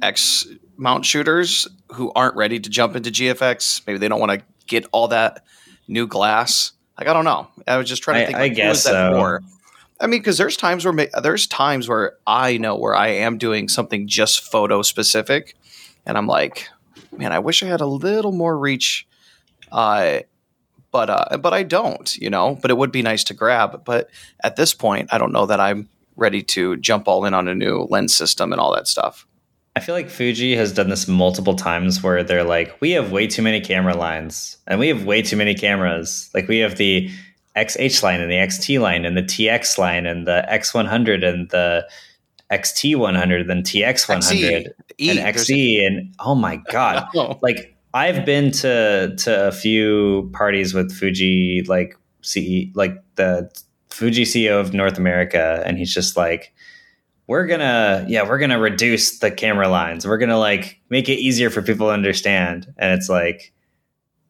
X 0.04 0.46
mount 0.78 1.06
shooters 1.06 1.68
who 1.92 2.12
aren't 2.16 2.36
ready 2.36 2.60
to 2.60 2.70
jump 2.70 2.96
into 2.96 3.10
GFX. 3.10 3.82
Maybe 3.88 3.98
they 3.98 4.08
don't 4.08 4.20
want 4.20 4.40
to 4.40 4.46
get 4.68 4.86
all 4.92 5.08
that 5.08 5.44
new 5.88 6.06
glass. 6.06 6.72
Like 7.00 7.08
I 7.08 7.14
don't 7.14 7.26
know. 7.26 7.48
I 7.66 7.78
was 7.78 7.90
just 7.90 8.04
trying 8.04 8.22
to 8.22 8.26
think. 8.28 8.38
I 8.38 8.42
Like, 8.42 8.52
who 8.52 8.56
guess 8.58 8.84
so. 8.84 9.12
for? 9.14 9.42
I 10.00 10.06
mean, 10.06 10.20
because 10.20 10.38
there's 10.38 10.56
times 10.56 10.86
where 10.86 11.10
there's 11.20 11.48
times 11.48 11.90
where 11.90 12.14
I 12.28 12.58
know 12.58 12.76
where 12.76 12.94
I 12.94 13.08
am 13.08 13.40
doing 13.40 13.68
something 13.68 14.08
just 14.08 14.52
photo 14.52 14.84
specific, 14.84 15.56
and 16.08 16.18
I'm 16.18 16.26
like, 16.26 16.70
man, 17.16 17.32
I 17.32 17.40
wish 17.40 17.62
I 17.62 17.68
had 17.68 17.82
a 17.82 17.86
little 17.86 18.32
more 18.32 18.58
reach. 18.58 19.06
Uh, 19.72 20.20
but 20.92 21.10
uh, 21.10 21.38
but 21.38 21.54
I 21.54 21.64
don't, 21.64 22.16
you 22.18 22.30
know. 22.30 22.58
But 22.62 22.72
it 22.72 22.78
would 22.78 22.92
be 22.92 23.02
nice 23.02 23.24
to 23.26 23.34
grab. 23.34 23.84
But 23.86 24.10
at 24.44 24.56
this 24.56 24.74
point, 24.74 25.10
I 25.12 25.18
don't 25.18 25.34
know 25.34 25.46
that 25.46 25.60
I'm 25.60 25.90
ready 26.16 26.42
to 26.42 26.78
jump 26.78 27.08
all 27.08 27.26
in 27.26 27.34
on 27.34 27.48
a 27.48 27.54
new 27.54 27.88
lens 27.90 28.16
system 28.16 28.52
and 28.52 28.60
all 28.60 28.74
that 28.74 28.88
stuff. 28.88 29.28
I 29.76 29.80
feel 29.80 29.94
like 29.94 30.10
Fuji 30.10 30.56
has 30.56 30.74
done 30.74 30.90
this 30.90 31.08
multiple 31.08 31.56
times 31.56 32.02
where 32.02 32.24
they're 32.24 32.44
like, 32.44 32.76
we 32.82 32.92
have 32.92 33.12
way 33.12 33.28
too 33.28 33.44
many 33.44 33.62
camera 33.62 33.96
lines 33.96 34.58
and 34.66 34.80
we 34.80 34.88
have 34.88 35.06
way 35.06 35.22
too 35.22 35.36
many 35.36 35.54
cameras. 35.54 36.32
Like 36.34 36.48
we 36.48 36.58
have 36.60 36.78
the 36.78 37.12
XH 37.56 38.02
line 38.02 38.20
and 38.20 38.32
the 38.32 38.38
XT 38.38 38.82
line 38.82 39.06
and 39.06 39.16
the 39.16 39.22
TX 39.22 39.78
line 39.78 40.08
and 40.08 40.26
the 40.26 40.44
X100 40.50 41.24
and 41.24 41.50
the 41.50 41.88
XT100 42.52 43.52
and 43.52 43.64
TX100 43.64 44.72
E, 45.00 45.10
and 45.10 45.20
XE. 45.20 45.86
And 45.86 46.16
oh 46.20 46.36
my 46.36 46.58
God. 46.72 47.08
Oh, 47.16 47.38
like 47.42 47.76
I've 47.94 48.26
been 48.26 48.52
to 48.52 49.16
to 49.18 49.48
a 49.48 49.52
few 49.52 50.30
parties 50.34 50.74
with 50.74 50.92
Fuji, 50.92 51.64
like 51.68 51.96
CE, 52.22 52.68
like 52.76 53.02
the 53.16 53.50
Fuji 53.90 54.24
CEO 54.24 54.60
of 54.60 54.74
North 54.74 54.98
America, 54.98 55.64
and 55.66 55.78
he's 55.78 55.94
just 55.94 56.18
like, 56.18 56.54
"We're 57.28 57.48
gonna, 57.48 58.06
yeah, 58.08 58.28
we're 58.28 58.38
gonna 58.40 58.60
reduce 58.60 59.20
the 59.20 59.32
camera 59.32 59.68
lines. 59.70 60.06
We're 60.06 60.18
gonna 60.20 60.38
like 60.40 60.80
make 60.90 61.10
it 61.10 61.20
easier 61.20 61.50
for 61.50 61.62
people 61.62 61.88
to 61.88 61.94
understand." 61.94 62.72
And 62.78 62.92
it's 63.00 63.10
like, 63.10 63.54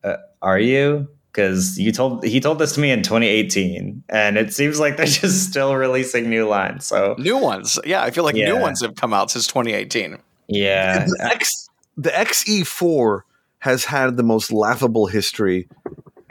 uh, 0.04 0.18
"Are 0.42 0.60
you?" 0.60 1.08
because 1.34 1.78
you 1.78 1.92
told 1.92 2.24
he 2.26 2.40
told 2.40 2.58
this 2.58 2.74
to 2.74 2.80
me 2.80 2.90
in 2.90 3.04
2018, 3.04 4.04
and 4.10 4.38
it 4.38 4.54
seems 4.54 4.80
like 4.80 4.98
they're 4.98 5.06
just 5.22 5.50
still 5.50 5.76
releasing 5.76 6.30
new 6.30 6.48
lines. 6.48 6.86
So 6.88 7.16
New 7.20 7.38
ones. 7.38 7.78
Yeah, 7.86 8.02
I 8.02 8.10
feel 8.12 8.24
like 8.24 8.36
Yeah. 8.36 8.46
new 8.54 8.58
ones 8.60 8.82
have 8.82 8.96
come 8.96 9.14
out 9.14 9.30
since 9.30 9.46
2018. 9.48 10.18
Yeah, 10.48 11.06
the 11.06 11.30
X 11.32 11.70
the 11.98 12.10
XE4 12.10 13.22
has 13.60 13.86
had 13.86 14.18
the 14.18 14.24
most 14.24 14.52
laughable 14.52 15.08
history 15.08 15.68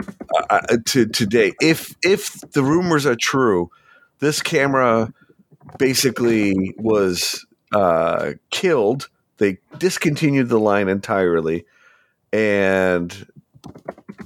uh, 0.01 0.43
uh, 0.51 0.77
to 0.87 1.07
to 1.07 1.27
date. 1.27 1.55
If 1.61 1.95
if 2.03 2.41
the 2.53 2.63
rumors 2.63 3.05
are 3.07 3.17
true, 3.17 3.71
this 4.21 4.41
camera 4.41 5.13
basically 5.79 6.75
was 6.79 7.45
uh, 7.73 8.33
killed. 8.51 9.09
They 9.39 9.59
discontinued 9.79 10.49
the 10.49 10.61
line 10.61 10.89
entirely, 10.89 11.67
and 12.33 13.27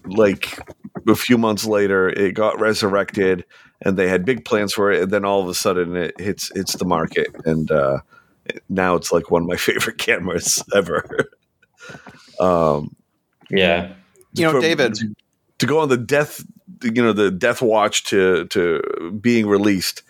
like 0.05 0.59
a 1.09 1.14
few 1.14 1.38
months 1.38 1.64
later, 1.64 2.09
it 2.09 2.34
got 2.34 2.61
resurrected, 2.61 3.45
and 3.82 3.97
they 3.97 4.09
had 4.09 4.24
big 4.24 4.45
plans 4.45 4.72
for 4.72 4.93
it. 4.93 5.03
And 5.03 5.11
then 5.11 5.24
all 5.24 5.43
of 5.43 5.49
a 5.49 5.55
sudden, 5.55 5.97
it 5.97 6.20
hits 6.20 6.53
hits 6.55 6.74
the 6.74 6.84
market, 6.84 7.28
and 7.45 7.70
uh, 7.70 8.01
now 8.68 8.95
it's 8.95 9.12
like 9.12 9.30
one 9.30 9.43
of 9.43 9.49
my 9.49 9.57
favorite 9.57 9.99
cameras 10.07 10.62
ever. 10.74 11.05
um, 12.41 12.95
yeah, 13.51 13.93
You 14.34 14.45
know, 14.45 14.53
from- 14.53 14.61
David, 14.61 14.95
to, 14.95 15.14
to 15.59 15.66
go 15.66 15.78
on 15.80 15.88
the 15.88 15.97
death, 15.97 16.45
you 16.82 16.91
know, 17.03 17.12
the 17.12 17.30
death 17.30 17.61
watch 17.62 18.05
to 18.05 18.47
to 18.47 19.18
being 19.20 19.47
released. 19.47 20.03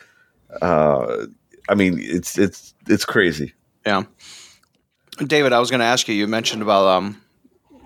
Uh, 0.60 1.26
I 1.68 1.74
mean, 1.74 1.98
it's 2.00 2.38
it's 2.38 2.74
it's 2.86 3.04
crazy. 3.04 3.54
Yeah. 3.86 4.02
David, 5.26 5.52
I 5.52 5.58
was 5.58 5.70
going 5.70 5.80
to 5.80 5.86
ask 5.86 6.08
you, 6.08 6.14
you 6.14 6.26
mentioned 6.26 6.62
about 6.62 6.86
um, 6.86 7.20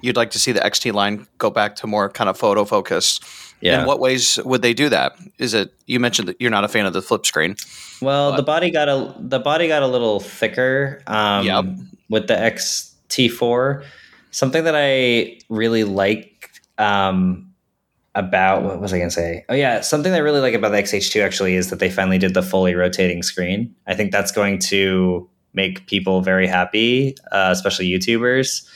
you'd 0.03 0.17
like 0.17 0.31
to 0.33 0.39
see 0.39 0.53
the 0.53 0.61
XT 0.61 0.93
line 0.93 1.27
go 1.39 1.51
back 1.51 1.77
to 1.77 1.87
more 1.87 2.09
kind 2.09 2.31
of 2.31 2.37
photo 2.39 2.65
focus. 2.65 3.19
Yeah. 3.65 3.81
In 3.81 3.87
what 3.87 3.99
ways 3.99 4.39
would 4.45 4.63
they 4.63 4.75
do 4.75 4.89
that? 4.91 5.17
Is 5.39 5.55
it, 5.55 5.73
you 5.87 5.99
mentioned 5.99 6.29
that 6.29 6.37
you're 6.41 6.51
not 6.51 6.65
a 6.65 6.69
fan 6.69 6.85
of 6.87 6.93
the 6.93 7.03
flip 7.03 7.25
screen. 7.27 7.57
Well, 8.03 8.31
But- 8.33 8.37
the 8.37 8.43
body 8.43 8.71
got 8.71 8.89
a 8.89 9.15
the 9.19 9.39
body 9.41 9.67
got 9.69 9.83
a 9.83 9.87
little 9.89 10.21
thicker 10.21 11.03
um, 11.07 11.47
Yep. 11.47 11.65
with 12.11 12.27
the 12.29 12.35
XT4. 12.35 13.83
Something 14.31 14.65
that 14.65 14.75
I 14.77 15.39
really 15.49 15.85
like 15.85 16.51
um, 16.79 17.51
about 18.15 18.63
what 18.65 18.81
was 18.81 18.93
I 18.93 18.99
going 18.99 19.09
to 19.11 19.15
say? 19.15 19.45
Oh 19.49 19.55
yeah, 19.55 19.81
something 19.81 20.11
that 20.13 20.19
I 20.19 20.21
really 20.21 20.41
like 20.41 20.55
about 20.55 20.73
the 20.73 20.79
XH2 20.83 21.23
actually 21.25 21.55
is 21.55 21.71
that 21.71 21.79
they 21.79 21.91
finally 21.91 22.19
did 22.19 22.35
the 22.35 22.43
fully 22.43 22.75
rotating 22.75 23.23
screen. 23.23 23.75
I 23.87 23.95
think 23.95 24.13
that's 24.13 24.33
going 24.33 24.59
to 24.71 25.29
make 25.53 25.87
people 25.87 26.21
very 26.21 26.47
happy, 26.49 27.15
uh, 27.33 27.49
especially 27.53 27.89
YouTubers, 27.89 28.69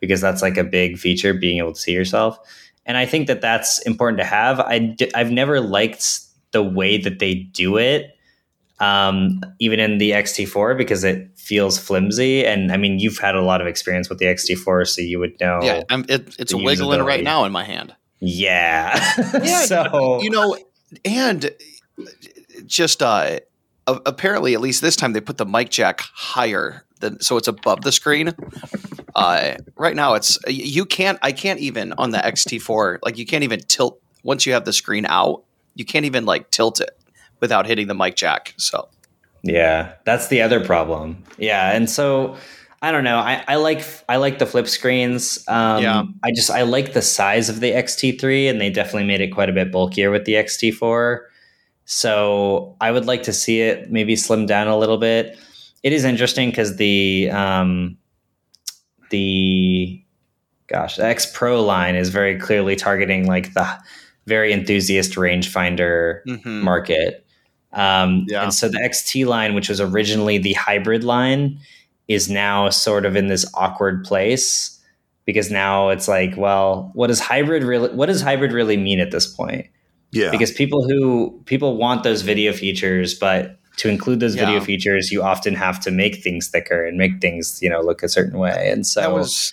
because 0.00 0.20
that's 0.20 0.42
like 0.42 0.56
a 0.56 0.64
big 0.64 0.98
feature 0.98 1.32
being 1.32 1.58
able 1.58 1.72
to 1.72 1.80
see 1.80 1.92
yourself. 1.92 2.38
And 2.86 2.96
I 2.96 3.06
think 3.06 3.26
that 3.28 3.40
that's 3.40 3.80
important 3.82 4.18
to 4.18 4.24
have. 4.24 4.60
I 4.60 4.78
d- 4.78 5.10
I've 5.14 5.30
never 5.30 5.60
liked 5.60 6.20
the 6.52 6.62
way 6.62 6.98
that 6.98 7.18
they 7.18 7.34
do 7.34 7.76
it 7.78 8.14
um, 8.80 9.40
even 9.60 9.80
in 9.80 9.98
the 9.98 10.12
XT4 10.12 10.76
because 10.76 11.04
it 11.04 11.30
feels 11.38 11.78
flimsy. 11.78 12.44
And 12.44 12.72
I 12.72 12.76
mean, 12.76 12.98
you've 12.98 13.18
had 13.18 13.34
a 13.34 13.42
lot 13.42 13.60
of 13.60 13.66
experience 13.66 14.08
with 14.08 14.18
the 14.18 14.26
XT4, 14.26 14.86
so 14.86 15.00
you 15.00 15.18
would 15.18 15.38
know. 15.40 15.60
Yeah, 15.62 15.82
I'm, 15.90 16.04
it, 16.08 16.36
it's 16.38 16.52
the 16.52 16.58
wiggling 16.58 17.02
right 17.02 17.22
now 17.22 17.44
in 17.44 17.52
my 17.52 17.64
hand. 17.64 17.94
Yeah. 18.20 19.12
Yeah, 19.44 19.62
so 19.62 20.22
You 20.22 20.30
know, 20.30 20.56
and 21.04 21.50
just 22.66 23.02
uh, 23.02 23.40
apparently, 23.86 24.54
at 24.54 24.60
least 24.60 24.80
this 24.80 24.96
time, 24.96 25.12
they 25.12 25.20
put 25.20 25.38
the 25.38 25.46
mic 25.46 25.70
jack 25.70 26.00
higher 26.00 26.84
than 27.00 27.20
so 27.20 27.36
it's 27.36 27.48
above 27.48 27.82
the 27.82 27.92
screen. 27.92 28.34
Uh, 29.14 29.54
right 29.76 29.94
now, 29.94 30.14
it's 30.14 30.38
you 30.48 30.84
can't. 30.84 31.18
I 31.22 31.32
can't 31.32 31.60
even 31.60 31.92
on 31.94 32.10
the 32.10 32.18
XT4. 32.18 32.98
Like 33.02 33.18
you 33.18 33.26
can't 33.26 33.44
even 33.44 33.60
tilt 33.60 34.00
once 34.22 34.46
you 34.46 34.52
have 34.52 34.64
the 34.64 34.72
screen 34.72 35.06
out. 35.06 35.44
You 35.74 35.84
can't 35.84 36.04
even 36.04 36.24
like 36.24 36.50
tilt 36.50 36.80
it 36.80 36.98
without 37.40 37.66
hitting 37.66 37.86
the 37.86 37.94
mic 37.94 38.16
jack. 38.16 38.54
So 38.56 38.88
yeah, 39.42 39.92
that's 40.04 40.28
the 40.28 40.42
other 40.42 40.64
problem. 40.64 41.22
Yeah, 41.38 41.72
and 41.72 41.88
so 41.88 42.36
I 42.84 42.92
don't 42.92 43.04
know. 43.04 43.18
I, 43.18 43.44
I 43.48 43.56
like 43.56 43.82
I 44.08 44.16
like 44.16 44.38
the 44.38 44.46
flip 44.46 44.68
screens. 44.68 45.42
Um, 45.48 45.82
Yeah. 45.82 46.02
I 46.22 46.32
just 46.32 46.50
I 46.50 46.62
like 46.62 46.92
the 46.92 47.02
size 47.02 47.48
of 47.48 47.60
the 47.60 47.70
XT3, 47.70 48.50
and 48.50 48.60
they 48.60 48.68
definitely 48.68 49.06
made 49.06 49.20
it 49.20 49.28
quite 49.28 49.48
a 49.48 49.52
bit 49.52 49.70
bulkier 49.70 50.10
with 50.10 50.24
the 50.26 50.34
XT4. 50.34 51.20
So 51.86 52.76
I 52.80 52.90
would 52.90 53.06
like 53.06 53.22
to 53.24 53.32
see 53.32 53.60
it 53.60 53.90
maybe 53.90 54.16
slim 54.16 54.46
down 54.46 54.66
a 54.66 54.76
little 54.76 54.98
bit. 54.98 55.38
It 55.82 55.92
is 55.92 56.04
interesting 56.04 56.50
because 56.50 56.76
the 56.76 57.30
um, 57.30 57.96
the 59.14 60.02
gosh, 60.66 60.96
the 60.96 61.04
X 61.04 61.30
Pro 61.32 61.62
line 61.62 61.94
is 61.94 62.08
very 62.08 62.36
clearly 62.38 62.74
targeting 62.74 63.26
like 63.26 63.54
the 63.54 63.66
very 64.26 64.52
enthusiast 64.52 65.12
rangefinder 65.14 66.24
mhm. 66.26 66.62
market. 66.62 67.24
Um, 67.72 68.24
Yeah. 68.28 68.42
And 68.42 68.54
so 68.54 68.68
the 68.68 68.78
XT 68.78 69.26
line, 69.26 69.54
which 69.54 69.68
was 69.68 69.80
originally 69.80 70.38
the 70.38 70.54
hybrid 70.54 71.04
line, 71.04 71.58
is 72.08 72.28
now 72.28 72.70
sort 72.70 73.06
of 73.06 73.16
in 73.16 73.28
this 73.28 73.46
awkward 73.54 74.04
place 74.04 74.80
because 75.26 75.50
now 75.50 75.88
it's 75.90 76.08
like, 76.08 76.36
well, 76.36 76.90
what 76.94 77.06
does 77.06 77.20
hybrid 77.20 77.62
really? 77.62 77.90
What 77.94 78.06
does 78.06 78.20
hybrid 78.20 78.52
really 78.52 78.76
mean 78.76 79.00
at 79.00 79.10
this 79.10 79.26
point? 79.26 79.66
Yeah, 80.12 80.30
Because 80.30 80.52
people 80.52 80.84
who 80.88 81.40
people 81.44 81.76
want 81.76 82.02
those 82.04 82.22
video 82.22 82.52
features, 82.52 83.14
but 83.14 83.58
to 83.76 83.88
include 83.88 84.20
those 84.20 84.34
video 84.34 84.60
features, 84.60 85.10
you 85.10 85.22
often 85.22 85.54
have 85.54 85.80
to 85.80 85.90
make 85.90 86.22
things 86.22 86.48
thicker 86.48 86.84
and 86.84 86.96
make 86.96 87.20
things 87.20 87.60
you 87.62 87.68
know 87.70 87.80
look 87.80 88.02
a 88.02 88.08
certain 88.08 88.38
way. 88.38 88.70
And 88.70 88.86
so 88.86 89.00
that 89.00 89.12
was 89.12 89.52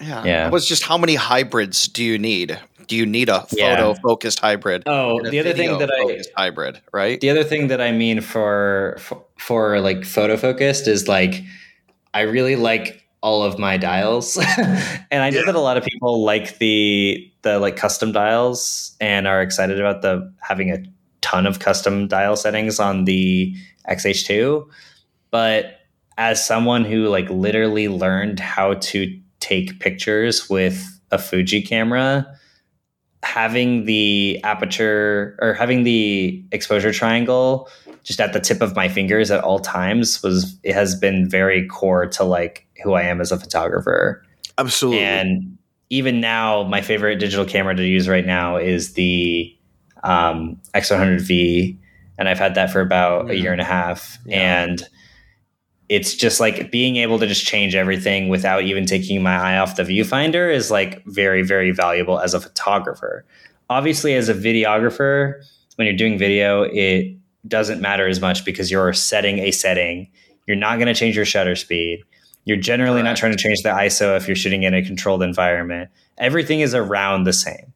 yeah. 0.00 0.24
Yeah. 0.24 0.46
It 0.46 0.52
was 0.52 0.66
just 0.68 0.82
how 0.82 0.98
many 0.98 1.14
hybrids 1.14 1.88
do 1.88 2.04
you 2.04 2.18
need? 2.18 2.58
Do 2.86 2.94
you 2.94 3.06
need 3.06 3.28
a 3.28 3.40
photo 3.46 3.94
focused 3.94 4.38
hybrid? 4.38 4.84
oh, 4.86 5.20
the 5.28 5.40
other 5.40 5.52
thing 5.54 5.78
that 5.78 5.90
I 5.90 6.22
hybrid 6.40 6.80
right. 6.92 7.20
the 7.20 7.30
other 7.30 7.42
thing 7.44 7.66
that 7.68 7.80
I 7.80 7.90
mean 7.92 8.20
for 8.20 8.96
for, 9.00 9.24
for 9.36 9.80
like 9.80 10.04
photo 10.04 10.36
focused 10.36 10.86
is 10.86 11.08
like 11.08 11.42
I 12.14 12.20
really 12.22 12.54
like 12.56 13.02
all 13.22 13.42
of 13.42 13.58
my 13.58 13.76
dials, 13.76 14.36
and 15.10 15.22
I 15.22 15.30
know 15.30 15.40
Yeah. 15.40 15.46
that 15.46 15.54
a 15.56 15.60
lot 15.60 15.76
of 15.76 15.82
people 15.84 16.24
like 16.24 16.58
the 16.58 17.28
the 17.42 17.58
like 17.58 17.76
custom 17.76 18.12
dials 18.12 18.94
and 19.00 19.26
are 19.26 19.42
excited 19.42 19.80
about 19.80 20.02
the 20.02 20.32
having 20.40 20.70
a 20.70 20.78
ton 21.20 21.46
of 21.46 21.58
custom 21.58 22.08
dial 22.08 22.36
settings 22.36 22.78
on 22.78 23.04
the 23.04 23.54
XH2. 23.88 24.66
But 25.30 25.80
as 26.18 26.44
someone 26.44 26.84
who 26.84 27.08
like 27.08 27.28
literally 27.28 27.88
learned 27.88 28.40
how 28.40 28.74
to 28.74 29.20
take 29.40 29.80
pictures 29.80 30.48
with 30.48 31.00
a 31.10 31.18
Fuji 31.18 31.62
camera, 31.62 32.26
having 33.22 33.84
the 33.84 34.40
aperture 34.44 35.36
or 35.40 35.54
having 35.54 35.82
the 35.82 36.44
exposure 36.52 36.92
triangle 36.92 37.68
just 38.04 38.20
at 38.20 38.32
the 38.32 38.38
tip 38.38 38.60
of 38.60 38.76
my 38.76 38.88
fingers 38.88 39.32
at 39.32 39.42
all 39.42 39.58
times 39.58 40.22
was 40.22 40.56
it 40.62 40.74
has 40.74 40.94
been 40.94 41.28
very 41.28 41.66
core 41.66 42.06
to 42.06 42.22
like 42.22 42.66
who 42.84 42.92
I 42.92 43.02
am 43.02 43.20
as 43.20 43.32
a 43.32 43.38
photographer. 43.38 44.24
absolutely. 44.58 45.00
And 45.00 45.58
even 45.90 46.20
now, 46.20 46.62
my 46.64 46.82
favorite 46.82 47.16
digital 47.16 47.44
camera 47.44 47.74
to 47.74 47.84
use 47.84 48.08
right 48.08 48.26
now 48.26 48.56
is 48.56 48.94
the 48.94 49.55
um, 50.06 50.60
X100V, 50.74 51.76
and 52.18 52.28
I've 52.28 52.38
had 52.38 52.54
that 52.54 52.70
for 52.70 52.80
about 52.80 53.30
a 53.30 53.34
Mhm. 53.34 53.42
year 53.42 53.52
and 53.52 53.60
a 53.60 53.64
half. 53.64 54.18
Yeah. 54.24 54.62
And 54.62 54.82
it's 55.88 56.14
just 56.14 56.40
like 56.40 56.70
being 56.70 56.96
able 56.96 57.18
to 57.18 57.26
just 57.26 57.44
change 57.46 57.74
everything 57.74 58.28
without 58.28 58.62
even 58.64 58.86
taking 58.86 59.22
my 59.22 59.36
eye 59.36 59.58
off 59.58 59.76
the 59.76 59.84
viewfinder 59.84 60.52
is 60.52 60.70
like 60.70 61.04
very, 61.06 61.42
very 61.42 61.70
valuable 61.70 62.18
as 62.18 62.34
a 62.34 62.40
photographer. 62.40 63.24
Obviously, 63.70 64.14
as 64.14 64.28
a 64.28 64.34
videographer, 64.34 65.34
when 65.76 65.86
you're 65.86 65.96
doing 65.96 66.18
video, 66.18 66.62
it 66.62 67.14
doesn't 67.46 67.80
matter 67.80 68.08
as 68.08 68.20
much 68.20 68.44
because 68.44 68.70
you're 68.70 68.92
setting 68.92 69.38
a 69.38 69.50
setting. 69.52 70.08
You're 70.46 70.56
not 70.56 70.76
going 70.76 70.86
to 70.92 70.94
change 70.94 71.14
your 71.14 71.24
shutter 71.24 71.54
speed. 71.54 72.00
You're 72.44 72.56
generally 72.56 73.02
not 73.02 73.16
trying 73.16 73.32
to 73.32 73.38
change 73.38 73.62
the 73.62 73.70
ISO 73.70 74.16
if 74.16 74.26
you're 74.28 74.36
shooting 74.36 74.62
in 74.62 74.74
a 74.74 74.82
controlled 74.82 75.22
environment. 75.22 75.90
Everything 76.18 76.60
is 76.60 76.74
around 76.74 77.24
the 77.24 77.32
same. 77.32 77.72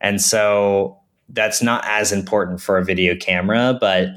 And 0.00 0.20
so 0.20 0.98
that's 1.28 1.62
not 1.62 1.84
as 1.86 2.12
important 2.12 2.60
for 2.60 2.78
a 2.78 2.84
video 2.84 3.16
camera, 3.16 3.76
but 3.80 4.08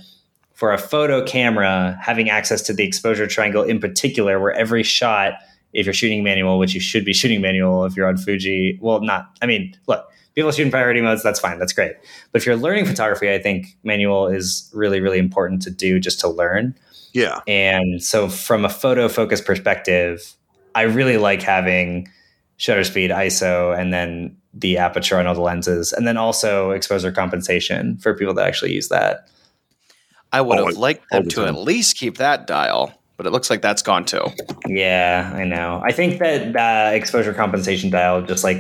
for 0.54 0.74
a 0.74 0.78
photo 0.78 1.24
camera, 1.26 1.98
having 2.02 2.30
access 2.30 2.62
to 2.64 2.74
the 2.74 2.84
exposure 2.84 3.26
triangle 3.28 3.64
in 3.64 3.80
particular, 3.80 4.40
where 4.40 4.52
every 4.54 4.84
shot, 4.84 5.34
if 5.74 5.86
you're 5.86 5.94
shooting 5.94 6.24
manual, 6.24 6.60
which 6.60 6.74
you 6.74 6.82
should 6.82 7.06
be 7.06 7.14
shooting 7.14 7.42
manual 7.42 7.86
if 7.86 7.96
you're 7.96 8.08
on 8.08 8.18
Fuji, 8.18 8.78
well, 8.82 9.02
not, 9.02 9.30
I 9.42 9.46
mean, 9.46 9.76
look, 9.88 10.06
people 10.36 10.52
shooting 10.52 10.72
priority 10.72 11.02
modes, 11.02 11.24
that's 11.24 11.40
fine, 11.40 11.60
that's 11.60 11.74
great. 11.74 11.94
But 12.32 12.42
if 12.42 12.46
you're 12.46 12.58
learning 12.58 12.86
photography, 12.86 13.32
I 13.32 13.40
think 13.40 13.78
manual 13.84 14.28
is 14.28 14.70
really, 14.74 15.00
really 15.00 15.20
important 15.20 15.62
to 15.64 15.72
do 15.72 16.00
just 16.00 16.20
to 16.22 16.28
learn. 16.28 16.76
yeah, 17.14 17.40
And 17.48 18.04
so, 18.04 18.30
from 18.30 18.66
a 18.66 18.70
photo 18.70 19.08
focus 19.08 19.42
perspective, 19.42 20.36
I 20.76 20.84
really 20.84 21.18
like 21.18 21.42
having 21.42 22.10
shutter 22.58 22.84
speed, 22.84 23.12
ISO, 23.12 23.78
and 23.78 23.94
then 23.94 24.36
the 24.54 24.78
aperture 24.78 25.18
on 25.20 25.28
all 25.28 25.36
the 25.36 25.42
lenses, 25.42 25.94
and 25.94 26.08
then 26.08 26.18
also 26.18 26.72
exposure 26.72 27.12
compensation 27.12 27.98
for 27.98 28.14
people 28.16 28.34
that 28.34 28.48
actually 28.48 28.74
use 28.74 28.90
that. 28.90 29.30
I 30.32 30.42
would 30.42 30.60
Oh, 30.60 30.66
have 30.68 30.78
liked 30.78 31.10
them 31.12 31.24
the 31.26 31.30
to 31.32 31.46
at 31.46 31.56
least 31.56 31.98
keep 31.98 32.18
that 32.18 32.46
dial, 32.48 32.94
but 33.18 33.26
it 33.26 33.32
looks 33.32 33.50
like 33.50 33.62
that's 33.62 33.82
gone 33.82 34.06
too. 34.06 34.24
Yeah, 34.68 35.32
I 35.36 35.44
know. 35.44 35.82
I 35.84 35.92
think 35.92 36.20
that 36.20 36.56
uh, 36.56 36.92
exposure 36.96 37.34
compensation 37.34 37.90
dial 37.90 38.22
just 38.22 38.44
like 38.44 38.58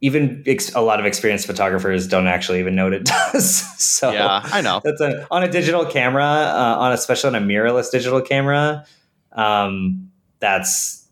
even 0.00 0.42
ex- 0.46 0.74
a 0.74 0.80
lot 0.80 0.98
of 0.98 1.06
experienced 1.06 1.46
photographers 1.46 2.08
don't 2.08 2.26
actually 2.26 2.58
even 2.58 2.74
know 2.74 2.84
what 2.84 2.92
it 2.92 3.04
does. 3.32 3.60
so 3.82 4.10
yeah, 4.12 4.40
I 4.44 4.60
know. 4.60 4.80
that's 4.84 5.00
a 5.00 5.26
on 5.30 5.42
a 5.42 5.50
digital 5.50 5.86
camera, 5.86 6.24
uh, 6.24 6.76
on 6.78 6.92
especially 6.92 7.28
on 7.36 7.42
a 7.42 7.46
mirrorless 7.46 7.90
digital 7.90 8.20
camera. 8.20 8.84
Um, 9.32 10.10
that's 10.40 11.06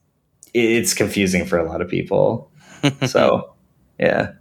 it's 0.53 0.93
confusing 0.93 1.47
for 1.47 1.59
a 1.59 1.69
lot 1.69 1.81
of 1.81 1.89
people. 1.89 2.51
so, 3.07 3.50
yeah. 4.01 4.33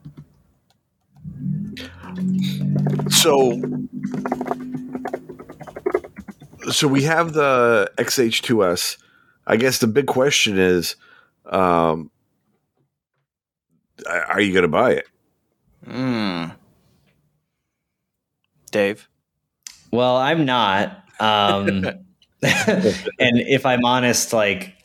So, 3.10 3.62
so 6.72 6.88
we 6.88 7.04
have 7.04 7.34
the 7.34 7.92
XH2S. 7.98 8.98
I 9.46 9.58
guess 9.58 9.80
the 9.80 9.88
big 9.88 10.08
question 10.08 10.58
is, 10.58 10.96
um, 11.46 12.10
are 14.08 14.40
you 14.40 14.54
going 14.54 14.64
to 14.64 14.70
buy 14.70 14.92
it? 14.92 15.08
Mm. 15.86 16.56
Dave. 18.72 19.10
Well, 19.92 20.16
I'm 20.16 20.46
not. 20.46 21.04
Um, 21.20 21.86
and 22.42 23.38
if 23.40 23.66
I'm 23.66 23.84
honest, 23.84 24.32
like 24.32 24.79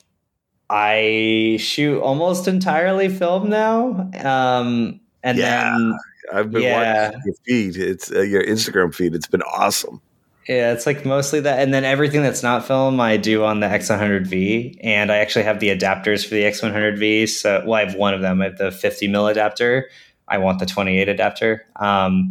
I 0.70 1.56
shoot 1.60 2.00
almost 2.00 2.48
entirely 2.48 3.08
film 3.08 3.50
now. 3.50 4.10
Um, 4.24 5.00
and 5.22 5.38
Yeah. 5.38 5.70
then 5.72 5.98
I've 6.32 6.50
been 6.50 6.62
Yeah. 6.62 7.06
watching 7.10 7.20
your 7.26 7.34
feed. 7.46 7.76
It's 7.76 8.10
uh, 8.10 8.20
your 8.22 8.42
Instagram 8.44 8.94
feed. 8.94 9.14
It's 9.14 9.26
been 9.26 9.42
awesome. 9.42 10.00
Yeah, 10.48 10.72
it's 10.72 10.84
like 10.84 11.06
mostly 11.06 11.40
that, 11.40 11.60
and 11.60 11.72
then 11.72 11.84
everything 11.84 12.22
that's 12.22 12.42
not 12.42 12.66
film, 12.66 13.00
I 13.00 13.16
do 13.16 13.44
on 13.44 13.60
the 13.60 13.66
X100V, 13.66 14.78
and 14.82 15.10
I 15.10 15.16
actually 15.16 15.44
have 15.44 15.58
the 15.58 15.68
adapters 15.70 16.22
for 16.26 16.34
the 16.34 16.42
X100V. 16.44 17.26
So, 17.30 17.62
well, 17.64 17.74
I 17.80 17.84
have 17.86 17.94
one 17.94 18.12
of 18.12 18.20
them. 18.20 18.42
I 18.42 18.46
have 18.46 18.58
the 18.58 18.70
50 18.70 19.08
mil 19.08 19.26
adapter. 19.26 19.88
I 20.28 20.36
want 20.36 20.58
the 20.58 20.66
28 20.66 21.08
adapter. 21.08 21.64
Um, 21.76 22.30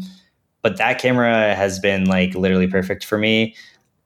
but 0.62 0.78
that 0.78 1.00
camera 1.00 1.56
has 1.56 1.80
been 1.80 2.06
like 2.06 2.36
literally 2.36 2.68
perfect 2.68 3.04
for 3.04 3.18
me. 3.18 3.56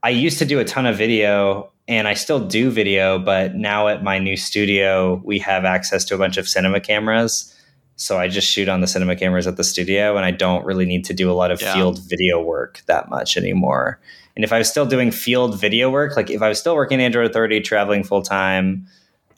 I 0.03 0.09
used 0.09 0.39
to 0.39 0.45
do 0.45 0.59
a 0.59 0.63
ton 0.65 0.86
of 0.86 0.95
video, 0.97 1.69
and 1.88 2.07
I 2.07 2.13
still 2.13 2.39
do 2.39 2.69
video, 2.69 3.17
but 3.19 3.55
now 3.55 3.88
at 3.88 4.03
my 4.03 4.19
new 4.19 4.35
studio, 4.35 5.21
we 5.23 5.39
have 5.39 5.65
access 5.65 6.03
to 6.05 6.15
a 6.15 6.17
bunch 6.17 6.38
of 6.38 6.47
cinema 6.47 6.79
cameras. 6.79 7.53
So 7.95 8.19
I 8.19 8.27
just 8.27 8.47
shoot 8.47 8.69
on 8.69 8.81
the 8.81 8.88
cinema 8.88 9.15
cameras 9.15 9.47
at 9.47 9.57
the 9.57 9.63
studio, 9.63 10.17
and 10.17 10.25
I 10.25 10.31
don't 10.31 10.65
really 10.65 10.85
need 10.85 11.05
to 11.05 11.13
do 11.13 11.31
a 11.31 11.33
lot 11.33 11.49
of 11.49 11.61
Yeah. 11.61 11.73
field 11.73 11.99
video 12.07 12.41
work 12.41 12.81
that 12.88 13.09
much 13.09 13.38
anymore. 13.38 13.99
And 14.35 14.43
if 14.43 14.53
I 14.53 14.59
was 14.59 14.69
still 14.69 14.85
doing 14.85 15.09
field 15.09 15.59
video 15.59 15.89
work, 15.89 16.15
like 16.15 16.29
if 16.29 16.41
I 16.43 16.49
was 16.49 16.59
still 16.59 16.75
working 16.75 17.01
Android 17.01 17.29
Authority, 17.29 17.59
traveling 17.59 18.03
full 18.03 18.21
time, 18.21 18.85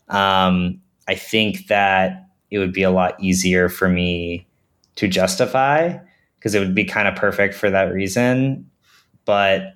um, 0.10 0.82
I 1.08 1.16
think 1.16 1.68
that 1.68 2.26
it 2.52 2.60
would 2.60 2.74
be 2.74 2.84
a 2.84 2.92
lot 2.92 3.16
easier 3.22 3.70
for 3.70 3.88
me 3.88 4.46
to 4.96 5.08
justify 5.08 5.98
because 6.38 6.54
it 6.56 6.60
would 6.60 6.76
be 6.76 6.84
kind 6.84 7.08
of 7.08 7.16
perfect 7.16 7.54
for 7.54 7.70
that 7.70 7.94
reason. 7.94 8.70
But 9.24 9.74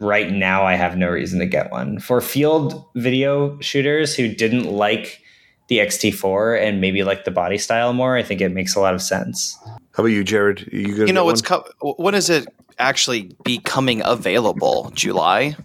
right 0.00 0.32
now, 0.32 0.64
I 0.64 0.74
have 0.74 0.96
no 0.96 1.08
reason 1.08 1.38
to 1.38 1.46
get 1.46 1.70
one. 1.70 2.00
For 2.00 2.20
field 2.20 2.84
video 2.96 3.58
shooters 3.60 4.16
who 4.16 4.28
didn't 4.28 4.64
like 4.64 5.22
the 5.68 5.78
XT4 5.78 6.60
and 6.60 6.80
maybe 6.80 7.04
like 7.04 7.24
the 7.24 7.30
body 7.30 7.58
style 7.58 7.92
more, 7.92 8.16
I 8.16 8.22
think 8.22 8.40
it 8.40 8.50
makes 8.50 8.74
a 8.74 8.80
lot 8.80 8.94
of 8.94 9.02
sense. 9.02 9.56
How 9.92 10.02
about 10.02 10.06
you, 10.06 10.24
Jared? 10.24 10.72
Are 10.72 10.76
you, 10.76 11.06
You 11.06 11.12
know, 11.12 11.24
what's 11.24 11.42
co- 11.42 11.64
when 11.80 12.14
is 12.14 12.28
it 12.30 12.48
actually 12.78 13.36
becoming 13.44 14.02
available? 14.04 14.90
July. 14.94 15.56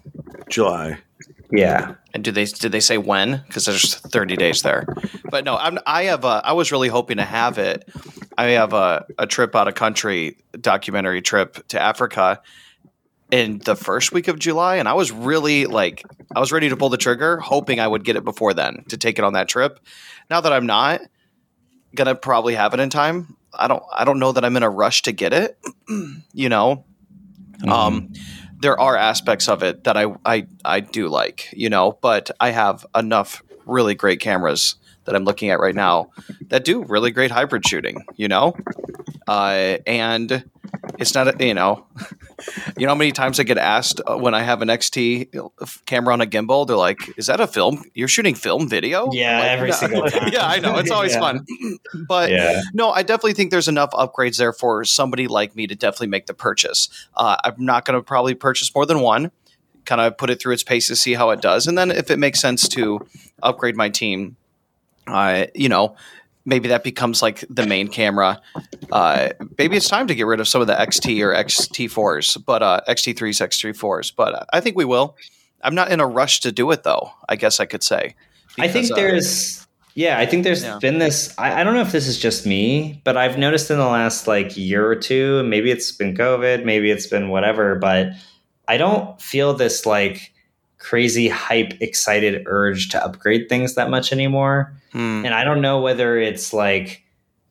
July. 0.50 1.00
Yeah. 1.52 1.96
And 2.14 2.24
do 2.24 2.32
they 2.32 2.46
did 2.46 2.72
they 2.72 2.80
say 2.80 2.98
when? 2.98 3.44
Because 3.48 3.66
there's 3.66 3.96
30 3.96 4.36
days 4.36 4.62
there. 4.62 4.86
But 5.30 5.46
no, 5.46 5.58
I'm 5.58 5.80
I 5.86 6.04
have 6.04 6.24
a, 6.26 6.42
I 6.44 6.54
was 6.54 6.72
really 6.72 6.88
hoping 6.88 7.18
to 7.18 7.26
have 7.26 7.58
it. 7.58 7.88
I 8.38 8.48
have 8.48 8.74
a, 8.74 9.06
a 9.18 9.28
trip 9.28 9.56
out 9.56 9.68
of 9.68 9.76
country 9.76 10.38
documentary 10.60 11.22
trip 11.22 11.66
to 11.70 11.82
Africa 11.82 12.42
in 13.36 13.60
the 13.66 13.76
first 13.76 14.14
week 14.14 14.30
of 14.30 14.40
July, 14.40 14.78
and 14.78 14.88
I 14.88 14.94
was 14.94 15.12
really 15.12 15.66
like 15.66 16.06
I 16.34 16.40
was 16.40 16.54
ready 16.54 16.70
to 16.70 16.78
pull 16.78 16.88
the 16.88 16.98
trigger, 16.98 17.38
hoping 17.38 17.82
I 17.82 17.88
would 17.88 18.06
get 18.06 18.16
it 18.16 18.24
before 18.24 18.54
then 18.54 18.86
to 18.88 18.98
take 18.98 19.20
it 19.20 19.26
on 19.26 19.34
that 19.34 19.50
trip. 19.50 19.82
Now 20.30 20.40
that 20.40 20.54
I'm 20.54 20.66
not 20.66 21.02
gonna 21.94 22.16
probably 22.16 22.56
have 22.56 22.74
it 22.74 22.80
in 22.80 22.90
time, 22.90 23.36
I 23.54 23.68
don't 23.68 23.84
I 23.94 24.06
don't 24.06 24.20
know 24.20 24.32
that 24.32 24.46
I'm 24.46 24.56
in 24.56 24.64
a 24.64 24.70
rush 24.70 25.02
to 25.02 25.12
get 25.12 25.34
it. 25.34 25.60
you 26.34 26.48
know, 26.48 26.86
um, 27.68 28.14
there 28.62 28.80
are 28.80 28.96
aspects 28.96 29.50
of 29.50 29.64
it 29.64 29.84
that 29.84 29.98
I, 29.98 30.16
I 30.24 30.48
I 30.64 30.80
do 30.80 31.10
like, 31.10 31.50
you 31.52 31.70
know, 31.70 31.98
but 32.02 32.32
I 32.40 32.52
have 32.52 32.86
enough 32.96 33.44
really 33.66 33.96
great 33.96 34.22
cameras 34.22 34.76
that 35.06 35.16
I'm 35.16 35.24
looking 35.24 35.50
at 35.50 35.60
right 35.60 35.76
now 35.76 36.10
that 36.50 36.66
do 36.66 36.84
really 36.84 37.12
great 37.12 37.32
hybrid 37.32 37.66
shooting, 37.68 38.04
you 38.16 38.28
know, 38.28 38.56
uh, 39.28 39.78
and 39.88 40.44
it's 41.00 41.14
not 41.16 41.28
a, 41.42 41.46
you 41.46 41.54
know, 41.54 41.86
you 42.78 42.86
know 42.86 42.92
how 42.92 42.96
many 42.96 43.12
times 43.12 43.40
I 43.40 43.44
get 43.44 43.58
asked 43.58 44.02
uh, 44.06 44.18
when 44.18 44.34
I 44.34 44.42
have 44.44 44.62
an 44.62 44.68
XT 44.68 45.50
camera 45.86 46.14
on 46.14 46.22
a 46.22 46.26
gimbal, 46.26 46.68
they're 46.68 46.76
like, 46.76 46.98
"Is 47.18 47.28
that 47.28 47.40
a 47.40 47.48
film? 47.48 47.84
You're 47.94 48.08
shooting 48.08 48.36
film 48.36 48.68
video?" 48.70 49.10
Yeah, 49.12 49.40
Like, 49.40 49.48
every 49.50 49.70
no. 49.70 49.76
single 49.76 50.04
time. 50.10 50.30
yeah, 50.34 50.46
I 50.46 50.60
know 50.60 50.78
it's 50.78 50.92
always 50.92 51.14
Yeah. 51.16 51.20
fun, 51.20 51.46
but 52.08 52.30
yeah. 52.30 52.62
no, 52.74 52.92
I 52.92 53.04
definitely 53.04 53.34
think 53.34 53.52
there's 53.52 53.68
enough 53.68 53.92
upgrades 53.92 54.38
there 54.38 54.54
for 54.54 54.84
somebody 54.84 55.28
like 55.28 55.56
me 55.56 55.66
to 55.68 55.76
definitely 55.76 56.08
make 56.08 56.26
the 56.28 56.34
purchase. 56.34 56.90
Uh, 57.16 57.38
I'm 57.44 57.56
not 57.58 57.86
going 57.86 57.98
to 58.00 58.04
probably 58.04 58.36
purchase 58.36 58.74
more 58.76 58.86
than 58.86 59.00
one. 59.00 59.32
Kind 59.86 60.02
of 60.02 60.18
put 60.18 60.30
it 60.30 60.42
through 60.42 60.54
its 60.54 60.64
paces, 60.64 61.00
see 61.00 61.14
how 61.14 61.30
it 61.30 61.42
does, 61.42 61.68
and 61.68 61.78
then 61.78 61.90
if 61.92 62.10
it 62.12 62.18
makes 62.20 62.42
sense 62.42 62.68
to 62.70 63.06
upgrade 63.44 63.76
my 63.76 63.88
team, 63.90 64.36
uh, 65.08 65.46
you 65.54 65.70
know, 65.70 65.96
maybe 66.46 66.70
that 66.70 66.84
becomes 66.84 67.22
like 67.22 67.44
the 67.50 67.66
main 67.66 67.88
camera. 67.88 68.42
Uh, 68.92 69.30
maybe 69.58 69.76
it's 69.76 69.88
time 69.90 70.08
to 70.08 70.16
get 70.16 70.26
rid 70.26 70.40
of 70.40 70.48
some 70.48 70.62
of 70.62 70.68
the 70.68 70.74
XT 70.76 71.22
or 71.22 71.34
XT4s, 71.34 72.44
but 72.46 72.62
uh, 72.62 72.82
XT3s, 72.88 73.42
XT4s. 73.42 74.14
But 74.16 74.48
I 74.54 74.62
think 74.62 74.76
we 74.78 74.86
will. 74.86 75.18
I'm 75.64 75.74
not 75.76 75.92
in 75.92 76.00
a 76.00 76.08
rush 76.08 76.42
to 76.42 76.52
do 76.52 76.70
it, 76.72 76.84
though. 76.84 77.12
I 77.28 77.36
guess 77.36 77.60
I 77.60 77.66
could 77.66 77.84
say. 77.84 78.16
I 78.60 78.68
think 78.68 78.88
Because, 78.88 78.92
uh, 78.92 78.96
there's 78.96 79.68
yeah, 79.96 80.20
I 80.20 80.26
think 80.26 80.44
there's 80.44 80.64
Yeah. 80.64 80.78
been 80.80 81.00
this 81.00 81.34
I, 81.38 81.62
I 81.62 81.64
don't 81.64 81.74
know 81.74 81.82
if 81.82 81.92
this 81.92 82.08
is 82.08 82.20
just 82.20 82.46
me, 82.46 83.02
but 83.04 83.18
I've 83.18 83.38
noticed 83.38 83.72
in 83.72 83.78
the 83.78 83.86
last 83.86 84.28
like 84.28 84.56
year 84.56 84.86
or 84.88 84.96
two, 84.96 85.42
maybe 85.44 85.72
it's 85.72 85.92
been 85.92 86.16
COVID, 86.16 86.64
maybe 86.66 86.92
it's 86.92 87.08
been 87.08 87.30
whatever, 87.30 87.76
but 87.76 88.10
I 88.68 88.78
don't 88.78 89.20
feel 89.22 89.54
this 89.54 89.86
like 89.86 90.34
crazy 90.90 91.28
hype 91.28 91.74
excited 91.82 92.44
urge 92.46 92.90
to 92.90 93.04
upgrade 93.04 93.50
things 93.50 93.74
that 93.76 93.90
much 93.90 94.12
anymore. 94.12 94.72
hmm, 94.92 95.24
And 95.26 95.34
I 95.34 95.44
don't 95.44 95.62
know 95.62 95.82
whether 95.82 96.18
it's 96.20 96.54
like, 96.54 97.02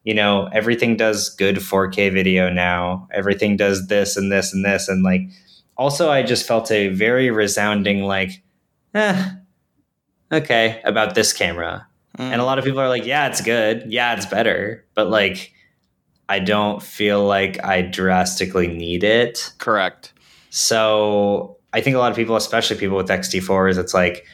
you 0.05 0.15
know, 0.15 0.49
everything 0.53 0.97
does 0.97 1.31
good 1.31 1.57
4K 1.57 2.13
video 2.13 2.49
now. 2.51 3.09
Everything 3.13 3.57
does 3.57 3.89
this 3.89 4.17
and 4.17 4.31
this 4.31 4.53
and 4.55 4.65
this. 4.65 4.89
And 4.89 5.03
like, 5.03 5.23
also, 5.77 6.11
I 6.11 6.23
just 6.23 6.47
felt 6.47 6.71
a 6.71 6.89
very 6.89 7.31
resounding, 7.31 8.05
like, 8.05 8.43
eh, 8.95 9.31
okay, 10.31 10.81
about 10.85 11.15
this 11.15 11.33
camera. 11.33 11.87
hmm. 12.17 12.23
And 12.23 12.41
a 12.41 12.45
lot 12.45 12.59
of 12.59 12.65
people 12.65 12.81
are 12.81 12.89
like, 12.89 13.05
yeah, 13.07 13.27
it's 13.29 13.41
good. 13.41 13.85
Yeah, 13.89 14.15
it's 14.15 14.27
better. 14.27 14.85
But 14.95 15.09
like, 15.11 15.53
I 16.29 16.39
don't 16.39 16.81
feel 16.83 17.25
like 17.27 17.63
I 17.65 17.83
drastically 17.83 18.69
need 18.69 19.03
it. 19.05 19.53
correct. 19.59 20.13
So 20.51 21.59
I 21.75 21.81
think 21.81 21.97
a 21.97 21.99
lot 21.99 22.13
of 22.13 22.17
people, 22.17 22.37
especially 22.37 22.77
people 22.77 22.97
with 22.97 23.09
XT4s, 23.09 23.79
it's 23.79 23.93
like, 23.93 24.25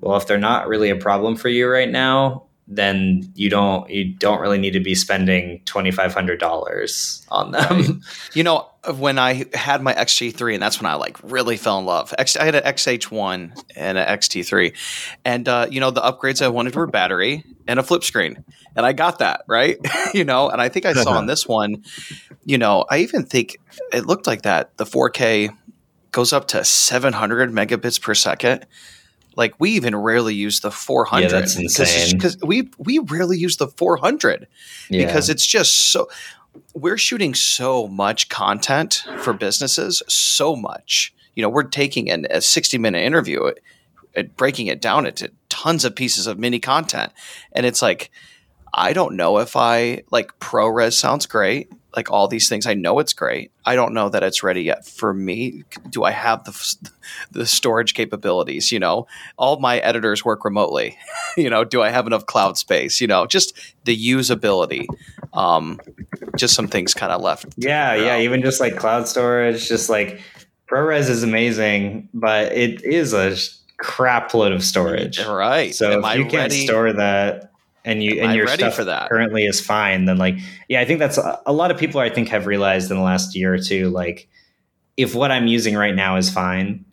well, 0.00 0.16
if 0.18 0.26
they're 0.26 0.38
not 0.38 0.68
really 0.68 0.90
a 0.90 0.96
problem 0.96 1.34
for 1.34 1.48
you 1.48 1.66
right 1.66 1.90
now, 1.90 2.44
then 2.66 3.30
you 3.34 3.50
don't 3.50 3.88
you 3.90 4.14
don't 4.14 4.40
really 4.40 4.58
need 4.58 4.72
to 4.72 4.80
be 4.80 4.94
spending 4.94 5.60
twenty 5.66 5.90
five 5.90 6.14
hundred 6.14 6.40
dollars 6.40 7.24
on 7.30 7.52
them. 7.52 8.02
You 8.32 8.42
know, 8.42 8.68
when 8.96 9.18
I 9.18 9.44
had 9.54 9.82
my 9.82 9.92
XT3, 9.94 10.54
and 10.54 10.62
that's 10.62 10.80
when 10.80 10.90
I 10.90 10.94
like 10.94 11.18
really 11.22 11.56
fell 11.56 11.78
in 11.78 11.84
love. 11.84 12.14
X, 12.16 12.36
I 12.36 12.44
had 12.44 12.54
an 12.54 12.64
XH1 12.64 13.62
and 13.76 13.98
an 13.98 14.18
XT3, 14.18 14.74
and 15.24 15.48
uh, 15.48 15.66
you 15.70 15.80
know 15.80 15.90
the 15.90 16.00
upgrades 16.00 16.42
I 16.42 16.48
wanted 16.48 16.74
were 16.74 16.86
battery 16.86 17.44
and 17.66 17.78
a 17.78 17.82
flip 17.82 18.02
screen, 18.02 18.44
and 18.76 18.86
I 18.86 18.92
got 18.92 19.18
that 19.18 19.42
right. 19.46 19.78
you 20.14 20.24
know, 20.24 20.48
and 20.48 20.60
I 20.60 20.68
think 20.68 20.86
I 20.86 20.94
saw 20.94 21.12
on 21.12 21.26
this 21.28 21.46
one, 21.46 21.84
you 22.44 22.58
know, 22.58 22.86
I 22.90 22.98
even 22.98 23.24
think 23.24 23.58
it 23.92 24.06
looked 24.06 24.26
like 24.26 24.42
that. 24.42 24.76
The 24.78 24.84
4K 24.84 25.54
goes 26.14 26.32
up 26.32 26.48
to 26.48 26.64
700 26.64 27.50
megabits 27.50 28.00
per 28.00 28.14
second. 28.14 28.66
Like 29.36 29.54
we 29.58 29.70
even 29.72 29.96
rarely 29.96 30.34
use 30.34 30.60
the 30.60 30.70
400. 30.70 31.22
Yeah, 31.24 31.28
that's 31.28 31.56
insane. 31.56 32.16
Because 32.16 32.38
we 32.40 32.70
we 32.78 33.00
rarely 33.00 33.36
use 33.36 33.56
the 33.56 33.66
400 33.66 34.46
Yeah. 34.88 35.04
because 35.04 35.28
it's 35.28 35.44
just 35.44 35.90
so 35.92 36.08
we're 36.72 36.96
shooting 36.98 37.34
so 37.34 37.88
much 37.88 38.28
content 38.28 39.04
for 39.18 39.32
businesses 39.32 40.02
so 40.08 40.54
much 40.54 41.12
you 41.34 41.42
know 41.42 41.48
we're 41.48 41.64
taking 41.64 42.08
an, 42.08 42.28
a 42.30 42.40
60 42.40 42.78
minute 42.78 43.00
interview 43.00 43.42
uh, 43.42 43.52
and 44.14 44.36
breaking 44.36 44.68
it 44.68 44.80
down 44.80 45.04
into 45.04 45.32
tons 45.48 45.84
of 45.84 45.96
pieces 45.96 46.28
of 46.28 46.38
mini 46.38 46.60
content 46.60 47.10
and 47.54 47.66
it's 47.66 47.82
like 47.82 48.08
i 48.72 48.92
don't 48.92 49.16
know 49.16 49.38
if 49.38 49.56
i 49.56 50.04
like 50.12 50.38
ProRes 50.38 50.92
sounds 50.92 51.26
great 51.26 51.72
like 51.96 52.10
all 52.10 52.28
these 52.28 52.48
things 52.48 52.66
i 52.66 52.74
know 52.74 52.98
it's 52.98 53.12
great 53.12 53.50
i 53.64 53.74
don't 53.74 53.94
know 53.94 54.08
that 54.08 54.22
it's 54.22 54.42
ready 54.42 54.62
yet 54.62 54.86
for 54.86 55.14
me 55.14 55.64
do 55.90 56.04
i 56.04 56.10
have 56.10 56.44
the 56.44 56.76
the 57.30 57.46
storage 57.46 57.94
capabilities 57.94 58.72
you 58.72 58.78
know 58.78 59.06
all 59.36 59.58
my 59.58 59.78
editors 59.78 60.24
work 60.24 60.44
remotely 60.44 60.96
you 61.36 61.48
know 61.48 61.64
do 61.64 61.82
i 61.82 61.90
have 61.90 62.06
enough 62.06 62.26
cloud 62.26 62.56
space 62.56 63.00
you 63.00 63.06
know 63.06 63.26
just 63.26 63.54
the 63.84 63.96
usability 63.96 64.86
Um, 65.34 65.80
just 66.36 66.54
some 66.54 66.68
things 66.68 66.94
kind 66.94 67.10
of 67.10 67.20
left. 67.20 67.46
Yeah, 67.56 67.94
yeah. 67.94 68.18
Even 68.18 68.40
just 68.40 68.60
like 68.60 68.76
cloud 68.76 69.08
storage, 69.08 69.68
just 69.68 69.90
like 69.90 70.20
ProRes 70.70 71.08
is 71.08 71.24
amazing, 71.24 72.08
but 72.14 72.52
it 72.52 72.84
is 72.84 73.12
a 73.12 73.36
crap 73.78 74.32
load 74.32 74.52
of 74.52 74.62
storage. 74.62 75.18
Right. 75.24 75.74
So 75.74 75.90
Am 75.90 75.98
if 75.98 76.04
I 76.04 76.14
you 76.14 76.26
can't 76.26 76.52
store 76.52 76.92
that 76.92 77.50
and 77.84 78.02
you 78.02 78.12
Am 78.18 78.22
and 78.24 78.30
I 78.32 78.34
your 78.34 78.46
ready 78.46 78.62
stuff 78.62 78.74
for 78.74 78.84
that? 78.84 79.08
currently 79.10 79.44
is 79.44 79.60
fine, 79.60 80.04
then 80.06 80.16
like 80.18 80.36
yeah, 80.68 80.80
I 80.80 80.84
think 80.84 80.98
that's 80.98 81.18
a, 81.18 81.40
a 81.46 81.52
lot 81.52 81.70
of 81.70 81.78
people 81.78 82.00
I 82.00 82.10
think 82.10 82.28
have 82.28 82.46
realized 82.46 82.90
in 82.90 82.96
the 82.96 83.02
last 83.02 83.34
year 83.36 83.52
or 83.54 83.58
two, 83.58 83.90
like 83.90 84.28
if 84.96 85.14
what 85.14 85.30
I'm 85.30 85.46
using 85.46 85.74
right 85.76 85.94
now 85.94 86.16
is 86.16 86.30
fine, 86.30 86.84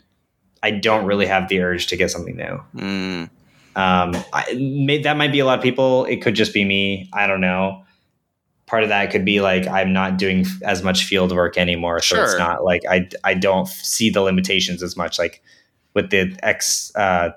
I 0.63 0.71
don't 0.71 1.05
really 1.05 1.25
have 1.27 1.49
the 1.49 1.61
urge 1.61 1.87
to 1.87 1.95
get 1.97 2.11
something 2.11 2.35
new. 2.35 2.61
Mm, 2.75 3.29
Um, 3.75 4.23
I, 4.33 4.53
may, 4.59 5.01
that 5.01 5.17
might 5.17 5.31
be 5.31 5.39
a 5.39 5.45
lot 5.45 5.57
of 5.59 5.63
people. 5.63 6.05
It 6.05 6.21
could 6.21 6.35
just 6.35 6.53
be 6.53 6.65
me. 6.65 7.09
I 7.13 7.25
don't 7.27 7.41
know. 7.41 7.83
Part 8.65 8.83
of 8.83 8.89
that 8.89 9.11
could 9.11 9.25
be 9.25 9.41
like 9.41 9.67
I'm 9.67 9.91
not 9.93 10.17
doing 10.17 10.45
as 10.63 10.81
much 10.83 11.03
field 11.03 11.31
work 11.35 11.57
anymore, 11.57 11.99
so 12.01 12.15
Sure. 12.15 12.23
it's 12.25 12.37
not 12.37 12.63
like 12.63 12.81
I 12.89 13.07
I 13.23 13.33
don't 13.33 13.67
see 13.67 14.09
the 14.09 14.21
limitations 14.21 14.81
as 14.81 14.95
much. 14.97 15.19
Like 15.19 15.41
with 15.93 16.09
the 16.09 16.37
X 16.41 16.91
uh, 16.95 17.31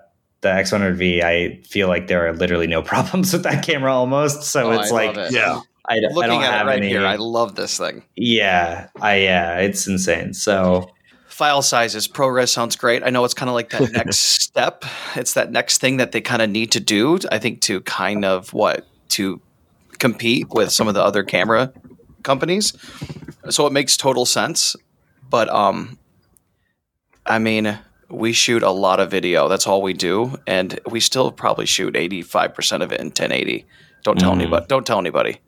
the 0.45 0.51
X100V, 0.51 1.23
I 1.25 1.61
feel 1.67 1.89
like 1.89 2.07
there 2.07 2.25
are 2.29 2.33
literally 2.33 2.69
no 2.69 2.81
problems 2.93 3.33
with 3.33 3.43
that 3.43 3.67
camera 3.67 3.93
almost. 3.93 4.45
So 4.45 4.69
Oh, 4.71 4.79
it's 4.79 4.93
I 4.93 4.95
like 4.95 5.17
it. 5.17 5.33
Yeah. 5.33 5.61
I, 5.87 5.97
Looking 5.99 6.31
don't 6.31 6.43
at 6.43 6.53
have 6.53 6.67
it 6.67 6.71
right 6.71 6.79
any. 6.79 6.89
here, 6.89 7.05
I 7.05 7.17
love 7.17 7.57
this 7.57 7.77
thing. 7.77 8.05
yeah, 8.17 8.89
I 9.03 9.17
yeah, 9.17 9.59
it's 9.59 9.87
insane. 9.87 10.33
So 10.33 10.91
File 11.27 11.61
sizes, 11.63 12.09
ProRes 12.09 12.49
sounds 12.51 12.75
great. 12.77 13.03
I 13.03 13.11
know 13.11 13.23
it's 13.25 13.35
kind 13.35 13.51
of 13.51 13.55
like 13.55 13.69
that 13.71 13.93
next 14.07 14.19
step. 14.41 14.85
It's 15.17 15.35
that 15.35 15.51
next 15.53 15.79
thing 15.83 15.97
that 15.99 16.13
they 16.13 16.21
kind 16.23 16.41
of 16.41 16.49
need 16.49 16.73
to 16.73 16.81
do, 16.81 17.19
I 17.31 17.39
think, 17.39 17.61
to 17.63 17.81
kind 17.83 18.25
of 18.25 18.53
what 18.55 18.87
to 19.11 19.41
compete 19.99 20.47
with 20.51 20.71
some 20.73 20.89
of 20.89 20.95
the 20.95 21.03
other 21.03 21.23
camera 21.23 21.71
companies. 22.23 22.73
So 23.51 23.67
it 23.67 23.73
makes 23.75 23.97
total 23.99 24.25
sense. 24.25 24.77
But 25.29 25.49
um, 25.51 25.99
I 27.27 27.39
mean, 27.39 27.79
we 28.15 28.33
shoot 28.33 28.63
a 28.63 28.71
lot 28.71 29.01
of 29.01 29.11
video. 29.11 29.49
That's 29.49 29.67
all 29.67 29.83
we 29.83 29.93
do, 29.93 30.37
and 30.47 30.79
we 30.91 31.01
still 31.01 31.31
probably 31.33 31.67
shoot 31.67 31.97
eighty 31.97 32.23
five 32.23 32.55
percent 32.55 32.83
of 32.83 32.93
it 32.93 33.01
in 33.01 33.11
ten 33.11 33.33
eighty. 33.33 33.67
Don't 34.03 34.19
tell 34.19 34.33
Mhm. 34.33 34.41
anybody. 34.43 34.67
Don't 34.69 34.87
tell 34.87 34.99
anybody. 34.99 35.41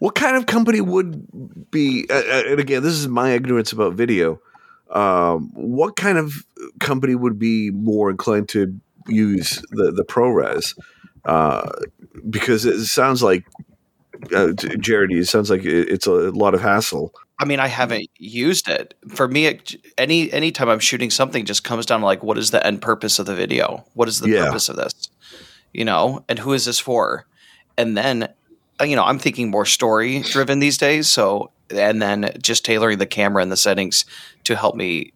What 0.00 0.14
kind 0.14 0.36
of 0.36 0.46
company 0.46 0.80
would 0.80 1.70
be? 1.70 2.06
Uh, 2.10 2.14
uh, 2.14 2.42
and 2.48 2.60
again, 2.60 2.82
this 2.82 2.92
is 2.94 3.08
my 3.08 3.30
ignorance 3.30 3.72
about 3.72 3.94
video. 3.94 4.40
Um, 4.90 5.50
what 5.54 5.96
kind 5.96 6.18
of 6.18 6.44
company 6.80 7.14
would 7.14 7.38
be 7.38 7.70
more 7.70 8.10
inclined 8.10 8.48
to 8.50 8.78
use 9.08 9.62
the 9.70 9.90
the 9.92 10.04
ProRes? 10.04 10.76
Uh, 11.24 11.70
because 12.28 12.66
it 12.66 12.84
sounds 12.84 13.22
like 13.22 13.44
uh, 14.34 14.52
Jared, 14.52 15.12
it 15.12 15.26
sounds 15.26 15.48
like 15.50 15.64
it's 15.64 16.06
a 16.06 16.12
lot 16.12 16.54
of 16.54 16.60
hassle. 16.60 17.14
I 17.42 17.44
mean, 17.44 17.58
I 17.58 17.66
haven't 17.66 18.08
used 18.18 18.68
it. 18.68 18.94
For 19.16 19.26
me, 19.26 19.46
it, 19.46 19.74
any 19.98 20.32
anytime 20.32 20.68
I'm 20.68 20.78
shooting 20.78 21.10
something, 21.10 21.44
just 21.44 21.64
comes 21.64 21.86
down 21.86 21.98
to 21.98 22.06
like, 22.06 22.22
what 22.22 22.38
is 22.38 22.52
the 22.52 22.64
end 22.64 22.80
purpose 22.80 23.18
of 23.18 23.26
the 23.26 23.34
video? 23.34 23.84
What 23.94 24.06
is 24.06 24.20
the 24.20 24.28
Yeah. 24.30 24.44
purpose 24.44 24.68
of 24.68 24.76
this? 24.76 24.92
You 25.72 25.84
know, 25.84 26.24
and 26.28 26.38
who 26.38 26.52
is 26.52 26.66
this 26.66 26.78
for? 26.78 27.26
And 27.76 27.96
then, 27.96 28.32
uh, 28.80 28.84
you 28.84 28.94
know, 28.94 29.02
I'm 29.02 29.18
thinking 29.18 29.50
more 29.50 29.66
story 29.66 30.20
driven 30.20 30.60
these 30.60 30.78
days. 30.78 31.10
So, 31.10 31.50
and 31.68 32.00
then 32.00 32.30
just 32.40 32.64
tailoring 32.64 32.98
the 32.98 33.06
camera 33.06 33.42
and 33.42 33.50
the 33.50 33.56
settings 33.56 34.04
to 34.44 34.54
help 34.54 34.76
me 34.76 35.12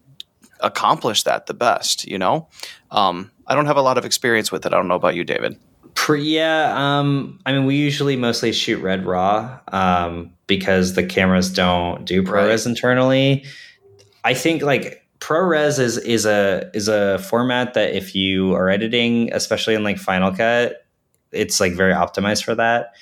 accomplish 0.60 1.22
that 1.22 1.46
the 1.46 1.54
best. 1.54 2.08
You 2.08 2.18
know, 2.18 2.48
um, 2.90 3.30
I 3.46 3.54
don't 3.54 3.66
have 3.66 3.76
a 3.76 3.82
lot 3.82 3.98
of 3.98 4.04
experience 4.04 4.50
with 4.50 4.66
it. 4.66 4.72
I 4.72 4.76
don't 4.76 4.88
know 4.88 4.96
about 4.96 5.14
you, 5.14 5.22
David. 5.22 5.60
Yeah, 6.08 6.72
um, 6.76 7.40
I 7.46 7.52
mean, 7.52 7.66
we 7.66 7.76
usually 7.76 8.16
mostly 8.16 8.52
shoot 8.52 8.80
red 8.82 9.04
raw 9.04 9.58
um, 9.68 10.32
because 10.46 10.94
the 10.94 11.04
cameras 11.04 11.52
don't 11.52 12.04
do 12.04 12.22
ProRes 12.22 12.66
internally. 12.66 13.44
I 14.24 14.34
think 14.34 14.62
like 14.62 15.04
ProRes 15.18 15.78
is 15.78 15.98
is 15.98 16.26
a 16.26 16.70
is 16.74 16.88
a 16.88 17.18
format 17.18 17.74
that 17.74 17.94
if 17.94 18.14
you 18.14 18.54
are 18.54 18.68
editing, 18.68 19.32
especially 19.32 19.74
in 19.74 19.82
like 19.82 19.98
Final 19.98 20.32
Cut, 20.32 20.86
it's 21.32 21.60
like 21.60 21.72
very 21.72 21.92
optimized 21.92 22.44
for 22.44 22.54
that. 22.54 22.94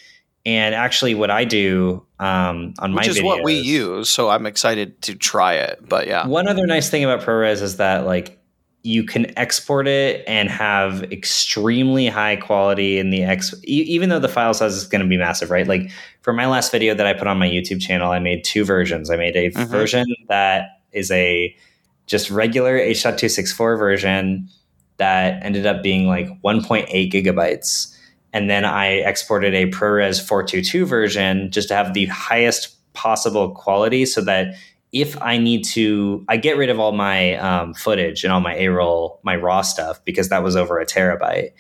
And 0.46 0.74
actually, 0.74 1.14
what 1.14 1.30
I 1.30 1.44
do 1.44 2.04
um, 2.18 2.74
on 2.78 2.92
my 2.92 3.00
Which 3.00 3.08
is 3.08 3.22
what 3.22 3.42
we 3.42 3.54
use. 3.54 4.10
So 4.10 4.28
I'm 4.28 4.46
excited 4.46 5.00
to 5.02 5.14
try 5.14 5.54
it. 5.54 5.80
But 5.86 6.06
yeah, 6.06 6.26
One 6.26 6.48
other 6.48 6.66
nice 6.66 6.90
thing 6.90 7.04
about 7.04 7.22
ProRes 7.22 7.62
is 7.62 7.78
that 7.78 8.04
like 8.04 8.38
you 8.84 9.02
can 9.02 9.36
export 9.38 9.88
it 9.88 10.22
and 10.28 10.50
have 10.50 11.02
extremely 11.10 12.06
high 12.06 12.36
quality 12.36 12.98
in 12.98 13.08
the 13.08 13.22
X 13.24 13.54
e- 13.66 13.84
even 13.88 14.10
though 14.10 14.18
the 14.18 14.28
file 14.28 14.52
size 14.52 14.74
is 14.74 14.84
going 14.86 15.00
to 15.00 15.08
be 15.08 15.16
massive, 15.16 15.50
right? 15.50 15.66
Like 15.66 15.90
for 16.20 16.34
my 16.34 16.46
last 16.46 16.70
video 16.70 16.94
that 16.94 17.06
I 17.06 17.14
put 17.14 17.26
on 17.26 17.38
my 17.38 17.48
YouTube 17.48 17.80
channel, 17.80 18.12
I 18.12 18.18
made 18.18 18.44
two 18.44 18.62
versions. 18.62 19.08
I 19.10 19.16
made 19.16 19.36
a 19.36 19.50
Mhm. 19.50 19.68
version 19.68 20.06
that 20.28 20.80
is 20.92 21.10
a 21.10 21.56
just 22.06 22.30
regular 22.30 22.76
H.264 22.76 23.78
version 23.78 24.48
that 24.98 25.42
ended 25.42 25.64
up 25.64 25.82
being 25.82 26.06
like 26.06 26.28
1.8 26.42 27.10
gigabytes. 27.10 27.90
And 28.34 28.50
then 28.50 28.66
I 28.66 28.86
exported 28.88 29.54
a 29.54 29.70
ProRes 29.70 30.20
422 30.20 30.84
version 30.84 31.50
just 31.50 31.68
to 31.68 31.74
have 31.74 31.94
the 31.94 32.04
highest 32.06 32.76
possible 32.92 33.50
quality 33.52 34.04
so 34.04 34.20
that 34.20 34.54
if 34.94 35.20
I 35.20 35.36
need 35.38 35.64
to, 35.64 36.24
I 36.28 36.36
get 36.38 36.56
rid 36.56 36.70
of 36.70 36.78
all 36.78 36.92
my 36.92 37.34
um, 37.34 37.74
footage 37.74 38.22
and 38.24 38.32
all 38.32 38.40
my 38.40 38.54
A 38.54 38.68
roll, 38.68 39.18
my 39.24 39.34
raw 39.36 39.60
stuff 39.62 40.02
because 40.04 40.28
that 40.28 40.42
was 40.44 40.54
over 40.54 40.78
a 40.78 40.86
terabyte. 40.86 41.50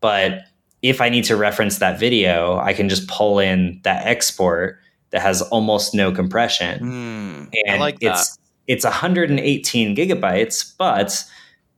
But 0.00 0.40
if 0.82 1.00
I 1.00 1.08
need 1.08 1.22
to 1.24 1.36
reference 1.36 1.78
that 1.78 2.00
video, 2.00 2.58
I 2.58 2.72
can 2.72 2.88
just 2.88 3.06
pull 3.08 3.38
in 3.38 3.80
that 3.84 4.06
export 4.06 4.78
that 5.10 5.22
has 5.22 5.40
almost 5.40 5.94
no 5.94 6.10
compression, 6.12 6.78
Hmm, 6.80 7.44
and 7.66 7.76
I 7.76 7.78
like 7.78 8.00
that. 8.00 8.18
it's 8.18 8.38
it's 8.66 8.84
118 8.84 9.94
gigabytes, 9.96 10.74
but 10.78 11.24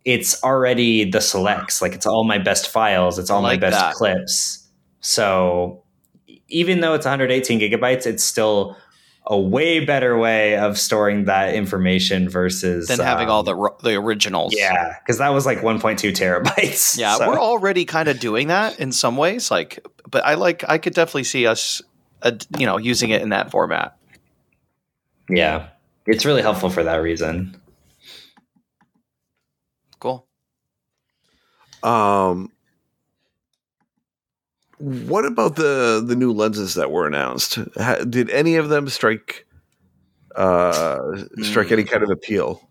it's 0.04 0.42
already 0.42 1.10
the 1.10 1.20
selects. 1.20 1.80
Like 1.82 1.92
it's 1.94 2.06
all 2.06 2.24
my 2.24 2.38
best 2.38 2.68
files, 2.68 3.18
it's 3.18 3.30
all 3.30 3.42
like 3.42 3.60
my 3.60 3.68
best 3.68 3.78
that. 3.80 3.94
clips. 3.94 4.66
So 5.00 5.82
even 6.48 6.80
though 6.80 6.94
it's 6.94 7.04
118 7.06 7.60
gigabytes, 7.60 8.06
it's 8.06 8.22
still 8.24 8.76
a 9.26 9.38
way 9.38 9.84
better 9.84 10.18
way 10.18 10.56
of 10.56 10.76
storing 10.78 11.26
that 11.26 11.54
information 11.54 12.28
versus 12.28 12.88
than 12.88 12.98
having 12.98 13.28
um, 13.28 13.32
all 13.32 13.42
the 13.42 13.70
the 13.82 13.94
originals. 13.94 14.54
yeah, 14.56 14.96
because 15.00 15.18
that 15.18 15.28
was 15.30 15.46
like 15.46 15.58
1.2 15.58 16.12
terabytes. 16.12 16.96
Yeah, 16.98 17.16
So- 17.16 17.28
we're 17.28 17.38
already 17.40 17.84
kind 17.84 18.08
of 18.08 18.18
doing 18.20 18.48
that 18.48 18.78
in 18.80 18.92
some 18.92 19.16
ways. 19.16 19.50
Like, 19.50 19.84
but 20.10 20.24
I 20.24 20.34
like 20.34 20.64
I 20.68 20.78
could 20.78 20.94
definitely 20.94 21.24
see 21.24 21.46
us, 21.46 21.80
uh, 22.22 22.32
you 22.58 22.66
know, 22.66 22.78
using 22.78 23.10
it 23.10 23.22
in 23.22 23.28
that 23.30 23.50
format. 23.50 23.96
yeah, 25.30 25.68
it's 26.06 26.24
really 26.24 26.42
helpful 26.42 26.68
for 26.70 26.82
that 26.84 26.96
reason. 26.96 27.56
Cool. 30.00 30.26
Um, 31.82 32.51
what 34.82 35.24
about 35.24 35.56
the 35.56 36.02
the 36.04 36.16
new 36.16 36.32
lenses 36.32 36.74
that 36.74 36.90
were 36.90 37.06
announced? 37.06 37.58
Ha, 37.76 37.98
did 38.08 38.30
any 38.30 38.56
of 38.56 38.68
them 38.68 38.88
strike 38.88 39.46
uh, 40.34 40.98
strike 41.42 41.68
Hmm. 41.68 41.74
any 41.74 41.84
kind 41.84 42.02
of 42.02 42.10
appeal? 42.10 42.68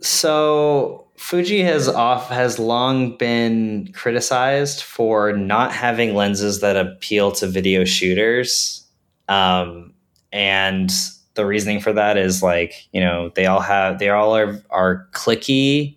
So 0.00 1.08
Fuji 1.16 1.62
has 1.62 1.88
off 1.88 2.28
has 2.30 2.58
long 2.58 3.16
been 3.16 3.92
criticized 3.92 4.82
for 4.82 5.32
not 5.32 5.72
having 5.72 6.14
lenses 6.14 6.60
that 6.60 6.76
appeal 6.76 7.32
to 7.32 7.46
video 7.46 7.84
shooters, 7.84 8.86
um, 9.28 9.94
and 10.32 10.90
the 11.34 11.46
reasoning 11.46 11.80
for 11.80 11.92
that 11.92 12.16
is 12.16 12.42
like 12.42 12.88
you 12.92 13.00
know 13.00 13.30
they 13.34 13.46
all 13.46 13.60
have 13.60 13.98
they 13.98 14.10
all 14.10 14.36
are 14.36 14.62
are 14.70 15.08
clicky 15.12 15.96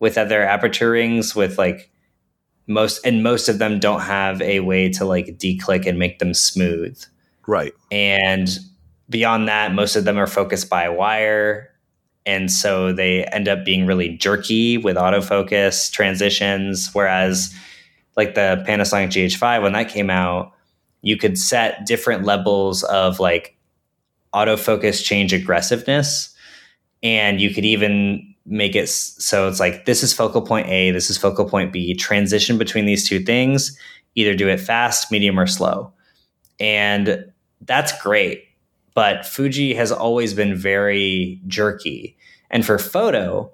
with 0.00 0.14
their 0.14 0.48
aperture 0.48 0.90
rings 0.90 1.34
with 1.34 1.58
like 1.58 1.91
most 2.66 3.04
and 3.04 3.22
most 3.22 3.48
of 3.48 3.58
them 3.58 3.78
don't 3.78 4.00
have 4.00 4.40
a 4.42 4.60
way 4.60 4.88
to 4.90 5.04
like 5.04 5.26
declick 5.38 5.86
and 5.86 5.98
make 5.98 6.18
them 6.18 6.34
smooth. 6.34 7.02
Right. 7.46 7.72
and 7.90 8.48
beyond 9.10 9.48
that 9.48 9.74
most 9.74 9.96
of 9.96 10.04
them 10.04 10.16
are 10.16 10.28
focused 10.28 10.70
by 10.70 10.88
wire. 10.88 11.68
And 12.24 12.50
so 12.50 12.92
they 12.92 13.24
end 13.24 13.48
up 13.48 13.64
being 13.64 13.84
really 13.84 14.16
jerky 14.16 14.78
with 14.78 14.96
autofocus 14.96 15.90
transitions. 15.90 16.88
Whereas 16.92 17.52
like 18.16 18.34
the 18.36 18.64
Panasonic 18.66 19.08
GH5 19.08 19.62
when 19.62 19.72
that 19.72 19.88
came 19.88 20.08
out 20.08 20.52
you 21.02 21.16
could 21.16 21.36
set 21.36 21.84
different 21.84 22.24
levels 22.24 22.84
of 22.84 23.20
like 23.20 23.56
autofocus 24.32 25.04
change 25.04 25.32
aggressiveness. 25.32 26.34
And 27.02 27.40
you 27.40 27.52
could 27.52 27.64
even 27.64 28.31
make 28.44 28.74
it 28.74 28.88
so 28.88 29.48
it's 29.48 29.60
like 29.60 29.84
this 29.84 30.02
is 30.02 30.12
focal 30.12 30.42
point 30.42 30.68
A 30.68 30.90
this 30.90 31.10
is 31.10 31.16
focal 31.16 31.44
point 31.44 31.72
B 31.72 31.94
transition 31.94 32.58
between 32.58 32.86
these 32.86 33.08
two 33.08 33.20
things 33.20 33.78
either 34.14 34.34
do 34.34 34.48
it 34.48 34.58
fast 34.58 35.10
medium 35.12 35.38
or 35.38 35.46
slow 35.46 35.92
and 36.58 37.24
that's 37.62 37.98
great 38.02 38.44
but 38.94 39.24
Fuji 39.24 39.74
has 39.74 39.90
always 39.90 40.34
been 40.34 40.54
very 40.54 41.40
jerky. 41.46 42.16
And 42.50 42.64
for 42.64 42.78
photo, 42.78 43.50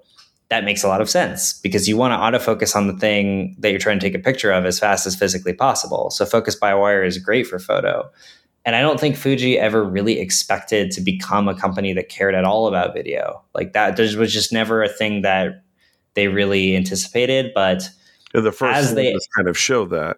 that 0.49 0.65
makes 0.65 0.83
a 0.83 0.87
lot 0.87 1.01
of 1.01 1.09
sense 1.09 1.53
because 1.61 1.87
you 1.87 1.95
want 1.95 2.11
to 2.11 2.17
autofocus 2.17 2.75
on 2.75 2.87
the 2.87 2.97
thing 2.97 3.55
that 3.59 3.69
you're 3.69 3.79
trying 3.79 3.99
to 3.99 4.05
take 4.05 4.15
a 4.15 4.23
picture 4.23 4.51
of 4.51 4.65
as 4.65 4.79
fast 4.79 5.05
as 5.05 5.15
physically 5.15 5.53
possible. 5.53 6.09
So 6.09 6.25
focus 6.25 6.55
by 6.55 6.73
wire 6.73 7.03
is 7.03 7.17
great 7.17 7.47
for 7.47 7.59
photo. 7.59 8.09
And 8.65 8.75
I 8.75 8.81
don't 8.81 8.99
think 8.99 9.15
Fuji 9.15 9.57
ever 9.57 9.83
really 9.83 10.19
expected 10.19 10.91
to 10.91 11.01
become 11.01 11.47
a 11.47 11.55
company 11.55 11.93
that 11.93 12.09
cared 12.09 12.35
at 12.35 12.43
all 12.43 12.67
about 12.67 12.93
video. 12.93 13.41
Like 13.55 13.73
that 13.73 13.95
there 13.95 14.17
was 14.17 14.33
just 14.33 14.51
never 14.51 14.83
a 14.83 14.89
thing 14.89 15.21
that 15.21 15.63
they 16.13 16.27
really 16.27 16.75
anticipated. 16.75 17.51
But 17.55 17.89
yeah, 18.33 18.41
the 18.41 18.51
first 18.51 18.77
as 18.77 18.95
they 18.95 19.15
kind 19.35 19.47
of 19.47 19.57
show 19.57 19.85
that. 19.85 20.17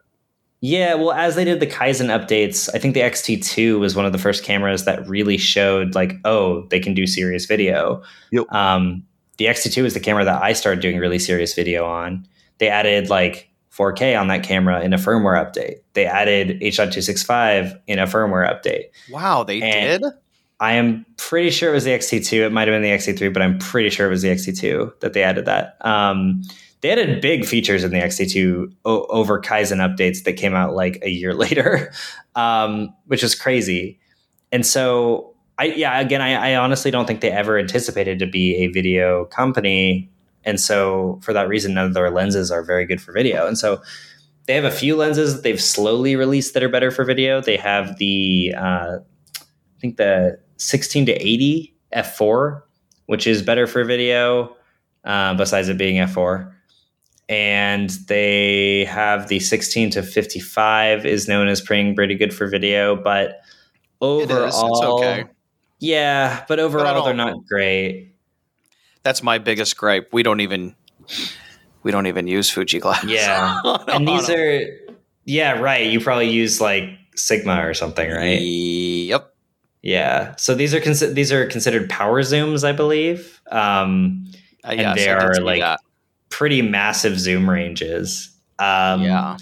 Yeah, 0.63 0.93
well, 0.93 1.11
as 1.11 1.35
they 1.35 1.43
did 1.43 1.59
the 1.59 1.67
Kaizen 1.67 2.07
updates, 2.07 2.69
I 2.75 2.77
think 2.77 2.93
the 2.93 2.99
XT2 3.01 3.79
was 3.79 3.95
one 3.95 4.05
of 4.05 4.11
the 4.11 4.19
first 4.19 4.43
cameras 4.43 4.85
that 4.85 5.07
really 5.07 5.37
showed 5.37 5.95
like, 5.95 6.13
oh, 6.23 6.67
they 6.67 6.79
can 6.79 6.93
do 6.93 7.07
serious 7.07 7.45
video. 7.45 8.03
Yep. 8.31 8.51
Um, 8.53 9.03
the 9.37 9.47
X-T2 9.47 9.85
is 9.85 9.95
the 9.95 9.99
camera 9.99 10.23
that 10.23 10.43
I 10.43 10.53
started 10.53 10.81
doing 10.81 10.99
really 10.99 11.17
serious 11.17 11.55
video 11.55 11.83
on. 11.85 12.27
They 12.59 12.69
added 12.69 13.09
like 13.09 13.50
4K 13.75 14.19
on 14.19 14.27
that 14.27 14.43
camera 14.43 14.81
in 14.81 14.93
a 14.93 14.97
firmware 14.97 15.39
update. 15.41 15.77
They 15.93 16.05
added 16.05 16.61
H.265 16.61 17.79
in 17.87 17.99
a 17.99 18.05
firmware 18.05 18.49
update. 18.49 18.85
Wow, 19.09 19.43
they 19.43 19.61
and 19.61 20.03
did? 20.03 20.11
I 20.59 20.73
am 20.73 21.05
pretty 21.17 21.49
sure 21.49 21.71
it 21.71 21.73
was 21.73 21.85
the 21.85 21.93
X-T2. 21.93 22.45
It 22.45 22.51
might 22.51 22.67
have 22.67 22.75
been 22.75 22.83
the 22.83 22.91
X-T3, 22.91 23.33
but 23.33 23.41
I'm 23.41 23.57
pretty 23.57 23.89
sure 23.89 24.05
it 24.05 24.09
was 24.09 24.21
the 24.21 24.29
X-T2 24.29 24.99
that 24.99 25.13
they 25.13 25.23
added 25.23 25.45
that. 25.45 25.77
Um, 25.81 26.43
they 26.81 26.91
added 26.91 27.21
big 27.21 27.45
features 27.45 27.83
in 27.83 27.91
the 27.91 27.97
X-T2 27.97 28.71
o- 28.85 29.05
over 29.05 29.41
Kaizen 29.41 29.77
updates 29.77 30.23
that 30.25 30.33
came 30.33 30.53
out 30.53 30.75
like 30.75 30.99
a 31.01 31.09
year 31.09 31.33
later, 31.35 31.91
um, 32.35 32.93
which 33.05 33.23
is 33.23 33.33
crazy. 33.33 33.99
And 34.51 34.65
so 34.65 35.33
I 35.57 35.65
yeah, 35.65 35.99
again, 35.99 36.21
I, 36.21 36.51
I 36.51 36.55
honestly 36.55 36.91
don't 36.91 37.05
think 37.05 37.21
they 37.21 37.31
ever 37.31 37.57
anticipated 37.57 38.19
to 38.19 38.27
be 38.27 38.55
a 38.57 38.67
video 38.67 39.25
company, 39.25 40.10
and 40.43 40.59
so 40.59 41.19
for 41.23 41.33
that 41.33 41.47
reason, 41.47 41.73
none 41.73 41.87
of 41.87 41.93
their 41.93 42.09
lenses 42.09 42.51
are 42.51 42.63
very 42.63 42.85
good 42.85 43.01
for 43.01 43.11
video. 43.11 43.47
And 43.47 43.57
so 43.57 43.81
they 44.45 44.55
have 44.55 44.63
a 44.63 44.71
few 44.71 44.95
lenses 44.95 45.35
that 45.35 45.43
they've 45.43 45.61
slowly 45.61 46.15
released 46.15 46.53
that 46.53 46.63
are 46.63 46.69
better 46.69 46.91
for 46.91 47.05
video. 47.05 47.41
They 47.41 47.57
have 47.57 47.97
the 47.97 48.53
uh, 48.57 48.97
I 49.37 49.79
think 49.79 49.97
the 49.97 50.39
16 50.57 51.07
to 51.07 51.13
80 51.13 51.75
f4, 51.95 52.61
which 53.07 53.27
is 53.27 53.41
better 53.41 53.67
for 53.67 53.83
video, 53.83 54.55
uh, 55.03 55.33
besides 55.35 55.69
it 55.69 55.77
being 55.77 55.97
f4 55.97 56.51
and 57.29 57.91
they 58.07 58.83
have 58.85 59.29
the 59.29 59.39
16 59.39 59.91
to 59.91 60.03
55 60.03 61.05
is 61.05 61.29
known 61.29 61.47
as 61.47 61.61
being 61.61 61.95
pretty 61.95 62.13
good 62.13 62.33
for 62.33 62.45
video 62.45 62.93
but 62.93 63.39
overall 64.01 64.99
okay. 64.99 65.25
Yeah, 65.81 66.45
but 66.47 66.59
overall 66.59 66.93
but 66.93 67.05
they're 67.05 67.13
not 67.15 67.43
great. 67.47 68.10
That's 69.03 69.23
my 69.23 69.37
biggest 69.37 69.77
gripe. 69.77 70.09
We 70.11 70.23
don't 70.23 70.39
even 70.41 70.75
we 71.83 71.91
don't 71.91 72.07
even 72.07 72.27
use 72.27 72.49
Fuji 72.49 72.79
glass. 72.79 73.03
Yeah. 73.03 73.59
and 73.87 74.07
these 74.07 74.29
are 74.29 74.61
yeah, 75.25 75.59
right. 75.59 75.87
You 75.87 75.99
probably 75.99 76.29
use 76.29 76.61
like 76.61 76.83
Sigma 77.15 77.65
or 77.65 77.73
something, 77.73 78.09
right? 78.09 78.39
Yep. 78.41 79.33
Yeah. 79.81 80.35
So 80.37 80.53
these 80.53 80.73
are 80.73 80.79
consi- 80.79 81.13
these 81.13 81.31
are 81.31 81.47
considered 81.47 81.89
power 81.89 82.21
zooms, 82.21 82.63
I 82.63 82.71
believe. 82.71 83.41
Um 83.51 84.25
uh, 84.63 84.71
and 84.71 84.97
they 84.97 85.09
are 85.09 85.41
like 85.41 85.79
pretty 86.29 86.61
massive 86.61 87.19
zoom 87.19 87.49
ranges. 87.49 88.35
Um 88.59 89.01
yeah. 89.01 89.37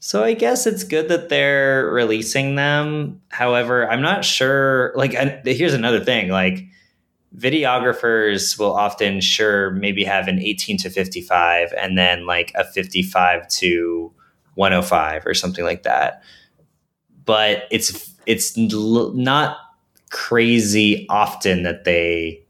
So 0.00 0.24
I 0.24 0.32
guess 0.32 0.66
it's 0.66 0.82
good 0.82 1.08
that 1.10 1.28
they're 1.28 1.86
releasing 1.92 2.54
them. 2.54 3.20
However, 3.28 3.88
I'm 3.88 4.00
not 4.00 4.24
sure. 4.24 4.92
Like, 4.96 5.12
here's 5.44 5.74
another 5.74 6.00
thing: 6.00 6.30
like, 6.30 6.64
videographers 7.36 8.58
will 8.58 8.72
often 8.72 9.20
sure 9.20 9.70
maybe 9.70 10.04
have 10.04 10.28
an 10.28 10.40
18 10.40 10.78
to 10.78 10.90
55, 10.90 11.72
and 11.78 11.96
then 11.96 12.26
like 12.26 12.52
a 12.54 12.64
55 12.64 13.48
to 13.48 14.12
105 14.54 15.26
or 15.26 15.34
something 15.34 15.64
like 15.64 15.82
that. 15.84 16.22
But 17.24 17.64
it's 17.70 18.12
it's 18.26 18.56
not 18.56 19.56
crazy 20.10 21.06
often 21.08 21.62
that 21.62 21.84
they 21.84 22.42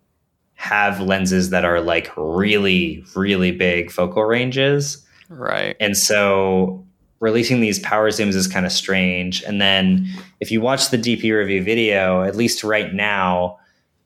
have 0.55 1.01
lenses 1.01 1.51
that 1.51 1.65
are 1.65 1.81
like 1.81 2.11
really 2.17 3.05
really 3.15 3.53
big 3.53 3.91
focal 3.91 4.25
ranges. 4.25 5.07
Right. 5.29 5.77
And 5.79 5.97
so 5.97 6.85
releasing 7.21 7.61
these 7.61 7.79
power 7.79 8.11
zooms 8.11 8.35
is 8.35 8.49
kind 8.49 8.67
of 8.67 8.73
strange. 8.73 9.43
And 9.45 9.61
then 9.61 10.07
if 10.41 10.51
you 10.51 10.61
watch 10.61 10.91
the 10.91 10.97
DPReview 10.99 11.63
video, 11.63 12.23
at 12.23 12.35
least 12.35 12.65
right 12.65 12.93
now, 12.93 13.59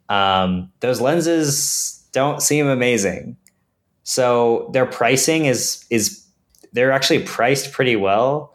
um, 0.08 0.70
those 0.80 1.00
lenses 1.00 2.02
don't 2.12 2.42
seem 2.42 2.66
amazing. 2.66 3.36
So 4.02 4.70
their 4.72 4.86
pricing 4.86 5.46
is 5.46 5.84
is 5.90 6.24
they're 6.72 6.92
actually 6.92 7.22
priced 7.22 7.72
pretty 7.72 7.96
well, 7.96 8.54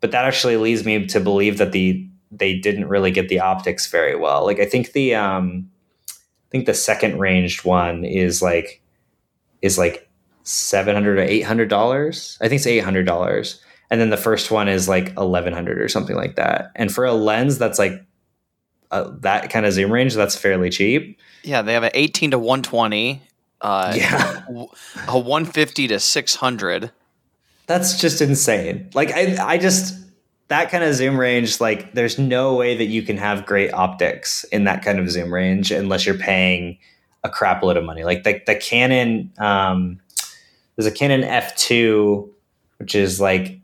but 0.00 0.10
that 0.10 0.24
actually 0.24 0.56
leads 0.56 0.84
me 0.84 1.06
to 1.06 1.20
believe 1.20 1.58
that 1.58 1.72
the 1.72 2.06
they 2.30 2.58
didn't 2.58 2.88
really 2.88 3.10
get 3.10 3.28
the 3.28 3.40
optics 3.40 3.90
very 3.90 4.14
well. 4.14 4.44
Like 4.44 4.60
I 4.60 4.66
think 4.66 4.92
the 4.92 5.14
um, 5.14 5.70
I 6.10 6.50
think 6.50 6.66
the 6.66 6.74
second 6.74 7.18
ranged 7.18 7.64
one 7.64 8.04
is 8.04 8.42
like 8.42 8.82
is 9.62 9.78
like 9.78 10.08
seven 10.42 10.94
hundred 10.94 11.18
or 11.18 11.22
eight 11.22 11.42
hundred 11.42 11.68
dollars. 11.68 12.36
I 12.40 12.48
think 12.48 12.58
it's 12.58 12.66
eight 12.66 12.84
hundred 12.84 13.06
dollars 13.06 13.60
and 13.90 14.00
then 14.00 14.10
the 14.10 14.16
first 14.16 14.50
one 14.50 14.68
is 14.68 14.88
like 14.88 15.12
1100 15.14 15.80
or 15.80 15.88
something 15.88 16.16
like 16.16 16.36
that 16.36 16.70
and 16.76 16.92
for 16.92 17.04
a 17.04 17.12
lens 17.12 17.58
that's 17.58 17.78
like 17.78 18.04
uh, 18.90 19.10
that 19.20 19.50
kind 19.50 19.66
of 19.66 19.72
zoom 19.72 19.92
range 19.92 20.14
that's 20.14 20.36
fairly 20.36 20.70
cheap. 20.70 21.18
Yeah 21.42 21.62
they 21.62 21.74
have 21.74 21.82
an 21.82 21.90
18 21.94 22.32
to 22.32 22.38
120 22.38 23.22
uh, 23.60 23.92
yeah. 23.96 24.44
a 25.08 25.18
150 25.18 25.88
to 25.88 26.00
600 26.00 26.90
that's 27.66 28.00
just 28.00 28.20
insane. 28.20 28.90
Like 28.94 29.12
i 29.12 29.36
i 29.40 29.58
just 29.58 29.94
that 30.48 30.70
kind 30.70 30.82
of 30.82 30.94
zoom 30.94 31.18
range 31.18 31.60
like 31.60 31.92
there's 31.92 32.18
no 32.18 32.54
way 32.54 32.76
that 32.76 32.86
you 32.86 33.02
can 33.02 33.16
have 33.18 33.44
great 33.46 33.72
optics 33.72 34.44
in 34.44 34.64
that 34.64 34.82
kind 34.82 34.98
of 34.98 35.10
zoom 35.10 35.32
range 35.32 35.70
unless 35.70 36.06
you're 36.06 36.16
paying 36.16 36.78
a 37.24 37.28
crap 37.28 37.62
load 37.62 37.76
of 37.76 37.84
money. 37.84 38.04
Like 38.04 38.24
the, 38.24 38.40
the 38.46 38.54
canon 38.54 39.32
um, 39.38 40.00
there's 40.76 40.86
a 40.86 40.92
canon 40.92 41.22
f2 41.22 42.28
which 42.78 42.94
is 42.94 43.20
like 43.20 43.58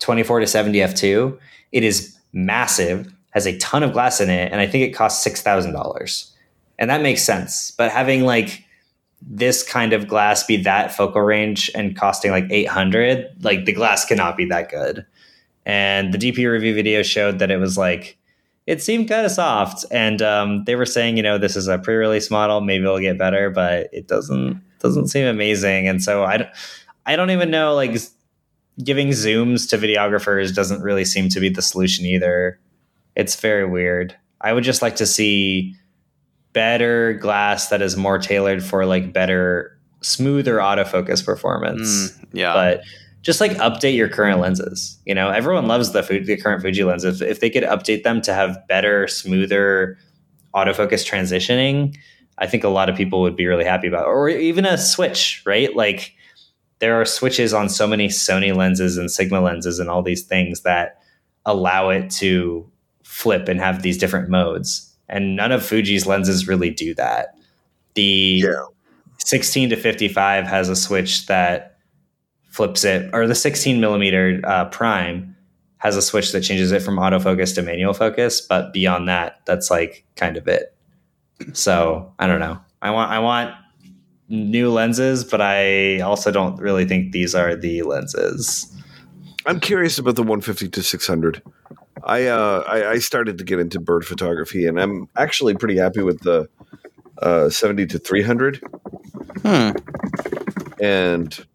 24 0.00 0.40
to 0.40 0.46
70 0.46 0.78
f2 0.78 1.38
it 1.72 1.82
is 1.82 2.16
massive 2.32 3.12
has 3.30 3.46
a 3.46 3.56
ton 3.58 3.82
of 3.82 3.92
glass 3.92 4.20
in 4.20 4.30
it 4.30 4.50
and 4.52 4.60
i 4.60 4.66
think 4.66 4.84
it 4.84 4.94
costs 4.94 5.26
$6000 5.26 6.30
and 6.80 6.88
that 6.88 7.02
makes 7.02 7.22
sense. 7.22 7.70
But 7.70 7.92
having 7.92 8.24
like 8.24 8.64
this 9.22 9.62
kind 9.62 9.92
of 9.92 10.08
glass 10.08 10.42
be 10.44 10.56
that 10.56 10.92
focal 10.92 11.20
range 11.20 11.70
and 11.74 11.94
costing 11.94 12.30
like 12.30 12.46
800 12.50 13.44
like 13.44 13.66
the 13.66 13.72
glass 13.72 14.06
cannot 14.06 14.36
be 14.36 14.46
that 14.46 14.70
good. 14.70 15.06
And 15.66 16.12
the 16.12 16.18
DPReview 16.18 16.74
video 16.74 17.02
showed 17.02 17.38
that 17.38 17.50
it 17.50 17.58
was 17.58 17.76
like 17.76 18.16
it 18.66 18.82
seemed 18.82 19.08
kind 19.08 19.26
of 19.26 19.32
soft. 19.32 19.84
And 19.90 20.22
um, 20.22 20.64
they 20.64 20.74
were 20.74 20.86
saying 20.86 21.18
you 21.18 21.22
know 21.22 21.36
this 21.36 21.54
is 21.54 21.68
a 21.68 21.78
pre-release 21.78 22.30
model 22.30 22.62
maybe 22.62 22.84
it'll 22.84 22.98
get 22.98 23.18
better 23.18 23.50
but 23.50 23.90
it 23.92 24.08
doesn't 24.08 24.60
doesn't 24.80 25.08
seem 25.08 25.26
amazing. 25.26 25.86
And 25.86 26.02
so 26.02 26.24
i 26.24 26.38
don't 26.38 26.50
i 27.04 27.14
don't 27.14 27.30
even 27.30 27.50
know 27.50 27.74
like 27.74 27.94
giving 28.82 29.08
zooms 29.08 29.68
to 29.68 29.76
videographers 29.76 30.54
doesn't 30.54 30.80
really 30.80 31.04
seem 31.04 31.28
to 31.28 31.40
be 31.40 31.50
the 31.50 31.60
solution 31.60 32.06
either. 32.06 32.58
It's 33.16 33.36
very 33.36 33.66
weird. 33.66 34.16
I 34.40 34.52
would 34.52 34.64
just 34.64 34.82
like 34.82 34.96
to 34.96 35.06
see 35.06 35.74
better 36.52 37.14
glass 37.14 37.68
that 37.68 37.82
is 37.82 37.96
more 37.96 38.18
tailored 38.18 38.62
for 38.62 38.86
like 38.86 39.12
better, 39.12 39.78
smoother 40.00 40.56
autofocus 40.56 41.24
performance. 41.24 42.12
Mm, 42.12 42.24
yeah. 42.32 42.54
But 42.54 42.82
just 43.22 43.40
like 43.40 43.52
update 43.52 43.96
your 43.96 44.08
current 44.08 44.40
lenses. 44.40 44.98
You 45.04 45.14
know, 45.14 45.30
everyone 45.30 45.66
loves 45.66 45.92
the, 45.92 46.02
food, 46.02 46.26
the 46.26 46.36
current 46.36 46.62
Fuji 46.62 46.84
lenses. 46.84 47.20
If, 47.20 47.28
if 47.28 47.40
they 47.40 47.50
could 47.50 47.64
update 47.64 48.02
them 48.02 48.22
to 48.22 48.32
have 48.32 48.66
better, 48.66 49.06
smoother 49.06 49.98
autofocus 50.54 51.06
transitioning, 51.06 51.96
I 52.38 52.46
think 52.46 52.64
a 52.64 52.68
lot 52.68 52.88
of 52.88 52.96
people 52.96 53.20
would 53.20 53.36
be 53.36 53.46
really 53.46 53.64
happy 53.64 53.88
about. 53.88 54.06
It. 54.06 54.08
Or 54.08 54.28
even 54.28 54.64
a 54.64 54.78
switch, 54.78 55.42
right? 55.44 55.74
Like 55.76 56.14
there 56.78 56.98
are 57.00 57.04
switches 57.04 57.52
on 57.52 57.68
so 57.68 57.86
many 57.86 58.08
Sony 58.08 58.56
lenses 58.56 58.96
and 58.96 59.10
Sigma 59.10 59.40
lenses 59.40 59.78
and 59.78 59.90
all 59.90 60.02
these 60.02 60.24
things 60.24 60.62
that 60.62 61.02
allow 61.44 61.90
it 61.90 62.10
to 62.10 62.69
flip 63.20 63.48
and 63.48 63.60
have 63.60 63.82
these 63.82 63.98
different 63.98 64.30
modes. 64.30 64.90
And 65.08 65.36
none 65.36 65.52
of 65.52 65.64
Fuji's 65.64 66.06
lenses 66.06 66.48
really 66.48 66.70
do 66.70 66.94
that. 66.94 67.34
The 67.94 68.42
yeah. 68.44 68.64
16 69.18 69.70
to 69.70 69.76
55 69.76 70.46
has 70.46 70.70
a 70.70 70.76
switch 70.76 71.26
that 71.26 71.76
flips 72.48 72.82
it, 72.82 73.10
or 73.12 73.26
the 73.26 73.34
16 73.34 73.78
millimeter 73.78 74.40
uh, 74.44 74.64
prime 74.66 75.36
has 75.78 75.96
a 75.96 76.02
switch 76.02 76.32
that 76.32 76.40
changes 76.40 76.72
it 76.72 76.80
from 76.80 76.96
autofocus 76.96 77.54
to 77.54 77.62
manual 77.62 77.92
focus. 77.92 78.40
But 78.40 78.72
beyond 78.72 79.08
that, 79.08 79.40
that's 79.44 79.70
like 79.70 80.04
kind 80.16 80.36
of 80.38 80.48
it. 80.48 80.74
So 81.52 82.12
I 82.18 82.26
don't 82.26 82.40
know. 82.40 82.58
I 82.80 82.90
want 82.90 83.10
I 83.10 83.18
want 83.18 83.54
new 84.28 84.70
lenses, 84.70 85.24
but 85.24 85.40
I 85.40 86.00
also 86.00 86.30
don't 86.30 86.58
really 86.58 86.86
think 86.86 87.12
these 87.12 87.34
are 87.34 87.54
the 87.56 87.82
lenses. 87.82 88.74
I'm 89.46 89.60
curious 89.60 89.98
about 89.98 90.16
the 90.16 90.22
150 90.22 90.68
to 90.68 90.82
600. 90.82 91.42
I, 92.04 92.26
uh, 92.26 92.64
I, 92.66 92.90
I 92.90 92.98
started 92.98 93.38
to 93.38 93.44
get 93.44 93.58
into 93.58 93.80
bird 93.80 94.04
photography, 94.04 94.66
and 94.66 94.80
I'm 94.80 95.08
actually 95.16 95.54
pretty 95.54 95.76
happy 95.76 96.02
with 96.02 96.20
the 96.20 96.48
uh, 97.20 97.50
70 97.50 97.86
to 97.86 97.98
300. 97.98 98.62
Hmm. 99.42 99.70
and 100.80 101.46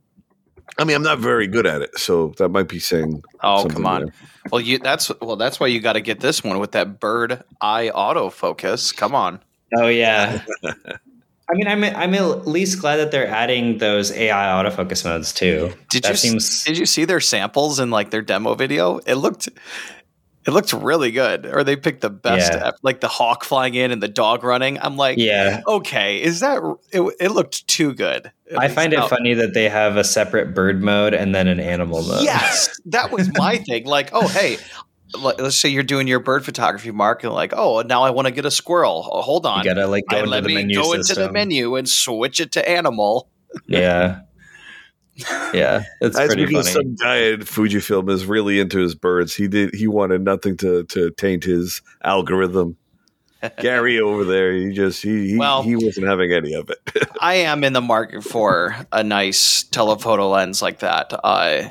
I 0.77 0.83
mean, 0.83 0.95
I'm 0.95 1.03
not 1.03 1.19
very 1.19 1.47
good 1.47 1.65
at 1.65 1.81
it, 1.81 1.97
so 1.97 2.33
that 2.37 2.49
might 2.49 2.67
be 2.67 2.79
saying. 2.79 3.23
Oh, 3.43 3.67
come 3.69 3.85
on. 3.85 4.05
there. 4.05 4.13
Well, 4.51 4.61
you 4.61 4.77
that's 4.77 5.11
well 5.21 5.35
that's 5.35 5.59
why 5.59 5.67
you 5.67 5.79
got 5.79 5.93
to 5.93 6.01
get 6.01 6.19
this 6.19 6.43
one 6.43 6.59
with 6.59 6.73
that 6.73 6.99
bird 6.99 7.43
eye 7.61 7.91
autofocus. 7.93 8.95
Come 8.95 9.15
on. 9.15 9.39
Oh 9.77 9.87
yeah. 9.87 10.43
I 11.47 11.53
mean, 11.53 11.67
I'm 11.67 11.83
I'm 11.83 12.13
at 12.15 12.47
least 12.47 12.81
glad 12.81 12.97
that 12.97 13.11
they're 13.11 13.27
adding 13.27 13.77
those 13.77 14.11
AI 14.11 14.45
autofocus 14.45 15.05
modes 15.05 15.31
too. 15.31 15.71
Did 15.89 16.03
that 16.03 16.11
you 16.11 16.17
seems 16.17 16.63
did 16.63 16.77
you 16.77 16.85
see 16.85 17.05
their 17.05 17.19
samples 17.19 17.79
in 17.79 17.91
like 17.91 18.09
their 18.09 18.21
demo 18.21 18.55
video? 18.55 18.97
It 19.05 19.15
looked 19.15 19.49
it 20.47 20.51
looked 20.51 20.73
really 20.73 21.11
good. 21.11 21.45
Or 21.45 21.63
they 21.63 21.75
picked 21.75 22.01
the 22.01 22.09
best 22.09 22.51
Yeah. 22.53 22.71
like 22.83 23.01
the 23.01 23.07
hawk 23.07 23.43
flying 23.43 23.73
in 23.75 23.91
and 23.91 24.01
the 24.03 24.07
dog 24.07 24.43
running. 24.43 24.77
I'm 24.79 24.95
like, 24.97 25.17
yeah. 25.17 25.61
okay, 25.67 26.21
is 26.21 26.39
that 26.41 26.61
it, 26.91 27.01
it 27.19 27.29
looked 27.31 27.67
too 27.67 27.93
good. 27.93 28.31
I 28.57 28.67
find 28.67 28.93
it 28.93 28.97
Now- 28.97 29.07
funny 29.07 29.33
that 29.33 29.53
they 29.53 29.69
have 29.69 29.97
a 29.97 30.03
separate 30.03 30.53
bird 30.53 30.83
mode 30.83 31.13
and 31.13 31.33
then 31.33 31.47
an 31.47 31.59
animal 31.59 32.03
mode. 32.03 32.23
Yes, 32.23 32.79
that 32.85 33.11
was 33.11 33.29
my 33.37 33.57
thing. 33.67 33.85
Like, 33.85 34.09
oh, 34.13 34.27
hey, 34.27 34.57
let- 35.19 35.39
let's 35.39 35.55
say 35.55 35.69
you're 35.69 35.81
doing 35.83 36.07
your 36.07 36.19
bird 36.19 36.45
photography, 36.45 36.91
Mark, 36.91 37.23
and 37.23 37.33
like, 37.33 37.53
oh, 37.55 37.81
now 37.81 38.03
I 38.03 38.11
want 38.11 38.27
to 38.27 38.31
get 38.31 38.45
a 38.45 38.51
squirrel. 38.51 39.09
Oh, 39.11 39.21
hold 39.23 39.45
you 39.45 39.49
on, 39.49 39.63
gotta 39.63 39.87
like 39.87 40.03
go 40.09 40.17
I- 40.17 40.19
into 40.19 40.29
let 40.31 40.43
the 40.43 40.49
me 40.49 40.55
menu 40.55 40.75
go 40.75 40.93
system. 40.93 41.15
into 41.23 41.27
the 41.27 41.33
menu 41.33 41.75
and 41.75 41.89
switch 41.89 42.39
it 42.39 42.51
to 42.53 42.69
animal. 42.69 43.29
Yeah. 43.67 44.19
Yeah, 45.53 45.83
it's 46.01 46.15
That's 46.17 46.27
pretty 46.33 46.45
because 46.45 46.71
funny. 46.73 46.85
some 46.85 46.95
guy 46.95 47.31
at 47.31 47.39
Fujifilm 47.39 48.09
is 48.09 48.25
really 48.25 48.59
into 48.59 48.79
his 48.79 48.95
birds. 48.95 49.33
He 49.33 49.47
did. 49.47 49.73
He 49.73 49.87
wanted 49.87 50.21
nothing 50.21 50.57
to 50.57 50.83
to 50.85 51.11
taint 51.11 51.43
his 51.45 51.81
algorithm. 52.03 52.75
Gary 53.59 53.99
over 54.01 54.23
there, 54.25 54.53
he 54.53 54.73
just 54.73 55.01
he 55.03 55.29
he, 55.29 55.37
Well- 55.37 55.63
he 55.63 55.75
wasn't 55.75 56.07
having 56.07 56.33
any 56.33 56.53
of 56.53 56.69
it. 56.69 56.79
I 57.21 57.35
am 57.35 57.63
in 57.63 57.73
the 57.73 57.81
market 57.81 58.23
for 58.23 58.75
a 58.91 59.03
nice 59.03 59.63
telephoto 59.63 60.29
lens 60.29 60.61
like 60.61 60.79
that. 60.79 61.13
Uh, 61.23 61.69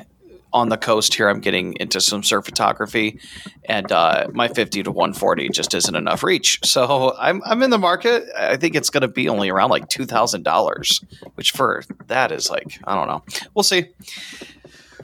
on 0.55 0.69
the 0.69 0.77
coast 0.77 1.13
here, 1.13 1.27
I'm 1.27 1.41
getting 1.41 1.75
into 1.81 1.99
some 1.99 2.23
surf 2.23 2.45
photography, 2.45 3.19
and 3.65 3.91
uh, 3.91 4.27
my 4.31 4.47
50 4.47 4.83
to 4.83 4.91
140 4.91 5.49
just 5.49 5.73
isn't 5.73 5.95
enough 5.95 6.23
reach. 6.23 6.59
So 6.63 7.13
I'm 7.19 7.43
I'm 7.45 7.61
in 7.61 7.71
the 7.71 7.77
market. 7.77 8.23
I 8.37 8.55
think 8.55 8.73
it's 8.73 8.89
going 8.89 9.01
to 9.01 9.09
be 9.09 9.27
only 9.27 9.49
around 9.49 9.69
like 9.69 9.89
two 9.89 10.05
thousand 10.05 10.43
dollars, 10.43 11.03
which 11.35 11.51
for 11.51 11.83
that 12.07 12.31
is 12.31 12.49
like 12.49 12.79
I 12.85 12.95
don't 12.95 13.07
know. 13.07 13.23
We'll 13.53 13.63
see. 13.63 13.89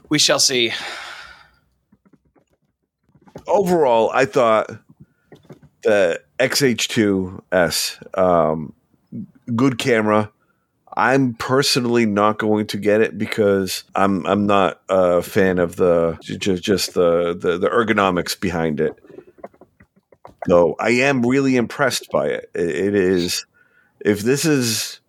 We 0.07 0.17
shall 0.19 0.39
see. 0.39 0.71
Overall, 3.45 4.09
I 4.13 4.25
thought 4.25 4.69
the 5.83 6.21
XH2S, 6.39 8.17
um, 8.17 8.73
good 9.55 9.77
camera. 9.77 10.31
I'm 10.95 11.33
personally 11.35 12.05
not 12.05 12.37
going 12.37 12.67
to 12.67 12.77
get 12.77 13.01
it 13.01 13.17
because 13.17 13.83
I'm 13.95 14.25
I'm 14.25 14.45
not 14.45 14.81
a 14.89 15.21
fan 15.21 15.59
of 15.59 15.77
the 15.77 16.17
just 16.21 16.63
just 16.63 16.93
the 16.93 17.33
the, 17.33 17.57
the 17.57 17.69
ergonomics 17.69 18.39
behind 18.39 18.79
it. 18.81 18.93
So 20.47 20.75
I 20.79 20.89
am 20.89 21.25
really 21.25 21.55
impressed 21.55 22.09
by 22.11 22.27
it. 22.27 22.49
It, 22.53 22.95
is 22.95 23.45
if 23.99 24.21
this 24.21 24.43
is 24.43 24.99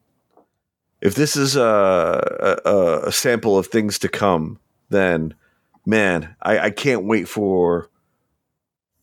if 1.00 1.14
this 1.14 1.36
is 1.36 1.56
a, 1.56 2.60
a 2.64 3.08
a 3.08 3.12
sample 3.12 3.58
of 3.58 3.66
things 3.66 3.98
to 4.00 4.08
come, 4.08 4.58
then 4.90 5.34
man, 5.84 6.36
I, 6.42 6.58
I 6.58 6.70
can't 6.70 7.04
wait 7.04 7.28
for 7.28 7.88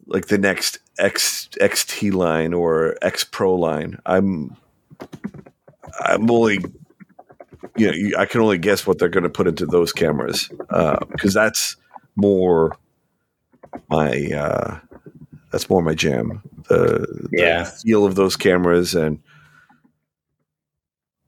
like 0.05 0.27
the 0.27 0.38
next 0.38 0.80
X 0.97 1.49
XT 1.59 2.13
line 2.13 2.53
or 2.53 2.95
X 3.01 3.23
Pro 3.23 3.55
line. 3.55 3.99
I'm 4.05 4.55
I'm 5.99 6.29
only 6.29 6.59
you 7.77 7.91
know 8.11 8.17
I 8.19 8.25
can 8.25 8.41
only 8.41 8.57
guess 8.57 8.85
what 8.87 8.99
they're 8.99 9.09
going 9.09 9.23
to 9.23 9.29
put 9.29 9.47
into 9.47 9.65
those 9.65 9.91
cameras 9.93 10.49
because 11.11 11.33
that's 11.33 11.75
more 12.15 12.77
my 13.89 14.29
uh, 14.35 14.79
that's 15.51 15.69
more 15.69 15.81
my 15.81 15.93
jam. 15.93 16.41
The, 16.67 17.05
the 17.09 17.29
Yeah. 17.31 17.63
feel 17.63 18.05
of 18.05 18.15
those 18.15 18.35
cameras 18.35 18.95
and 18.95 19.19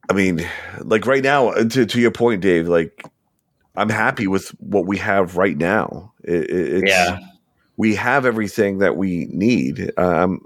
I 0.09 0.13
mean, 0.13 0.45
like 0.79 1.05
right 1.05 1.23
now, 1.23 1.49
uh, 1.49 1.63
to 1.63 1.85
to 1.85 2.01
your 2.01 2.11
point, 2.11 2.41
Dave. 2.41 2.67
Like, 2.67 3.03
I'm 3.75 3.87
happy 3.89 4.27
with 4.27 4.49
what 4.59 4.85
we 4.85 4.97
have 4.97 5.37
right 5.37 5.57
now. 5.57 6.11
It, 6.23 6.83
Yeah. 6.87 7.19
we 7.77 7.95
have 7.95 8.25
everything 8.25 8.79
that 8.79 8.97
we 8.97 9.27
need. 9.31 9.91
Um, 9.97 10.41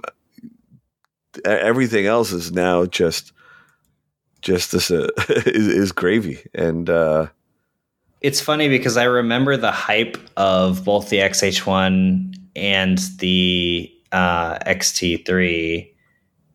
everything 1.43 2.05
else 2.05 2.31
is 2.31 2.51
now 2.51 2.85
just 2.85 3.31
just 4.45 4.71
this 4.71 4.91
uh, 4.91 5.09
is, 5.29 5.67
is 5.67 5.91
gravy, 5.91 6.39
and 6.53 6.89
uh, 6.89 7.27
It's 8.21 8.39
funny 8.39 8.69
because 8.69 8.95
I 8.95 9.03
remember 9.03 9.57
the 9.57 9.71
hype 9.71 10.17
of 10.37 10.85
both 10.85 11.09
the 11.09 11.17
XH1 11.17 12.33
and 12.55 12.97
the 13.19 13.91
uh, 14.13 14.59
XT3 14.59 15.91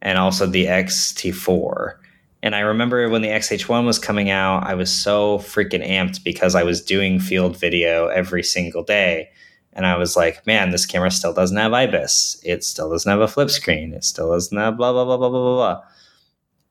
and 0.01 0.19
also 0.19 0.47
the 0.47 0.65
XT4. 0.65 1.97
And 2.43 2.55
I 2.55 2.61
remember 2.61 3.11
when 3.11 3.21
the 3.21 3.29
XH1 3.29 3.85
was 3.85 3.99
coming 3.99 4.31
out, 4.31 4.65
I 4.65 4.75
was 4.75 4.91
so 4.91 5.39
freaking 5.39 5.87
amped 5.87 6.25
because 6.25 6.55
I 6.55 6.63
was 6.63 6.81
doing 6.81 7.21
field 7.21 7.59
video 7.59 8.07
every 8.07 8.43
single 8.43 8.83
day. 8.83 9.29
And 9.75 9.85
I 9.85 9.99
was 9.99 10.17
like, 10.17 10.47
man, 10.47 10.71
this 10.71 10.87
camera 10.87 11.11
still 11.11 11.35
doesn't 11.35 11.57
have 11.57 11.73
IBIS. 11.73 12.41
It 12.45 12.65
still 12.65 12.89
doesn't 12.91 13.11
have 13.11 13.21
a 13.21 13.29
flip 13.29 13.51
screen. 13.51 13.93
It 13.93 14.05
still 14.05 14.31
doesn't 14.31 14.57
have 14.57 14.79
blah, 14.79 14.93
blah, 14.93 15.05
blah, 15.05 15.19
blah, 15.19 15.29
blah, 15.29 15.41
blah, 15.41 15.55
blah. 15.57 15.83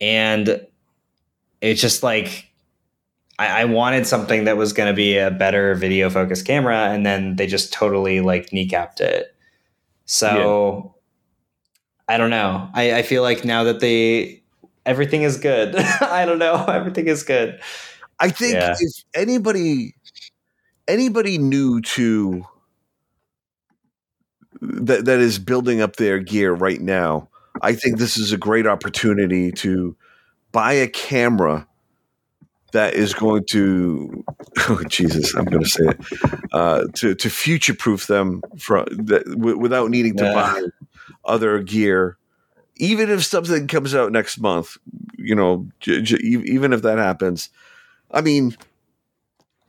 And 0.00 0.66
it's 1.60 1.80
just 1.80 2.02
like, 2.02 2.46
I, 3.38 3.62
I 3.62 3.64
wanted 3.66 4.06
something 4.06 4.44
that 4.44 4.56
was 4.56 4.72
going 4.72 4.88
to 4.88 4.94
be 4.94 5.16
a 5.18 5.30
better 5.30 5.74
video 5.74 6.10
focused 6.10 6.46
camera, 6.46 6.90
and 6.90 7.04
then 7.04 7.36
they 7.36 7.46
just 7.46 7.72
totally 7.72 8.20
like 8.20 8.50
kneecapped 8.50 9.00
it. 9.00 9.34
So 10.06 10.94
I 12.08 12.18
don't 12.18 12.30
know. 12.30 12.68
I, 12.74 12.94
I 12.98 13.02
feel 13.02 13.22
like 13.22 13.44
now 13.44 13.64
that 13.64 13.80
they 13.80 14.42
everything 14.84 15.22
is 15.22 15.36
good. 15.38 15.76
I 16.00 16.24
don't 16.26 16.38
know. 16.38 16.64
Everything 16.68 17.06
is 17.06 17.22
good. 17.22 17.60
I 18.18 18.30
think 18.30 18.54
Yeah. 18.54 18.74
if 18.78 19.04
anybody 19.14 19.94
anybody 20.88 21.38
new 21.38 21.80
to 21.82 22.44
that 24.60 25.04
that 25.04 25.20
is 25.20 25.38
building 25.38 25.80
up 25.80 25.96
their 25.96 26.18
gear 26.18 26.52
right 26.52 26.80
now, 26.80 27.28
I 27.62 27.74
think 27.74 27.98
this 27.98 28.18
is 28.18 28.32
a 28.32 28.36
great 28.36 28.66
opportunity 28.66 29.52
to 29.52 29.96
buy 30.52 30.72
a 30.74 30.88
camera 30.88 31.66
that 32.72 32.94
is 32.94 33.14
going 33.14 33.44
to 33.50 34.24
oh 34.68 34.82
Jesus, 34.88 35.34
I'm 35.34 35.44
going 35.46 35.62
to 35.62 35.68
say 35.68 35.84
it 35.88 36.00
uh, 36.52 36.84
to 36.94 37.14
to 37.14 37.30
future 37.30 37.74
proof 37.74 38.06
them 38.06 38.42
from 38.58 38.86
that, 39.06 39.24
w- 39.26 39.58
without 39.58 39.90
needing 39.90 40.16
to 40.16 40.24
Yeah. 40.24 40.32
buy 40.34 40.62
other 41.24 41.58
gear. 41.60 42.16
Even 42.76 43.10
if 43.10 43.24
something 43.24 43.66
comes 43.68 43.94
out 43.94 44.10
next 44.10 44.38
month, 44.38 44.76
you 45.18 45.34
know, 45.34 45.68
j- 45.80 46.00
j- 46.00 46.16
even 46.22 46.72
if 46.72 46.80
that 46.82 46.96
happens, 46.98 47.50
I 48.10 48.22
mean, 48.22 48.56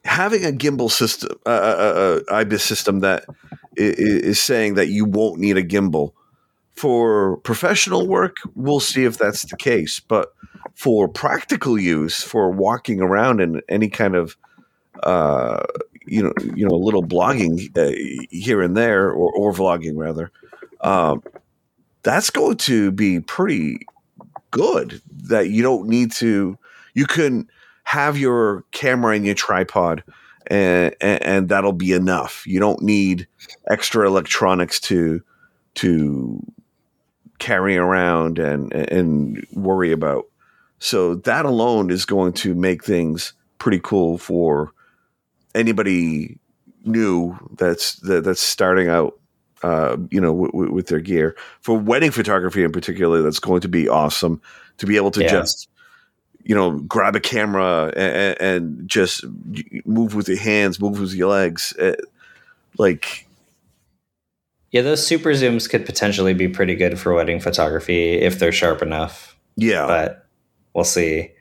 having 0.06 0.46
a 0.46 0.52
gimbal 0.52 0.90
system, 0.90 1.38
uh, 1.46 1.50
uh, 1.50 2.22
uh, 2.30 2.34
IBIS 2.34 2.64
system 2.64 3.02
that 3.02 3.26
i- 3.78 3.82
i- 3.82 3.96
is 3.98 4.40
saying 4.40 4.76
that 4.76 4.88
you 4.88 5.06
won't 5.06 5.40
need 5.40 5.58
a 5.58 5.64
gimbal 5.64 6.14
for 6.76 7.38
professional 7.38 8.08
work, 8.08 8.38
we'll 8.56 8.80
see 8.80 9.04
if 9.04 9.18
that's 9.18 9.44
the 9.44 9.58
case. 9.58 10.00
But 10.00 10.30
for 10.76 11.08
practical 11.08 11.80
use, 11.80 12.24
for 12.24 12.50
walking 12.50 13.02
around 13.02 13.42
in 13.42 13.62
any 13.70 13.90
kind 13.90 14.16
of, 14.16 14.36
uh, 15.04 15.64
you 16.06 16.24
know, 16.24 16.34
you 16.56 16.68
know, 16.68 16.76
little 16.76 17.04
blogging 17.04 17.76
uh, 17.78 17.96
here 18.30 18.62
and 18.62 18.76
there, 18.76 19.12
or, 19.12 19.32
or 19.34 19.54
vlogging 19.54 19.96
rather, 19.96 20.32
um, 20.82 21.24
that's 22.04 22.30
going 22.30 22.58
to 22.58 22.92
be 22.92 23.20
pretty 23.20 23.80
good. 24.50 25.02
That 25.24 25.50
you 25.50 25.62
don't 25.64 25.88
need 25.88 26.12
to, 26.14 26.58
you 26.94 27.06
can 27.06 27.48
have 27.84 28.18
your 28.18 28.64
camera 28.72 29.16
and 29.16 29.26
your 29.26 29.36
tripod 29.36 30.04
and, 30.48 30.96
and 31.02 31.24
and 31.24 31.50
that'll 31.50 31.74
be 31.74 31.94
enough 31.94 32.46
you 32.48 32.60
don't 32.60 32.82
need 32.82 33.28
extra 33.70 34.08
electronics 34.08 34.80
to 34.80 35.22
to 35.76 36.42
carry 37.40 37.78
around 37.78 38.40
and 38.40 38.74
and 38.74 39.46
worry 39.54 39.92
about 39.92 40.26
so 40.84 41.14
that 41.16 41.46
alone 41.46 41.92
is 41.92 42.06
going 42.06 42.34
to 42.34 42.56
make 42.56 42.84
things 42.84 43.34
pretty 43.60 43.80
cool 43.84 44.18
for 44.18 44.74
anybody 45.54 46.38
new 46.86 47.38
that's 47.58 47.98
that, 47.98 48.24
that's 48.24 48.42
starting 48.42 48.90
out 48.90 49.20
uh, 49.62 49.96
you 50.10 50.20
know 50.20 50.32
w- 50.34 50.52
w- 50.52 50.74
with 50.74 50.88
their 50.88 51.00
gear. 51.00 51.36
For 51.62 51.78
wedding 51.78 52.10
photography 52.10 52.64
in 52.64 52.72
particular 52.72 53.22
that's 53.22 53.38
going 53.40 53.62
to 53.62 53.68
be 53.68 53.88
awesome 53.88 54.42
to 54.80 54.88
be 54.88 54.96
able 54.96 55.12
to 55.12 55.22
Yeah. 55.22 55.30
just 55.30 55.70
you 56.44 56.56
know 56.56 56.80
grab 56.80 57.16
a 57.16 57.20
camera 57.20 57.94
and, 57.96 58.42
and 58.42 58.90
just 58.90 59.24
move 59.86 60.16
with 60.16 60.28
your 60.28 60.40
hands 60.40 60.80
move 60.82 61.00
with 61.00 61.14
your 61.14 61.30
legs 61.30 61.74
uh, 61.78 61.94
like 62.80 63.28
Yeah, 64.72 64.82
those 64.82 65.06
super 65.06 65.30
zooms 65.34 65.70
could 65.70 65.86
potentially 65.86 66.34
be 66.34 66.48
pretty 66.48 66.74
good 66.74 66.98
for 67.00 67.14
wedding 67.14 67.40
photography 67.40 68.14
if 68.14 68.40
they're 68.40 68.52
sharp 68.52 68.82
enough, 68.82 69.36
yeah. 69.58 69.86
But 69.86 70.21
we'll 70.74 70.84
see. 70.84 71.32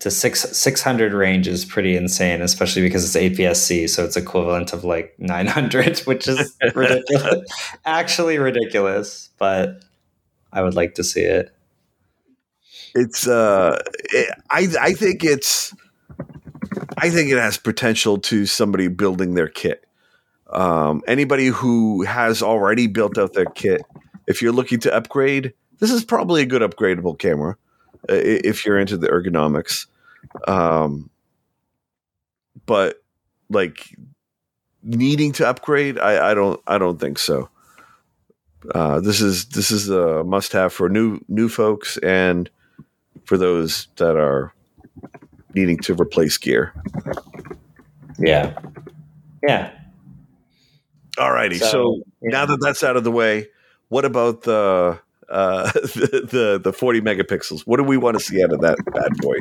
to 0.00 0.10
six 0.10 0.40
six 0.56 0.82
hundred 0.82 1.12
range 1.12 1.46
is 1.46 1.64
pretty 1.64 1.96
insane, 1.96 2.42
especially 2.42 2.82
because 2.82 3.04
it's 3.04 3.38
APS-C, 3.38 3.86
so 3.88 4.04
it's 4.04 4.16
equivalent 4.16 4.72
of 4.72 4.84
like 4.84 5.14
nine 5.18 5.46
hundred, 5.46 5.98
which 6.06 6.26
is 6.28 6.56
ridiculous. 6.74 7.50
Actually 7.84 8.38
ridiculous, 8.38 9.30
but 9.38 9.82
I 10.52 10.62
would 10.62 10.74
like 10.74 10.94
to 10.94 11.04
see 11.04 11.22
it. 11.22 11.54
It's 12.94 13.28
uh, 13.28 13.78
it, 14.12 14.34
I 14.50 14.68
I 14.80 14.92
think 14.92 15.22
it's 15.22 15.74
I 16.98 17.10
think 17.10 17.30
it 17.30 17.38
has 17.38 17.56
potential 17.58 18.18
to 18.18 18.46
somebody 18.46 18.88
building 18.88 19.34
their 19.34 19.48
kit. 19.48 19.84
Um, 20.50 21.02
anybody 21.06 21.46
who 21.46 22.02
has 22.02 22.42
already 22.42 22.88
built 22.88 23.16
out 23.16 23.34
their 23.34 23.44
kit, 23.44 23.82
if 24.26 24.42
you're 24.42 24.52
looking 24.52 24.80
to 24.80 24.94
upgrade, 24.94 25.52
this 25.78 25.92
is 25.92 26.04
probably 26.04 26.42
a 26.42 26.46
good 26.46 26.62
upgradable 26.62 27.16
camera 27.16 27.56
if 28.08 28.64
you're 28.64 28.78
into 28.78 28.96
the 28.96 29.08
ergonomics. 29.08 29.86
Um, 30.46 31.10
but 32.66 33.02
like 33.48 33.96
needing 34.82 35.32
to 35.32 35.46
upgrade, 35.46 35.98
I, 35.98 36.30
I 36.30 36.34
don't 36.34 36.60
I 36.66 36.78
don't 36.78 36.98
think 36.98 37.18
so. 37.18 37.48
Uh, 38.74 39.00
this 39.00 39.20
is 39.20 39.46
this 39.46 39.70
is 39.70 39.88
a 39.88 40.22
must 40.24 40.52
have 40.52 40.72
for 40.72 40.88
new 40.88 41.20
new 41.28 41.48
folks 41.48 41.96
and 41.98 42.50
for 43.24 43.38
those 43.38 43.88
that 43.96 44.16
are 44.16 44.52
needing 45.54 45.78
to 45.78 45.94
replace 45.94 46.36
gear. 46.36 46.74
Yeah, 48.18 48.58
yeah. 49.42 49.72
All 51.18 51.32
righty. 51.32 51.58
So, 51.58 51.66
So, 51.66 52.02
yeah. 52.22 52.30
now 52.30 52.46
that 52.46 52.58
that's 52.60 52.82
out 52.84 52.96
of 52.96 53.04
the 53.04 53.10
way, 53.10 53.48
what 53.88 54.04
about 54.04 54.42
the 54.42 55.00
uh, 55.30 55.70
the, 55.72 56.28
the 56.30 56.60
the 56.62 56.72
40 56.72 57.00
megapixels? 57.00 57.62
What 57.62 57.78
do 57.78 57.84
we 57.84 57.96
want 57.96 58.18
to 58.18 58.24
see 58.24 58.42
out 58.42 58.52
of 58.52 58.60
that 58.60 58.78
bad 58.92 59.16
boy? 59.18 59.36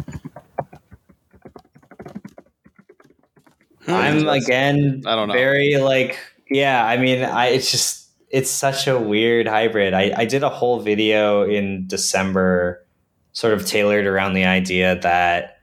I'm 3.88 4.28
again 4.28 5.04
I 5.06 5.16
don't 5.16 5.30
know. 5.30 5.34
very 5.34 5.78
like 5.78 6.20
yeah, 6.50 6.86
I 6.86 6.98
mean 6.98 7.24
I 7.24 7.48
it's 7.48 7.72
just 7.72 8.10
it's 8.30 8.50
such 8.50 8.88
a 8.88 9.00
weird 9.00 9.48
hybrid. 9.48 9.94
I, 9.94 10.14
I 10.16 10.26
did 10.26 10.44
a 10.44 10.50
whole 10.50 10.80
video 10.80 11.44
in 11.44 11.88
December 11.88 12.86
sort 13.32 13.54
of 13.54 13.66
tailored 13.66 14.06
around 14.06 14.34
the 14.34 14.46
idea 14.46 15.00
that 15.00 15.58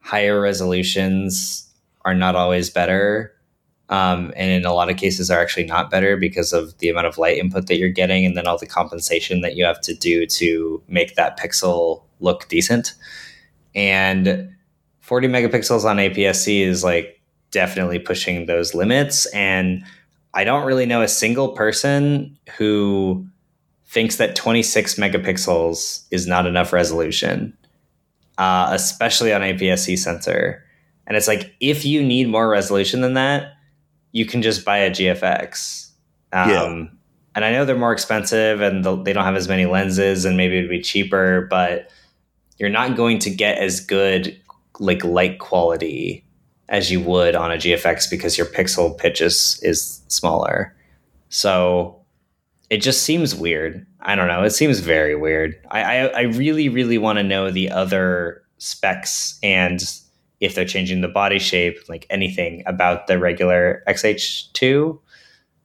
higher 0.00 0.40
resolutions 0.40 1.70
are 2.04 2.14
not 2.14 2.36
always 2.36 2.68
better. 2.70 3.34
Um, 3.90 4.32
and 4.36 4.52
in 4.52 4.64
a 4.64 4.72
lot 4.72 4.88
of 4.88 4.96
cases 4.96 5.30
are 5.30 5.40
actually 5.40 5.66
not 5.66 5.90
better 5.90 6.16
because 6.16 6.52
of 6.52 6.78
the 6.78 6.88
amount 6.88 7.08
of 7.08 7.18
light 7.18 7.38
input 7.38 7.66
that 7.66 7.76
you're 7.76 7.88
getting 7.88 8.24
and 8.24 8.36
then 8.36 8.46
all 8.46 8.56
the 8.56 8.66
compensation 8.66 9.40
that 9.40 9.56
you 9.56 9.64
have 9.64 9.80
to 9.82 9.94
do 9.94 10.26
to 10.26 10.80
make 10.86 11.16
that 11.16 11.38
pixel 11.38 12.04
look 12.20 12.48
decent. 12.48 12.94
And 13.74 14.54
40 15.00 15.26
megapixels 15.26 15.84
on 15.84 15.96
APS-C 15.96 16.62
is 16.62 16.84
like 16.84 17.20
definitely 17.50 17.98
pushing 17.98 18.46
those 18.46 18.76
limits. 18.76 19.26
And 19.34 19.84
I 20.34 20.44
don't 20.44 20.64
really 20.64 20.86
know 20.86 21.02
a 21.02 21.08
single 21.08 21.48
person 21.48 22.38
who 22.56 23.26
thinks 23.86 24.16
that 24.16 24.36
26 24.36 24.94
megapixels 24.94 26.04
is 26.12 26.28
not 26.28 26.46
enough 26.46 26.72
resolution, 26.72 27.56
uh, 28.38 28.68
especially 28.70 29.32
on 29.32 29.40
APS-C 29.40 29.96
sensor. 29.96 30.64
And 31.08 31.16
it's 31.16 31.26
like 31.26 31.52
if 31.58 31.84
you 31.84 32.04
need 32.04 32.28
more 32.28 32.48
resolution 32.48 33.00
than 33.00 33.14
that, 33.14 33.54
you 34.12 34.26
can 34.26 34.42
just 34.42 34.64
buy 34.64 34.78
a 34.78 34.90
GFX. 34.90 35.90
Um, 36.32 36.50
Yeah. 36.50 36.84
And 37.36 37.44
I 37.44 37.52
know 37.52 37.64
they're 37.64 37.76
more 37.78 37.92
expensive 37.92 38.60
and 38.60 38.84
the- 38.84 39.00
they 39.02 39.12
don't 39.12 39.24
have 39.24 39.36
as 39.36 39.48
many 39.48 39.64
lenses, 39.66 40.24
and 40.24 40.36
maybe 40.36 40.58
it'd 40.58 40.68
be 40.70 40.80
cheaper, 40.80 41.46
but 41.48 41.90
you're 42.58 42.68
not 42.68 42.96
going 42.96 43.18
to 43.20 43.30
get 43.30 43.58
as 43.58 43.80
good 43.80 44.36
like 44.80 45.04
light 45.04 45.38
quality 45.38 46.24
as 46.68 46.90
you 46.90 47.00
would 47.00 47.34
on 47.36 47.50
a 47.52 47.56
GFX 47.56 48.08
because 48.10 48.36
your 48.38 48.46
pixel 48.46 48.96
pitch 48.96 49.20
is, 49.20 49.60
is 49.62 50.02
smaller. 50.08 50.74
So 51.28 51.96
it 52.68 52.78
just 52.78 53.02
seems 53.02 53.34
weird. 53.34 53.86
I 54.00 54.14
don't 54.14 54.28
know. 54.28 54.42
It 54.42 54.50
seems 54.50 54.80
very 54.80 55.14
weird. 55.14 55.54
I, 55.70 55.82
I, 55.82 56.06
I 56.06 56.20
really, 56.22 56.68
really 56.68 56.98
want 56.98 57.18
to 57.18 57.22
know 57.22 57.50
the 57.50 57.70
other 57.70 58.42
specs 58.58 59.38
and 59.42 59.80
if 60.40 60.54
they're 60.54 60.64
changing 60.64 61.02
the 61.02 61.08
body 61.08 61.38
shape, 61.38 61.78
like 61.88 62.06
anything 62.10 62.62
about 62.66 63.06
the 63.06 63.18
regular 63.18 63.82
XH2. 63.86 64.98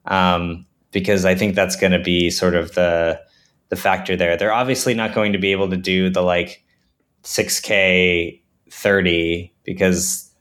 Um, 0.06 0.66
because 0.92 1.26
I 1.26 1.36
think 1.36 1.56
that's 1.56 1.76
going 1.76 1.92
to 1.92 2.00
be 2.00 2.30
sort 2.30 2.56
of 2.56 2.74
the 2.76 3.20
the 3.70 3.76
factor 3.76 4.16
there. 4.16 4.38
They're 4.38 4.54
obviously 4.54 4.94
not 4.94 5.14
going 5.14 5.34
to 5.34 5.40
be 5.40 5.52
able 5.52 5.70
to 5.70 5.78
do 5.78 6.10
the 6.10 6.22
like 6.22 6.64
6K 7.24 8.40
30 8.70 9.54
because 9.64 10.32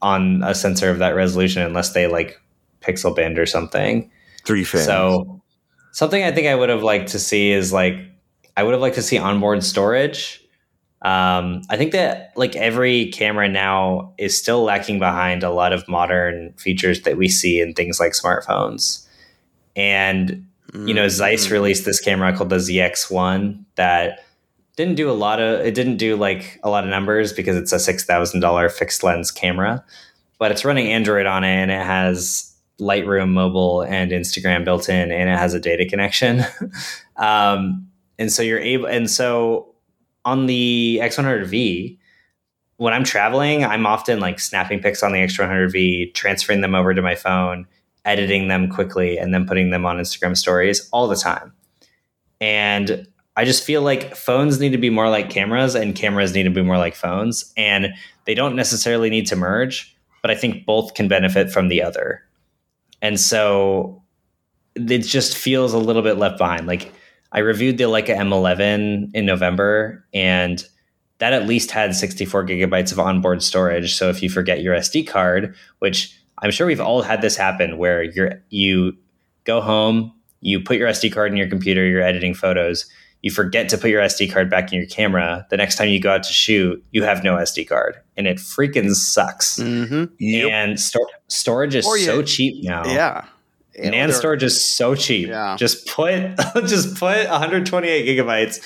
on 0.00 0.42
a 0.42 0.54
sensor 0.54 0.88
of 0.88 0.98
that 0.98 1.10
resolution 1.10 1.62
unless 1.62 1.92
they 1.92 2.06
like 2.06 2.40
pixel 2.80 3.14
bin 3.14 3.38
or 3.38 3.46
something. 3.46 4.10
Three 4.44 4.64
fans. 4.64 4.86
So 4.86 5.42
something 5.92 6.22
I 6.22 6.32
think 6.32 6.46
I 6.46 6.54
would 6.54 6.68
have 6.68 6.82
liked 6.82 7.10
to 7.10 7.18
see 7.18 7.50
is 7.50 7.72
like 7.72 7.96
I 8.56 8.62
would 8.62 8.72
have 8.72 8.80
liked 8.80 8.96
to 8.96 9.02
see 9.02 9.18
onboard 9.18 9.62
storage. 9.62 10.39
Um, 11.02 11.62
I 11.70 11.76
think 11.76 11.92
that 11.92 12.32
like 12.36 12.56
every 12.56 13.06
camera 13.06 13.48
now 13.48 14.12
is 14.18 14.36
still 14.36 14.62
lacking 14.62 14.98
behind 14.98 15.42
a 15.42 15.50
lot 15.50 15.72
of 15.72 15.88
modern 15.88 16.52
features 16.54 17.02
that 17.02 17.16
we 17.16 17.28
see 17.28 17.60
in 17.60 17.72
things 17.72 17.98
like 17.98 18.12
smartphones. 18.12 19.06
And 19.76 20.46
you 20.74 20.94
know, 20.94 21.08
Zeiss 21.08 21.46
Mm-hmm. 21.46 21.54
released 21.54 21.84
this 21.84 22.00
camera 22.00 22.36
called 22.36 22.50
the 22.50 22.56
ZX1 22.56 23.64
that 23.74 24.24
didn't 24.76 24.94
do 24.94 25.10
a 25.10 25.12
lot 25.12 25.40
of 25.40 25.60
it 25.66 25.74
didn't 25.74 25.96
do 25.96 26.16
like 26.16 26.60
a 26.62 26.70
lot 26.70 26.84
of 26.84 26.90
numbers 26.90 27.32
because 27.32 27.56
it's 27.56 27.72
a 27.72 27.78
six 27.78 28.04
thousand 28.04 28.40
dollar 28.40 28.68
fixed 28.68 29.02
lens 29.02 29.30
camera, 29.30 29.84
but 30.38 30.52
it's 30.52 30.64
running 30.64 30.86
Android 30.86 31.26
on 31.26 31.42
it 31.44 31.48
and 31.48 31.70
it 31.70 31.84
has 31.84 32.54
Lightroom 32.78 33.30
mobile 33.30 33.82
and 33.82 34.12
Instagram 34.12 34.64
built 34.64 34.88
in 34.88 35.10
and 35.10 35.28
it 35.28 35.36
has 35.38 35.54
a 35.54 35.60
data 35.60 35.84
connection. 35.86 36.44
um, 37.16 37.88
and 38.18 38.32
so 38.32 38.40
you're 38.42 38.60
able 38.60 38.86
and 38.86 39.10
so 39.10 39.69
on 40.24 40.46
the 40.46 40.98
X100V, 41.02 41.98
when 42.76 42.94
I'm 42.94 43.04
traveling, 43.04 43.64
I'm 43.64 43.86
often 43.86 44.20
like 44.20 44.40
snapping 44.40 44.80
pics 44.80 45.02
on 45.02 45.12
the 45.12 45.18
X100V, 45.18 46.14
transferring 46.14 46.60
them 46.62 46.74
over 46.74 46.94
to 46.94 47.02
my 47.02 47.14
phone, 47.14 47.66
editing 48.04 48.48
them 48.48 48.70
quickly, 48.70 49.18
and 49.18 49.34
then 49.34 49.46
putting 49.46 49.70
them 49.70 49.84
on 49.84 49.98
Instagram 49.98 50.36
stories 50.36 50.88
all 50.90 51.06
the 51.06 51.16
time. 51.16 51.52
And 52.40 53.06
I 53.36 53.44
just 53.44 53.64
feel 53.64 53.82
like 53.82 54.16
phones 54.16 54.60
need 54.60 54.72
to 54.72 54.78
be 54.78 54.90
more 54.90 55.08
like 55.08 55.30
cameras 55.30 55.74
and 55.74 55.94
cameras 55.94 56.34
need 56.34 56.44
to 56.44 56.50
be 56.50 56.62
more 56.62 56.78
like 56.78 56.94
phones. 56.94 57.52
And 57.56 57.88
they 58.24 58.34
don't 58.34 58.56
necessarily 58.56 59.10
need 59.10 59.26
to 59.26 59.36
merge, 59.36 59.96
but 60.22 60.30
I 60.30 60.34
think 60.34 60.66
both 60.66 60.94
can 60.94 61.08
benefit 61.08 61.50
from 61.50 61.68
the 61.68 61.82
other. 61.82 62.22
And 63.02 63.20
so 63.20 64.02
it 64.74 64.98
just 65.00 65.36
feels 65.36 65.72
a 65.72 65.78
little 65.78 66.02
bit 66.02 66.16
left 66.18 66.38
behind. 66.38 66.66
Like 66.66 66.92
I 67.32 67.38
reviewed 67.40 67.78
the 67.78 67.84
Leica 67.84 68.16
M11 68.16 69.10
in 69.14 69.26
November 69.26 70.04
and 70.12 70.64
that 71.18 71.32
at 71.32 71.46
least 71.46 71.70
had 71.70 71.94
64 71.94 72.46
gigabytes 72.46 72.92
of 72.92 72.98
onboard 72.98 73.42
storage. 73.42 73.94
So 73.94 74.08
if 74.08 74.22
you 74.22 74.30
forget 74.30 74.62
your 74.62 74.74
SD 74.74 75.06
card, 75.06 75.54
which 75.78 76.16
I'm 76.38 76.50
sure 76.50 76.66
we've 76.66 76.80
all 76.80 77.02
had 77.02 77.20
this 77.22 77.36
happen 77.36 77.76
where 77.78 78.02
you're 78.02 78.42
you 78.48 78.96
go 79.44 79.60
home, 79.60 80.12
you 80.40 80.60
put 80.60 80.78
your 80.78 80.88
SD 80.88 81.12
card 81.12 81.30
in 81.30 81.36
your 81.36 81.48
computer, 81.48 81.84
you're 81.86 82.00
editing 82.02 82.32
photos, 82.34 82.86
you 83.22 83.30
forget 83.30 83.68
to 83.68 83.76
put 83.76 83.90
your 83.90 84.00
SD 84.02 84.32
card 84.32 84.48
back 84.48 84.72
in 84.72 84.78
your 84.78 84.88
camera. 84.88 85.46
The 85.50 85.58
next 85.58 85.76
time 85.76 85.88
you 85.88 86.00
go 86.00 86.12
out 86.14 86.22
to 86.22 86.32
shoot, 86.32 86.82
you 86.90 87.02
have 87.02 87.22
no 87.22 87.36
SD 87.36 87.68
card, 87.68 87.96
and 88.16 88.26
it 88.26 88.38
freaking 88.38 88.94
sucks. 88.94 89.58
Mm-hmm. 89.58 90.04
Yep. 90.18 90.50
And 90.50 90.80
stor- 90.80 91.06
storage 91.28 91.74
is 91.74 91.84
you- 91.84 91.98
so 91.98 92.22
cheap 92.22 92.64
now. 92.64 92.84
Yeah. 92.86 93.26
And 93.78 93.94
NAND 93.94 94.08
they're- 94.08 94.12
storage 94.12 94.42
is 94.42 94.62
so 94.76 94.94
cheap. 94.94 95.28
Yeah. 95.28 95.56
Just 95.58 95.86
put 95.86 96.36
just 96.66 96.96
put 96.96 97.28
128 97.28 98.06
gigabytes 98.06 98.60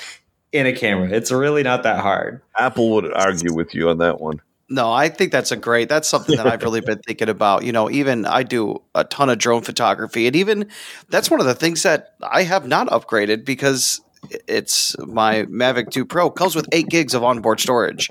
in 0.52 0.66
a 0.66 0.72
camera. 0.72 1.08
It's 1.10 1.30
really 1.32 1.62
not 1.62 1.82
that 1.82 2.00
hard. 2.00 2.40
Apple 2.58 2.90
would 2.92 3.12
argue 3.12 3.52
with 3.54 3.74
you 3.74 3.88
on 3.90 3.98
that 3.98 4.20
one. 4.20 4.40
No, 4.70 4.90
I 4.90 5.10
think 5.10 5.30
that's 5.30 5.52
a 5.52 5.56
great. 5.56 5.88
That's 5.90 6.08
something 6.08 6.36
that 6.36 6.46
I've 6.46 6.62
really 6.62 6.80
been 6.90 6.98
thinking 7.00 7.28
about. 7.28 7.64
You 7.64 7.72
know, 7.72 7.90
even 7.90 8.24
I 8.24 8.42
do 8.44 8.80
a 8.94 9.04
ton 9.04 9.28
of 9.28 9.36
drone 9.38 9.60
photography, 9.62 10.26
and 10.26 10.34
even 10.34 10.68
that's 11.10 11.30
one 11.30 11.38
of 11.40 11.46
the 11.46 11.54
things 11.54 11.82
that 11.82 12.14
I 12.22 12.44
have 12.44 12.66
not 12.66 12.88
upgraded 12.88 13.44
because 13.44 14.00
it's 14.48 14.96
my 15.06 15.42
Mavic 15.44 15.90
2 15.90 16.06
Pro 16.06 16.30
comes 16.30 16.56
with 16.56 16.66
eight 16.72 16.88
gigs 16.88 17.12
of 17.12 17.22
onboard 17.22 17.60
storage. 17.60 18.08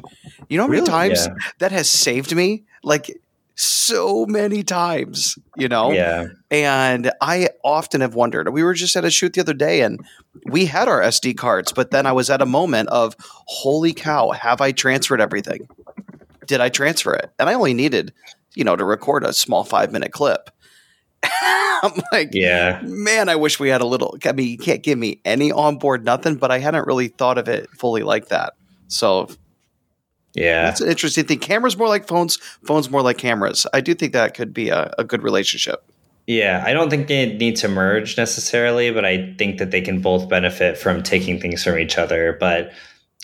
You 0.48 0.57
know 0.57 0.64
how 0.65 0.68
many 0.68 0.82
Really? 0.82 0.91
times 0.91 1.26
Yeah. 1.26 1.34
that 1.57 1.72
has 1.72 1.90
saved 1.90 2.36
me? 2.36 2.65
Like 2.84 3.20
so 3.55 4.25
many 4.25 4.63
times. 4.63 5.38
You 5.57 5.67
know, 5.67 5.91
Yeah. 5.91 6.27
and 6.49 7.11
I 7.21 7.49
often 7.63 8.01
have 8.01 8.15
wondered. 8.15 8.49
We 8.49 8.63
were 8.63 8.73
just 8.73 8.95
at 8.95 9.05
a 9.05 9.11
shoot 9.11 9.34
the 9.34 9.41
other 9.41 9.53
day 9.53 9.81
and 9.81 9.99
we 10.45 10.65
had 10.65 10.88
our 10.88 11.01
SD 11.01 11.38
cards, 11.38 11.71
but 11.71 11.91
then 11.91 12.05
I 12.05 12.11
was 12.11 12.30
at 12.30 12.41
a 12.41 12.45
moment 12.45 12.89
of, 12.89 13.15
holy 13.19 13.93
cow, 13.93 14.31
have 14.31 14.61
I 14.61 14.71
transferred 14.71 15.21
everything? 15.21 15.67
Did 16.47 16.59
I 16.61 16.69
transfer 16.69 17.13
it? 17.13 17.31
And 17.39 17.47
I 17.49 17.53
only 17.53 17.73
needed, 17.73 18.11
you 18.55 18.63
know, 18.63 18.75
to 18.75 18.84
record 18.84 19.23
a 19.23 19.31
small 19.34 19.63
five 19.63 19.91
minute 19.91 20.11
clip. 20.11 20.49
I'm 21.41 22.01
like, 22.11 22.30
Yeah. 22.34 22.81
man, 22.84 23.30
I 23.30 23.35
wish 23.35 23.59
we 23.59 23.69
had 23.69 23.81
a 23.81 23.85
little. 23.85 24.17
I 24.25 24.31
mean, 24.31 24.47
you 24.49 24.57
can't 24.57 24.84
give 24.84 24.97
me 24.97 25.21
any 25.23 25.51
onboard 25.51 26.03
nothing, 26.03 26.35
but 26.35 26.51
I 26.51 26.59
hadn't 26.59 26.88
really 26.88 27.07
thought 27.09 27.38
of 27.38 27.47
it 27.47 27.69
fully 27.71 28.03
like 28.03 28.27
that. 28.30 28.53
So 28.88 29.30
Yeah. 30.34 30.64
That's 30.64 30.81
an 30.81 30.89
interesting 30.89 31.26
thing. 31.26 31.39
Cameras 31.39 31.77
more 31.77 31.88
like 31.88 32.07
phones, 32.07 32.38
phones 32.65 32.89
more 32.89 33.01
like 33.01 33.18
cameras. 33.18 33.68
I 33.73 33.81
do 33.81 33.93
think 33.93 34.14
that 34.14 34.34
could 34.34 34.53
be 34.53 34.69
a, 34.69 34.93
a 34.97 35.03
good 35.03 35.22
relationship. 35.22 35.84
Yeah, 36.26 36.64
I 36.65 36.72
don't 36.72 36.89
think 36.89 37.07
they 37.07 37.34
need 37.34 37.57
to 37.57 37.68
merge 37.68 38.18
necessarily, 38.18 38.91
but 38.91 39.03
I 39.03 39.34
think 39.38 39.57
that 39.60 39.72
they 39.72 39.81
can 39.81 39.99
both 39.99 40.30
benefit 40.30 40.77
from 40.77 41.03
taking 41.03 41.39
things 41.39 41.64
from 41.64 41.77
each 41.77 41.97
other. 41.97 42.38
But 42.39 42.72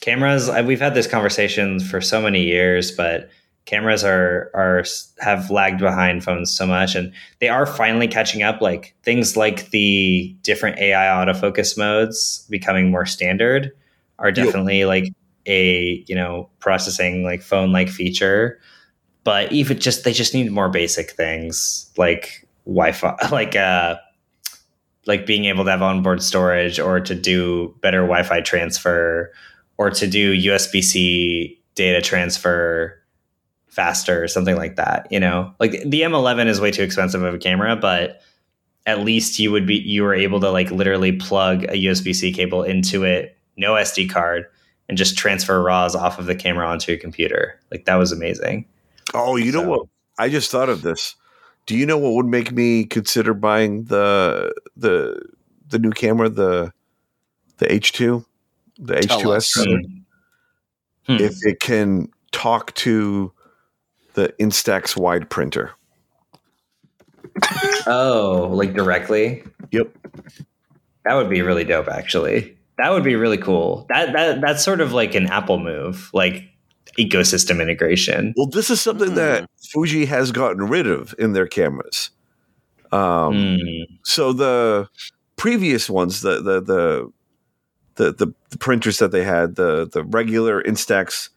cameras, 0.01 0.49
we've 0.65 0.81
had 0.81 0.95
this 0.95 1.07
conversation 1.07 1.79
for 1.79 2.01
so 2.01 2.21
many 2.21 2.43
years, 2.43 2.91
but 2.91 3.29
cameras 3.65 4.03
are 4.03 4.51
are 4.53 4.83
have 5.19 5.49
lagged 5.49 5.79
behind 5.79 6.25
phones 6.25 6.51
so 6.51 6.67
much, 6.67 6.95
and 6.95 7.13
they 7.39 7.47
are 7.47 7.65
finally 7.65 8.07
catching 8.07 8.43
up. 8.43 8.59
Like 8.59 8.93
things 9.03 9.37
like 9.37 9.69
the 9.69 10.35
different 10.41 10.77
AI 10.79 11.05
autofocus 11.05 11.77
modes 11.77 12.45
becoming 12.49 12.91
more 12.91 13.05
standard 13.05 13.71
are 14.17 14.31
definitely 14.31 14.83
like 14.83 15.05
a 15.49 16.05
you 16.07 16.15
know 16.15 16.49
processing 16.59 17.23
like 17.23 17.41
phone 17.41 17.73
like 17.73 17.89
feature. 17.89 18.59
But 19.25 19.51
even 19.51 19.79
just 19.79 20.05
they 20.05 20.13
just 20.13 20.33
need 20.33 20.49
more 20.49 20.69
basic 20.69 21.11
things 21.11 21.91
like 21.97 22.47
Wi-Fi, 22.65 23.17
like 23.31 23.55
uh, 23.55 23.97
like 25.05 25.25
being 25.25 25.45
able 25.45 25.65
to 25.65 25.71
have 25.71 25.81
onboard 25.81 26.23
storage, 26.23 26.79
or 26.79 27.01
to 27.01 27.15
do 27.15 27.75
better 27.81 28.01
Wi-Fi 28.01 28.41
transfer, 28.41 29.33
or 29.77 29.89
to 29.89 30.07
do 30.07 30.33
USB-C 30.35 31.59
data 31.75 32.01
transfer 32.01 32.95
faster, 33.67 34.23
or 34.23 34.27
something 34.27 34.55
like 34.55 34.77
that. 34.77 35.07
You 35.11 35.19
know, 35.19 35.53
like 35.59 35.71
the 35.85 36.01
M11 36.01 36.47
is 36.47 36.61
way 36.61 36.71
too 36.71 36.83
expensive 36.83 37.23
of 37.23 37.33
a 37.33 37.39
camera, 37.39 37.75
but 37.75 38.21
at 38.85 39.01
least 39.01 39.37
you 39.39 39.51
would 39.51 39.67
be 39.67 39.75
you 39.75 40.03
were 40.03 40.13
able 40.13 40.39
to 40.39 40.49
like 40.49 40.71
literally 40.71 41.11
plug 41.11 41.63
a 41.65 41.73
USB-C 41.73 42.31
cable 42.33 42.63
into 42.63 43.03
it, 43.03 43.37
no 43.57 43.73
SD 43.73 44.09
card, 44.09 44.45
and 44.89 44.97
just 44.97 45.17
transfer 45.17 45.61
RAWs 45.61 45.95
off 45.95 46.19
of 46.19 46.25
the 46.25 46.35
camera 46.35 46.67
onto 46.67 46.91
your 46.91 46.99
computer. 46.99 47.57
Like 47.71 47.85
that 47.85 47.95
was 47.95 48.11
amazing. 48.11 48.65
Oh, 49.13 49.37
you 49.37 49.51
know 49.51 49.61
what? 49.61 49.87
I 50.17 50.27
just 50.27 50.51
thought 50.51 50.67
of 50.67 50.81
this. 50.81 51.15
Do 51.67 51.77
you 51.77 51.85
know 51.85 51.97
what 51.97 52.13
would 52.15 52.25
make 52.25 52.51
me 52.51 52.83
consider 52.83 53.33
buying 53.33 53.85
the 53.85 54.53
the 54.75 55.21
the 55.69 55.79
new 55.79 55.91
camera, 55.91 56.27
the 56.27 56.73
the 57.57 57.71
H 57.71 57.93
two, 57.93 58.25
the 58.77 58.97
H 58.97 59.15
two 59.19 59.35
S? 59.35 59.53
Hmm. 59.53 61.15
If 61.15 61.45
it 61.45 61.59
can 61.59 62.09
talk 62.31 62.73
to 62.75 63.31
the 64.15 64.33
Instax 64.39 64.97
wide 64.97 65.29
printer. 65.29 65.71
Oh, 67.87 68.49
like 68.51 68.73
directly? 68.73 69.43
Yep. 69.71 69.95
That 71.05 71.13
would 71.13 71.29
be 71.29 71.41
really 71.41 71.63
dope 71.63 71.87
actually. 71.87 72.57
That 72.79 72.91
would 72.91 73.03
be 73.03 73.15
really 73.15 73.37
cool. 73.37 73.85
That 73.89 74.13
that 74.13 74.41
that's 74.41 74.63
sort 74.63 74.81
of 74.81 74.93
like 74.93 75.13
an 75.15 75.27
Apple 75.27 75.59
move, 75.59 76.09
like 76.13 76.43
ecosystem 76.97 77.61
integration. 77.61 78.33
Well, 78.35 78.47
this 78.47 78.69
is 78.69 78.81
something 78.81 79.15
that 79.15 79.49
Fuji 79.71 80.05
has 80.05 80.31
gotten 80.31 80.67
rid 80.67 80.87
of 80.87 81.13
in 81.19 81.33
their 81.33 81.47
cameras. 81.47 82.09
Um, 82.91 83.57
Hmm. 83.59 83.95
so 84.03 84.33
the 84.33 84.87
previous 85.35 85.89
ones, 85.89 86.21
the 86.21 86.41
the 86.41 86.61
the 86.61 87.11
the, 87.95 88.13
the, 88.13 88.33
the 88.49 88.57
printers 88.57 88.97
that 88.99 89.11
they 89.11 89.23
had, 89.23 89.55
the 89.55 89.87
the 89.91 90.03
regular 90.03 90.63
Instax, 90.63 91.29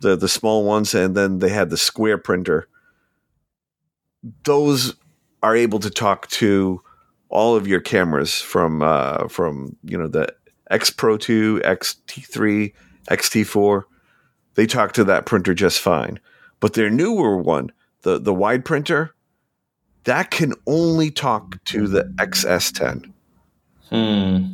the 0.00 0.16
the 0.16 0.28
small 0.28 0.64
ones, 0.64 0.94
and 0.94 1.16
then 1.16 1.38
they 1.38 1.48
had 1.48 1.70
the 1.70 1.76
square 1.78 2.18
printer. 2.18 2.68
Those 4.44 4.94
are 5.42 5.56
able 5.56 5.80
to 5.80 5.90
talk 5.90 6.28
to 6.28 6.80
all 7.28 7.56
of 7.56 7.66
your 7.66 7.80
cameras 7.80 8.40
from 8.40 8.82
uh, 8.82 9.26
from 9.28 9.76
you 9.82 9.96
know 9.98 10.06
the 10.08 10.28
X 10.72 10.90
Pro 10.90 11.16
Two, 11.16 11.60
XT3, 11.64 12.72
XT4. 13.08 13.84
They 14.54 14.66
talk 14.66 14.92
to 14.94 15.04
that 15.04 15.26
printer 15.26 15.54
just 15.54 15.78
fine. 15.80 16.18
But 16.60 16.74
their 16.74 16.90
newer 16.90 17.36
one, 17.36 17.70
the 18.02 18.18
the 18.18 18.34
wide 18.34 18.64
printer, 18.64 19.14
that 20.04 20.30
can 20.30 20.54
only 20.66 21.10
talk 21.10 21.62
to 21.66 21.86
the 21.86 22.04
XS10. 22.18 23.12
Hmm. 23.90 24.46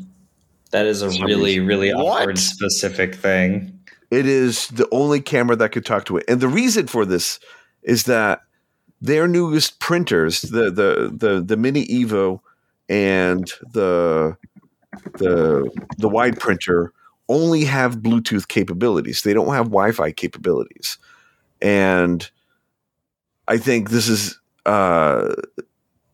That 0.71 0.87
is 0.87 1.01
a 1.01 1.09
really, 1.25 1.61
really 1.61 1.95
What? 1.95 2.23
awkward 2.23 2.39
specific 2.39 3.15
thing. 3.15 3.79
It 4.11 4.27
is 4.27 4.69
the 4.69 4.89
only 4.93 5.21
camera 5.21 5.57
that 5.57 5.73
could 5.73 5.87
talk 5.87 6.05
to 6.07 6.17
it. 6.19 6.25
And 6.29 6.41
the 6.41 6.49
reason 6.49 6.87
for 6.87 7.05
this 7.07 7.39
is 7.83 8.05
that 8.05 8.41
their 9.01 9.29
newest 9.29 9.81
printers, 9.81 10.43
the 10.43 10.71
the 10.71 11.13
the, 11.15 11.43
the 11.43 11.57
Mini 11.57 11.87
Evo 11.87 12.41
and 12.89 13.51
the 13.73 14.37
the 15.19 15.71
the 15.99 16.09
wide 16.09 16.39
printer 16.39 16.93
only 17.29 17.65
have 17.65 17.97
Bluetooth 17.99 18.49
capabilities. 18.49 19.23
They 19.23 19.35
don't 19.35 19.53
have 19.55 19.67
Wi-Fi 19.67 20.13
capabilities. 20.13 20.97
And 21.61 22.29
I 23.47 23.59
think 23.59 23.91
this 23.91 24.09
is 24.09 24.39
uh, 24.65 25.35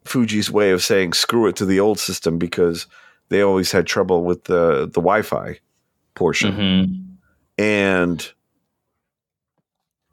Fuji's 0.05 0.51
way 0.51 0.73
of 0.73 0.83
saying 0.83 1.13
screw 1.13 1.47
it 1.47 1.57
to 1.57 1.65
the 1.67 1.79
old 1.81 1.99
system 2.01 2.39
because 2.39 2.87
they 3.29 3.43
always 3.43 3.71
had 3.73 3.87
trouble 3.87 4.25
with 4.25 4.45
the 4.45 4.87
the 4.87 5.01
Wi-Fi 5.01 5.59
portion 6.15 6.53
Mhm. 6.53 7.17
and 7.59 8.33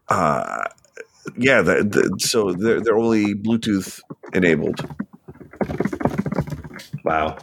uh 0.08 0.64
yeah 1.38 1.62
the, 1.62 1.84
the, 1.84 2.16
so 2.20 2.54
they're, 2.54 2.82
they're 2.82 2.98
only 2.98 3.36
bluetooth 3.36 4.00
enabled 4.34 4.84
Wow. 7.04 7.38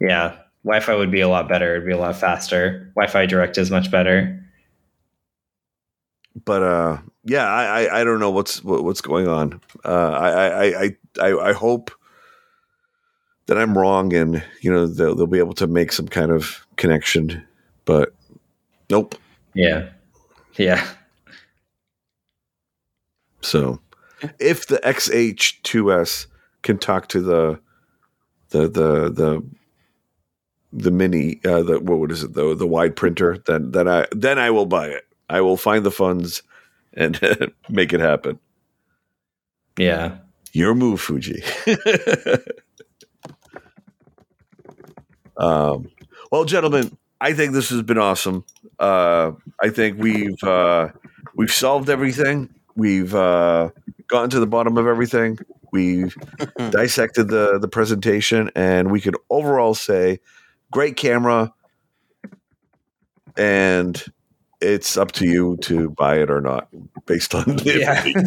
Yeah. 0.00 0.36
Wi 0.66 0.80
Fi 0.80 0.94
would 0.94 1.10
be 1.12 1.20
a 1.20 1.28
lot 1.28 1.48
better. 1.48 1.76
It'd 1.76 1.86
be 1.86 1.92
a 1.92 1.98
lot 1.98 2.16
faster. 2.16 2.90
Wi 2.96 3.10
Fi 3.10 3.24
Direct 3.26 3.56
is 3.56 3.70
much 3.70 3.90
better. 3.90 4.42
but 6.44 6.62
uh 6.62 6.98
yeah 7.24 7.46
i 7.46 7.64
i, 7.86 8.00
I 8.00 8.04
don't 8.04 8.20
know 8.20 8.30
what's 8.30 8.62
what, 8.62 8.84
what's 8.84 9.00
going 9.00 9.26
on 9.26 9.58
uh 9.86 10.10
I, 10.10 10.28
I 10.28 10.82
i 10.84 10.96
i 11.22 11.48
i 11.48 11.52
hope 11.54 11.90
that 13.46 13.56
i'm 13.56 13.76
wrong 13.76 14.12
and 14.12 14.44
you 14.60 14.70
know 14.70 14.86
they'll, 14.86 15.14
they'll 15.14 15.26
be 15.26 15.38
able 15.38 15.54
to 15.54 15.66
make 15.66 15.92
some 15.92 16.08
kind 16.08 16.30
of 16.30 16.66
connection 16.76 17.42
but 17.86 18.12
nope 18.90 19.14
Yeah. 19.54 19.88
Yeah. 20.58 20.86
so 23.40 23.80
if 24.38 24.66
the 24.66 24.76
xh2s 24.84 26.26
can 26.62 26.76
talk 26.78 27.08
to 27.08 27.20
the 27.22 27.58
the 28.50 28.68
the 28.68 29.10
the 29.10 29.42
the 30.72 30.90
mini 30.90 31.40
uh 31.44 31.62
the 31.62 31.80
what 31.80 32.10
is 32.10 32.24
it 32.24 32.34
the 32.34 32.54
the 32.54 32.66
wide 32.66 32.96
printer 32.96 33.38
then 33.46 33.70
then 33.70 33.88
i 33.88 34.06
then 34.12 34.38
i 34.38 34.50
will 34.50 34.66
buy 34.66 34.86
it. 34.88 35.04
I 35.28 35.40
will 35.40 35.56
find 35.56 35.84
the 35.84 35.90
funds 35.90 36.42
and 36.94 37.18
make 37.68 37.92
it 37.92 38.00
happen. 38.00 38.38
Yeah. 39.78 40.18
your 40.52 40.74
move 40.74 41.00
fuji. 41.00 41.42
Um 45.38 45.90
well 46.32 46.44
gentlemen 46.46 46.96
i 47.20 47.32
think 47.34 47.52
this 47.52 47.68
has 47.70 47.82
been 47.82 47.98
awesome. 47.98 48.44
Uh 48.78 49.32
i 49.60 49.68
think 49.68 49.98
we've 50.00 50.42
uh 50.42 50.88
we've 51.34 51.52
solved 51.52 51.90
everything. 51.90 52.48
We've 52.74 53.14
uh 53.14 53.70
gotten 54.08 54.30
to 54.30 54.40
the 54.40 54.46
bottom 54.46 54.78
of 54.78 54.86
everything. 54.86 55.38
We've 55.72 56.16
dissected 56.70 57.28
the 57.28 57.58
the 57.58 57.68
presentation 57.68 58.50
and 58.54 58.90
we 58.90 59.00
could 59.00 59.16
overall 59.28 59.74
say 59.74 60.20
great 60.70 60.96
camera 60.96 61.52
and 63.36 64.02
it's 64.60 64.96
up 64.96 65.12
to 65.12 65.26
you 65.26 65.56
to 65.58 65.90
buy 65.90 66.16
it 66.16 66.30
or 66.30 66.40
not 66.40 66.68
based 67.06 67.34
on 67.34 67.44
the 67.44 67.78
Yeah. 67.78 68.02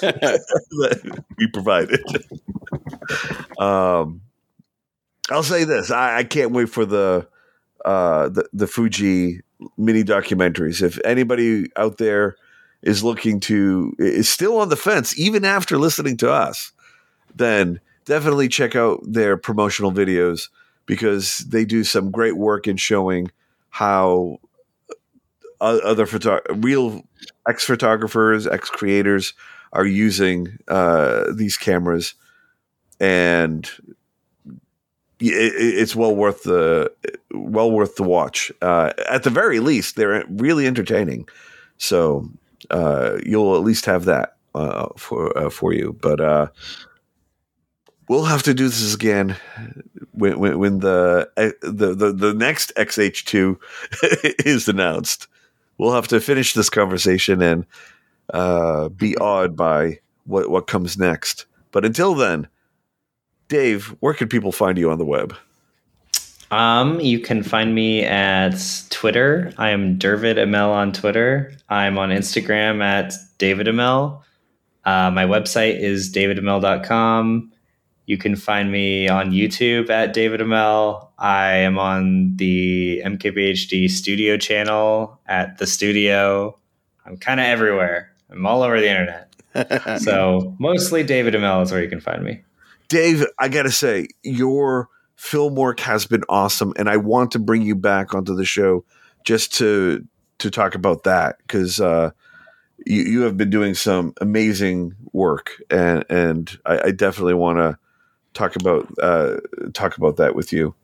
that 0.00 1.24
we 1.38 1.46
provided. 1.48 2.00
Um 3.58 4.22
i'll 5.28 5.42
say 5.42 5.64
this 5.64 5.90
i, 5.90 6.18
I 6.18 6.24
can't 6.24 6.52
wait 6.52 6.68
for 6.68 6.84
the 6.84 7.26
uh 7.84 8.28
the, 8.28 8.48
the 8.52 8.66
fuji 8.68 9.40
mini 9.76 10.04
documentaries. 10.04 10.82
If 10.82 10.98
anybody 11.04 11.66
out 11.76 11.98
there 11.98 12.36
is 12.82 13.02
looking 13.02 13.40
to 13.40 13.94
is 13.98 14.28
still 14.28 14.58
on 14.58 14.68
the 14.68 14.76
fence 14.76 15.18
even 15.18 15.44
after 15.44 15.78
listening 15.78 16.16
to 16.18 16.30
us 16.30 16.72
then 17.34 17.80
definitely 18.04 18.48
check 18.48 18.76
out 18.76 19.00
their 19.02 19.36
promotional 19.36 19.92
videos 19.92 20.48
because 20.86 21.38
they 21.38 21.64
do 21.64 21.84
some 21.84 22.10
great 22.10 22.36
work 22.36 22.66
in 22.66 22.76
showing 22.76 23.30
how 23.70 24.38
other 25.60 26.06
photo- 26.06 26.40
real 26.54 27.02
ex 27.48 27.64
photographers, 27.64 28.46
ex 28.46 28.70
creators 28.70 29.34
are 29.72 29.86
using 29.86 30.58
uh, 30.68 31.24
these 31.32 31.56
cameras, 31.56 32.14
and 33.00 33.70
it, 35.20 35.52
it's 35.56 35.96
well 35.96 36.14
worth 36.14 36.44
the 36.44 36.92
well 37.32 37.70
worth 37.70 37.96
the 37.96 38.02
watch. 38.02 38.52
Uh, 38.62 38.92
at 39.08 39.22
the 39.22 39.30
very 39.30 39.60
least, 39.60 39.96
they're 39.96 40.24
really 40.28 40.66
entertaining. 40.66 41.28
So 41.78 42.28
uh, 42.70 43.18
you'll 43.24 43.56
at 43.56 43.62
least 43.62 43.86
have 43.86 44.04
that 44.06 44.36
uh, 44.54 44.88
for 44.96 45.36
uh, 45.36 45.50
for 45.50 45.72
you. 45.72 45.96
But 46.00 46.20
uh, 46.20 46.48
we'll 48.08 48.24
have 48.24 48.42
to 48.44 48.54
do 48.54 48.64
this 48.68 48.94
again 48.94 49.36
when 50.12 50.38
when, 50.38 50.58
when 50.58 50.78
the, 50.80 51.30
uh, 51.36 51.50
the 51.62 51.94
the 51.94 52.12
the 52.12 52.34
next 52.34 52.72
XH2 52.76 53.58
is 54.46 54.68
announced 54.68 55.28
we'll 55.78 55.92
have 55.92 56.08
to 56.08 56.20
finish 56.20 56.54
this 56.54 56.70
conversation 56.70 57.42
and 57.42 57.66
uh, 58.32 58.88
be 58.90 59.16
awed 59.18 59.56
by 59.56 59.98
what 60.24 60.50
what 60.50 60.66
comes 60.66 60.98
next. 60.98 61.46
But 61.72 61.84
until 61.84 62.14
then, 62.14 62.48
Dave, 63.48 63.94
where 64.00 64.14
can 64.14 64.28
people 64.28 64.52
find 64.52 64.78
you 64.78 64.90
on 64.90 64.98
the 64.98 65.04
web? 65.04 65.34
Um, 66.50 67.00
you 67.00 67.18
can 67.18 67.42
find 67.42 67.74
me 67.74 68.04
at 68.04 68.54
Twitter. 68.90 69.52
I 69.58 69.70
am 69.70 69.98
Durvid 69.98 70.36
Imel 70.36 70.70
on 70.70 70.92
Twitter. 70.92 71.52
I'm 71.68 71.98
on 71.98 72.10
Instagram 72.10 72.82
at 72.82 73.14
David 73.38 73.66
Imel. 73.66 74.22
Uh, 74.84 75.10
my 75.10 75.24
website 75.24 75.80
is 75.80 76.12
davidimel.com. 76.12 77.52
You 78.06 78.16
can 78.18 78.36
find 78.36 78.70
me 78.70 79.08
on 79.08 79.32
YouTube 79.32 79.90
at 79.90 80.12
David 80.12 80.40
Imel. 80.40 81.08
I 81.18 81.48
am 81.54 81.76
on 81.76 82.36
the 82.36 83.02
MKBHD 83.04 83.90
studio 83.90 84.36
channel 84.36 85.20
at 85.26 85.58
the 85.58 85.66
studio. 85.66 86.56
I'm 87.04 87.16
kind 87.16 87.40
of 87.40 87.46
everywhere. 87.46 88.12
I'm 88.30 88.46
all 88.46 88.62
over 88.62 88.80
the 88.80 88.88
internet. 88.88 90.00
so 90.02 90.54
mostly 90.60 91.02
David 91.02 91.34
Imel 91.34 91.62
is 91.64 91.72
where 91.72 91.82
you 91.82 91.88
can 91.88 92.00
find 92.00 92.22
me. 92.22 92.42
Dave, 92.88 93.26
I 93.40 93.48
got 93.48 93.64
to 93.64 93.72
say, 93.72 94.06
your 94.22 94.88
film 95.16 95.56
work 95.56 95.80
has 95.80 96.06
been 96.06 96.22
awesome, 96.28 96.72
and 96.76 96.88
I 96.88 96.98
want 96.98 97.32
to 97.32 97.40
bring 97.40 97.62
you 97.62 97.74
back 97.74 98.14
onto 98.14 98.36
the 98.36 98.44
show 98.44 98.84
just 99.24 99.52
to 99.54 100.06
to 100.38 100.50
talk 100.50 100.74
about 100.74 101.04
that 101.04 101.38
because 101.38 101.80
uh, 101.80 102.10
you 102.84 103.02
you 103.02 103.20
have 103.22 103.36
been 103.36 103.50
doing 103.50 103.74
some 103.74 104.14
amazing 104.20 104.94
work, 105.12 105.60
and 105.70 106.04
and 106.08 106.56
I, 106.64 106.80
I 106.84 106.90
definitely 106.92 107.34
want 107.34 107.58
to 107.58 107.78
talk 108.36 108.56
about 108.56 108.86
uh, 109.02 109.36
talk 109.72 109.96
about 109.96 110.16
that 110.16 110.34
with 110.34 110.52
you. 110.52 110.74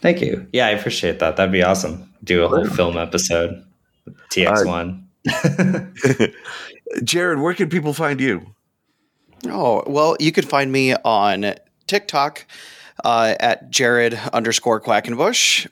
Thank 0.00 0.20
you. 0.20 0.46
Yeah, 0.52 0.66
I 0.66 0.70
appreciate 0.70 1.18
that. 1.18 1.36
That'd 1.36 1.52
be 1.52 1.62
awesome. 1.62 2.12
Do 2.24 2.44
a 2.44 2.48
whole 2.48 2.66
film 2.66 2.96
episode. 2.96 3.64
TX 4.30 4.66
one. 4.66 5.08
Jared, 7.04 7.40
where 7.40 7.54
can 7.54 7.68
people 7.68 7.92
find 7.92 8.20
you? 8.20 8.54
Oh, 9.46 9.82
well, 9.86 10.16
you 10.18 10.32
can 10.32 10.44
find 10.44 10.72
me 10.72 10.94
on 10.94 11.54
TikTok 11.86 12.46
uh, 13.04 13.34
at 13.38 13.70
Jared 13.70 14.14
underscore 14.32 14.80
Quackenbush. 14.80 15.68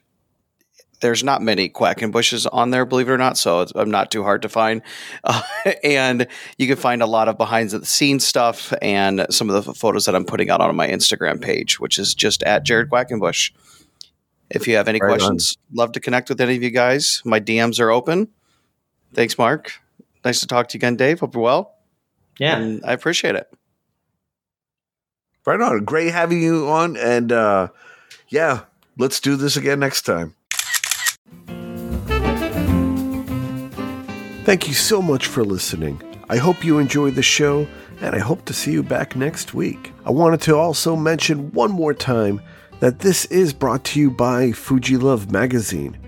There's 1.00 1.22
not 1.22 1.42
many 1.42 1.68
Quackenbushes 1.68 2.46
on 2.50 2.70
there, 2.70 2.86
believe 2.86 3.08
it 3.08 3.12
or 3.12 3.18
not, 3.18 3.36
so 3.36 3.66
I'm 3.74 3.90
not 3.90 4.10
too 4.10 4.22
hard 4.22 4.42
to 4.42 4.48
find. 4.48 4.82
Uh, 5.24 5.42
and 5.82 6.28
you 6.56 6.68
can 6.68 6.76
find 6.76 7.02
a 7.02 7.06
lot 7.06 7.28
of 7.28 7.36
behind 7.36 7.70
the 7.70 7.84
scenes 7.84 8.24
stuff 8.24 8.72
and 8.80 9.26
some 9.30 9.50
of 9.50 9.64
the 9.64 9.74
photos 9.74 10.04
that 10.04 10.14
I'm 10.14 10.24
putting 10.24 10.50
out 10.50 10.60
on 10.60 10.76
my 10.76 10.86
Instagram 10.88 11.40
page, 11.40 11.80
which 11.80 11.98
is 11.98 12.14
just 12.14 12.44
at 12.44 12.64
Jared 12.64 12.90
Quackenbush. 12.90 13.50
If 14.48 14.68
you 14.68 14.76
have 14.76 14.86
any 14.86 15.00
right 15.00 15.08
questions, 15.08 15.56
on. 15.70 15.76
love 15.76 15.92
to 15.92 16.00
connect 16.00 16.28
with 16.28 16.40
any 16.40 16.54
of 16.54 16.62
you 16.62 16.70
guys. 16.70 17.22
My 17.24 17.40
DMs 17.40 17.80
are 17.80 17.90
open. 17.90 18.28
Thanks, 19.14 19.36
Mark. 19.36 19.72
Nice 20.24 20.40
to 20.40 20.46
talk 20.46 20.68
to 20.68 20.76
you 20.76 20.78
again, 20.78 20.96
Dave. 20.96 21.20
Hope 21.20 21.34
you're 21.34 21.42
well. 21.42 21.74
Yeah. 22.38 22.58
And 22.58 22.84
I 22.84 22.92
appreciate 22.92 23.34
it. 23.34 23.52
Right 25.44 25.60
on. 25.60 25.84
Great 25.84 26.12
having 26.12 26.42
you 26.42 26.68
on. 26.68 26.96
And 26.96 27.32
uh, 27.32 27.68
yeah, 28.28 28.64
let's 28.98 29.20
do 29.20 29.36
this 29.36 29.56
again 29.56 29.80
next 29.80 30.02
time. 30.02 30.34
Thank 34.46 34.68
you 34.68 34.74
so 34.74 35.02
much 35.02 35.26
for 35.26 35.44
listening. 35.44 36.00
I 36.28 36.36
hope 36.36 36.64
you 36.64 36.78
enjoyed 36.78 37.16
the 37.16 37.20
show, 37.20 37.66
and 38.00 38.14
I 38.14 38.20
hope 38.20 38.44
to 38.44 38.52
see 38.52 38.70
you 38.70 38.84
back 38.84 39.16
next 39.16 39.54
week. 39.54 39.92
I 40.04 40.10
wanted 40.10 40.40
to 40.42 40.54
also 40.54 40.94
mention 40.94 41.50
one 41.50 41.72
more 41.72 41.92
time 41.92 42.40
that 42.78 43.00
this 43.00 43.24
is 43.24 43.52
brought 43.52 43.82
to 43.86 43.98
you 43.98 44.08
by 44.08 44.52
Fuji 44.52 44.98
Love 44.98 45.32
Magazine. 45.32 45.98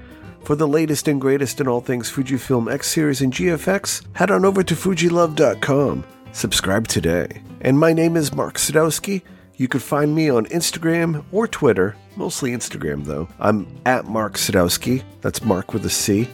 For 0.45 0.55
the 0.55 0.69
latest 0.69 1.09
and 1.09 1.21
greatest 1.21 1.61
in 1.61 1.67
all 1.67 1.81
things 1.81 2.13
Fujifilm 2.13 2.73
X 2.73 2.87
Series 2.87 3.23
and 3.23 3.33
GFX, 3.33 4.07
head 4.13 4.31
on 4.31 4.45
over 4.45 4.63
to 4.63 4.77
Fujilove.com. 4.77 6.05
Subscribe 6.31 6.87
today. 6.87 7.43
And 7.63 7.77
my 7.77 7.93
name 7.93 8.17
is 8.17 8.33
Marc 8.33 8.55
Sadowski. 8.55 9.23
You 9.57 9.67
can 9.67 9.81
find 9.81 10.15
me 10.15 10.31
on 10.31 10.47
Instagram 10.47 11.25
or 11.33 11.49
Twitter, 11.49 11.97
mostly 12.15 12.53
Instagram 12.53 13.05
though. 13.05 13.29
I'm 13.41 13.67
at 13.85 14.05
Marc 14.05 14.35
Sadowski. 14.35 15.03
That's 15.23 15.43
Mark 15.43 15.75
with 15.75 15.85
a 15.87 15.91
C. 15.91 16.29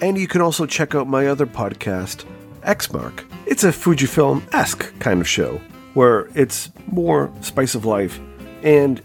And 0.00 0.16
you 0.16 0.28
can 0.28 0.40
also 0.40 0.64
check 0.64 0.94
out 0.94 1.08
my 1.08 1.26
other 1.26 1.46
podcast, 1.46 2.24
X 2.62 2.92
Mark. 2.92 3.24
It's 3.46 3.64
a 3.64 3.68
Fujifilm 3.68 4.42
esque 4.54 4.96
kind 5.00 5.20
of 5.20 5.28
show 5.28 5.60
where 5.94 6.28
it's 6.34 6.70
more 6.86 7.32
spice 7.40 7.74
of 7.74 7.84
life 7.84 8.20
and 8.62 9.02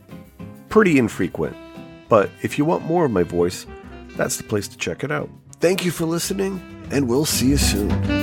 pretty 0.69 0.99
infrequent. 0.99 1.55
But 2.09 2.29
if 2.41 2.57
you 2.57 2.65
want 2.65 2.85
more 2.85 3.05
of 3.05 3.11
my 3.11 3.23
voice, 3.23 3.65
that's 4.15 4.37
the 4.37 4.43
place 4.43 4.67
to 4.67 4.77
check 4.77 5.03
it 5.03 5.11
out. 5.11 5.29
Thank 5.59 5.83
you 5.83 5.91
for 5.91 6.05
listening, 6.05 6.61
and 6.91 7.07
we'll 7.07 7.25
see 7.25 7.47
you 7.47 7.57
soon. 7.57 8.22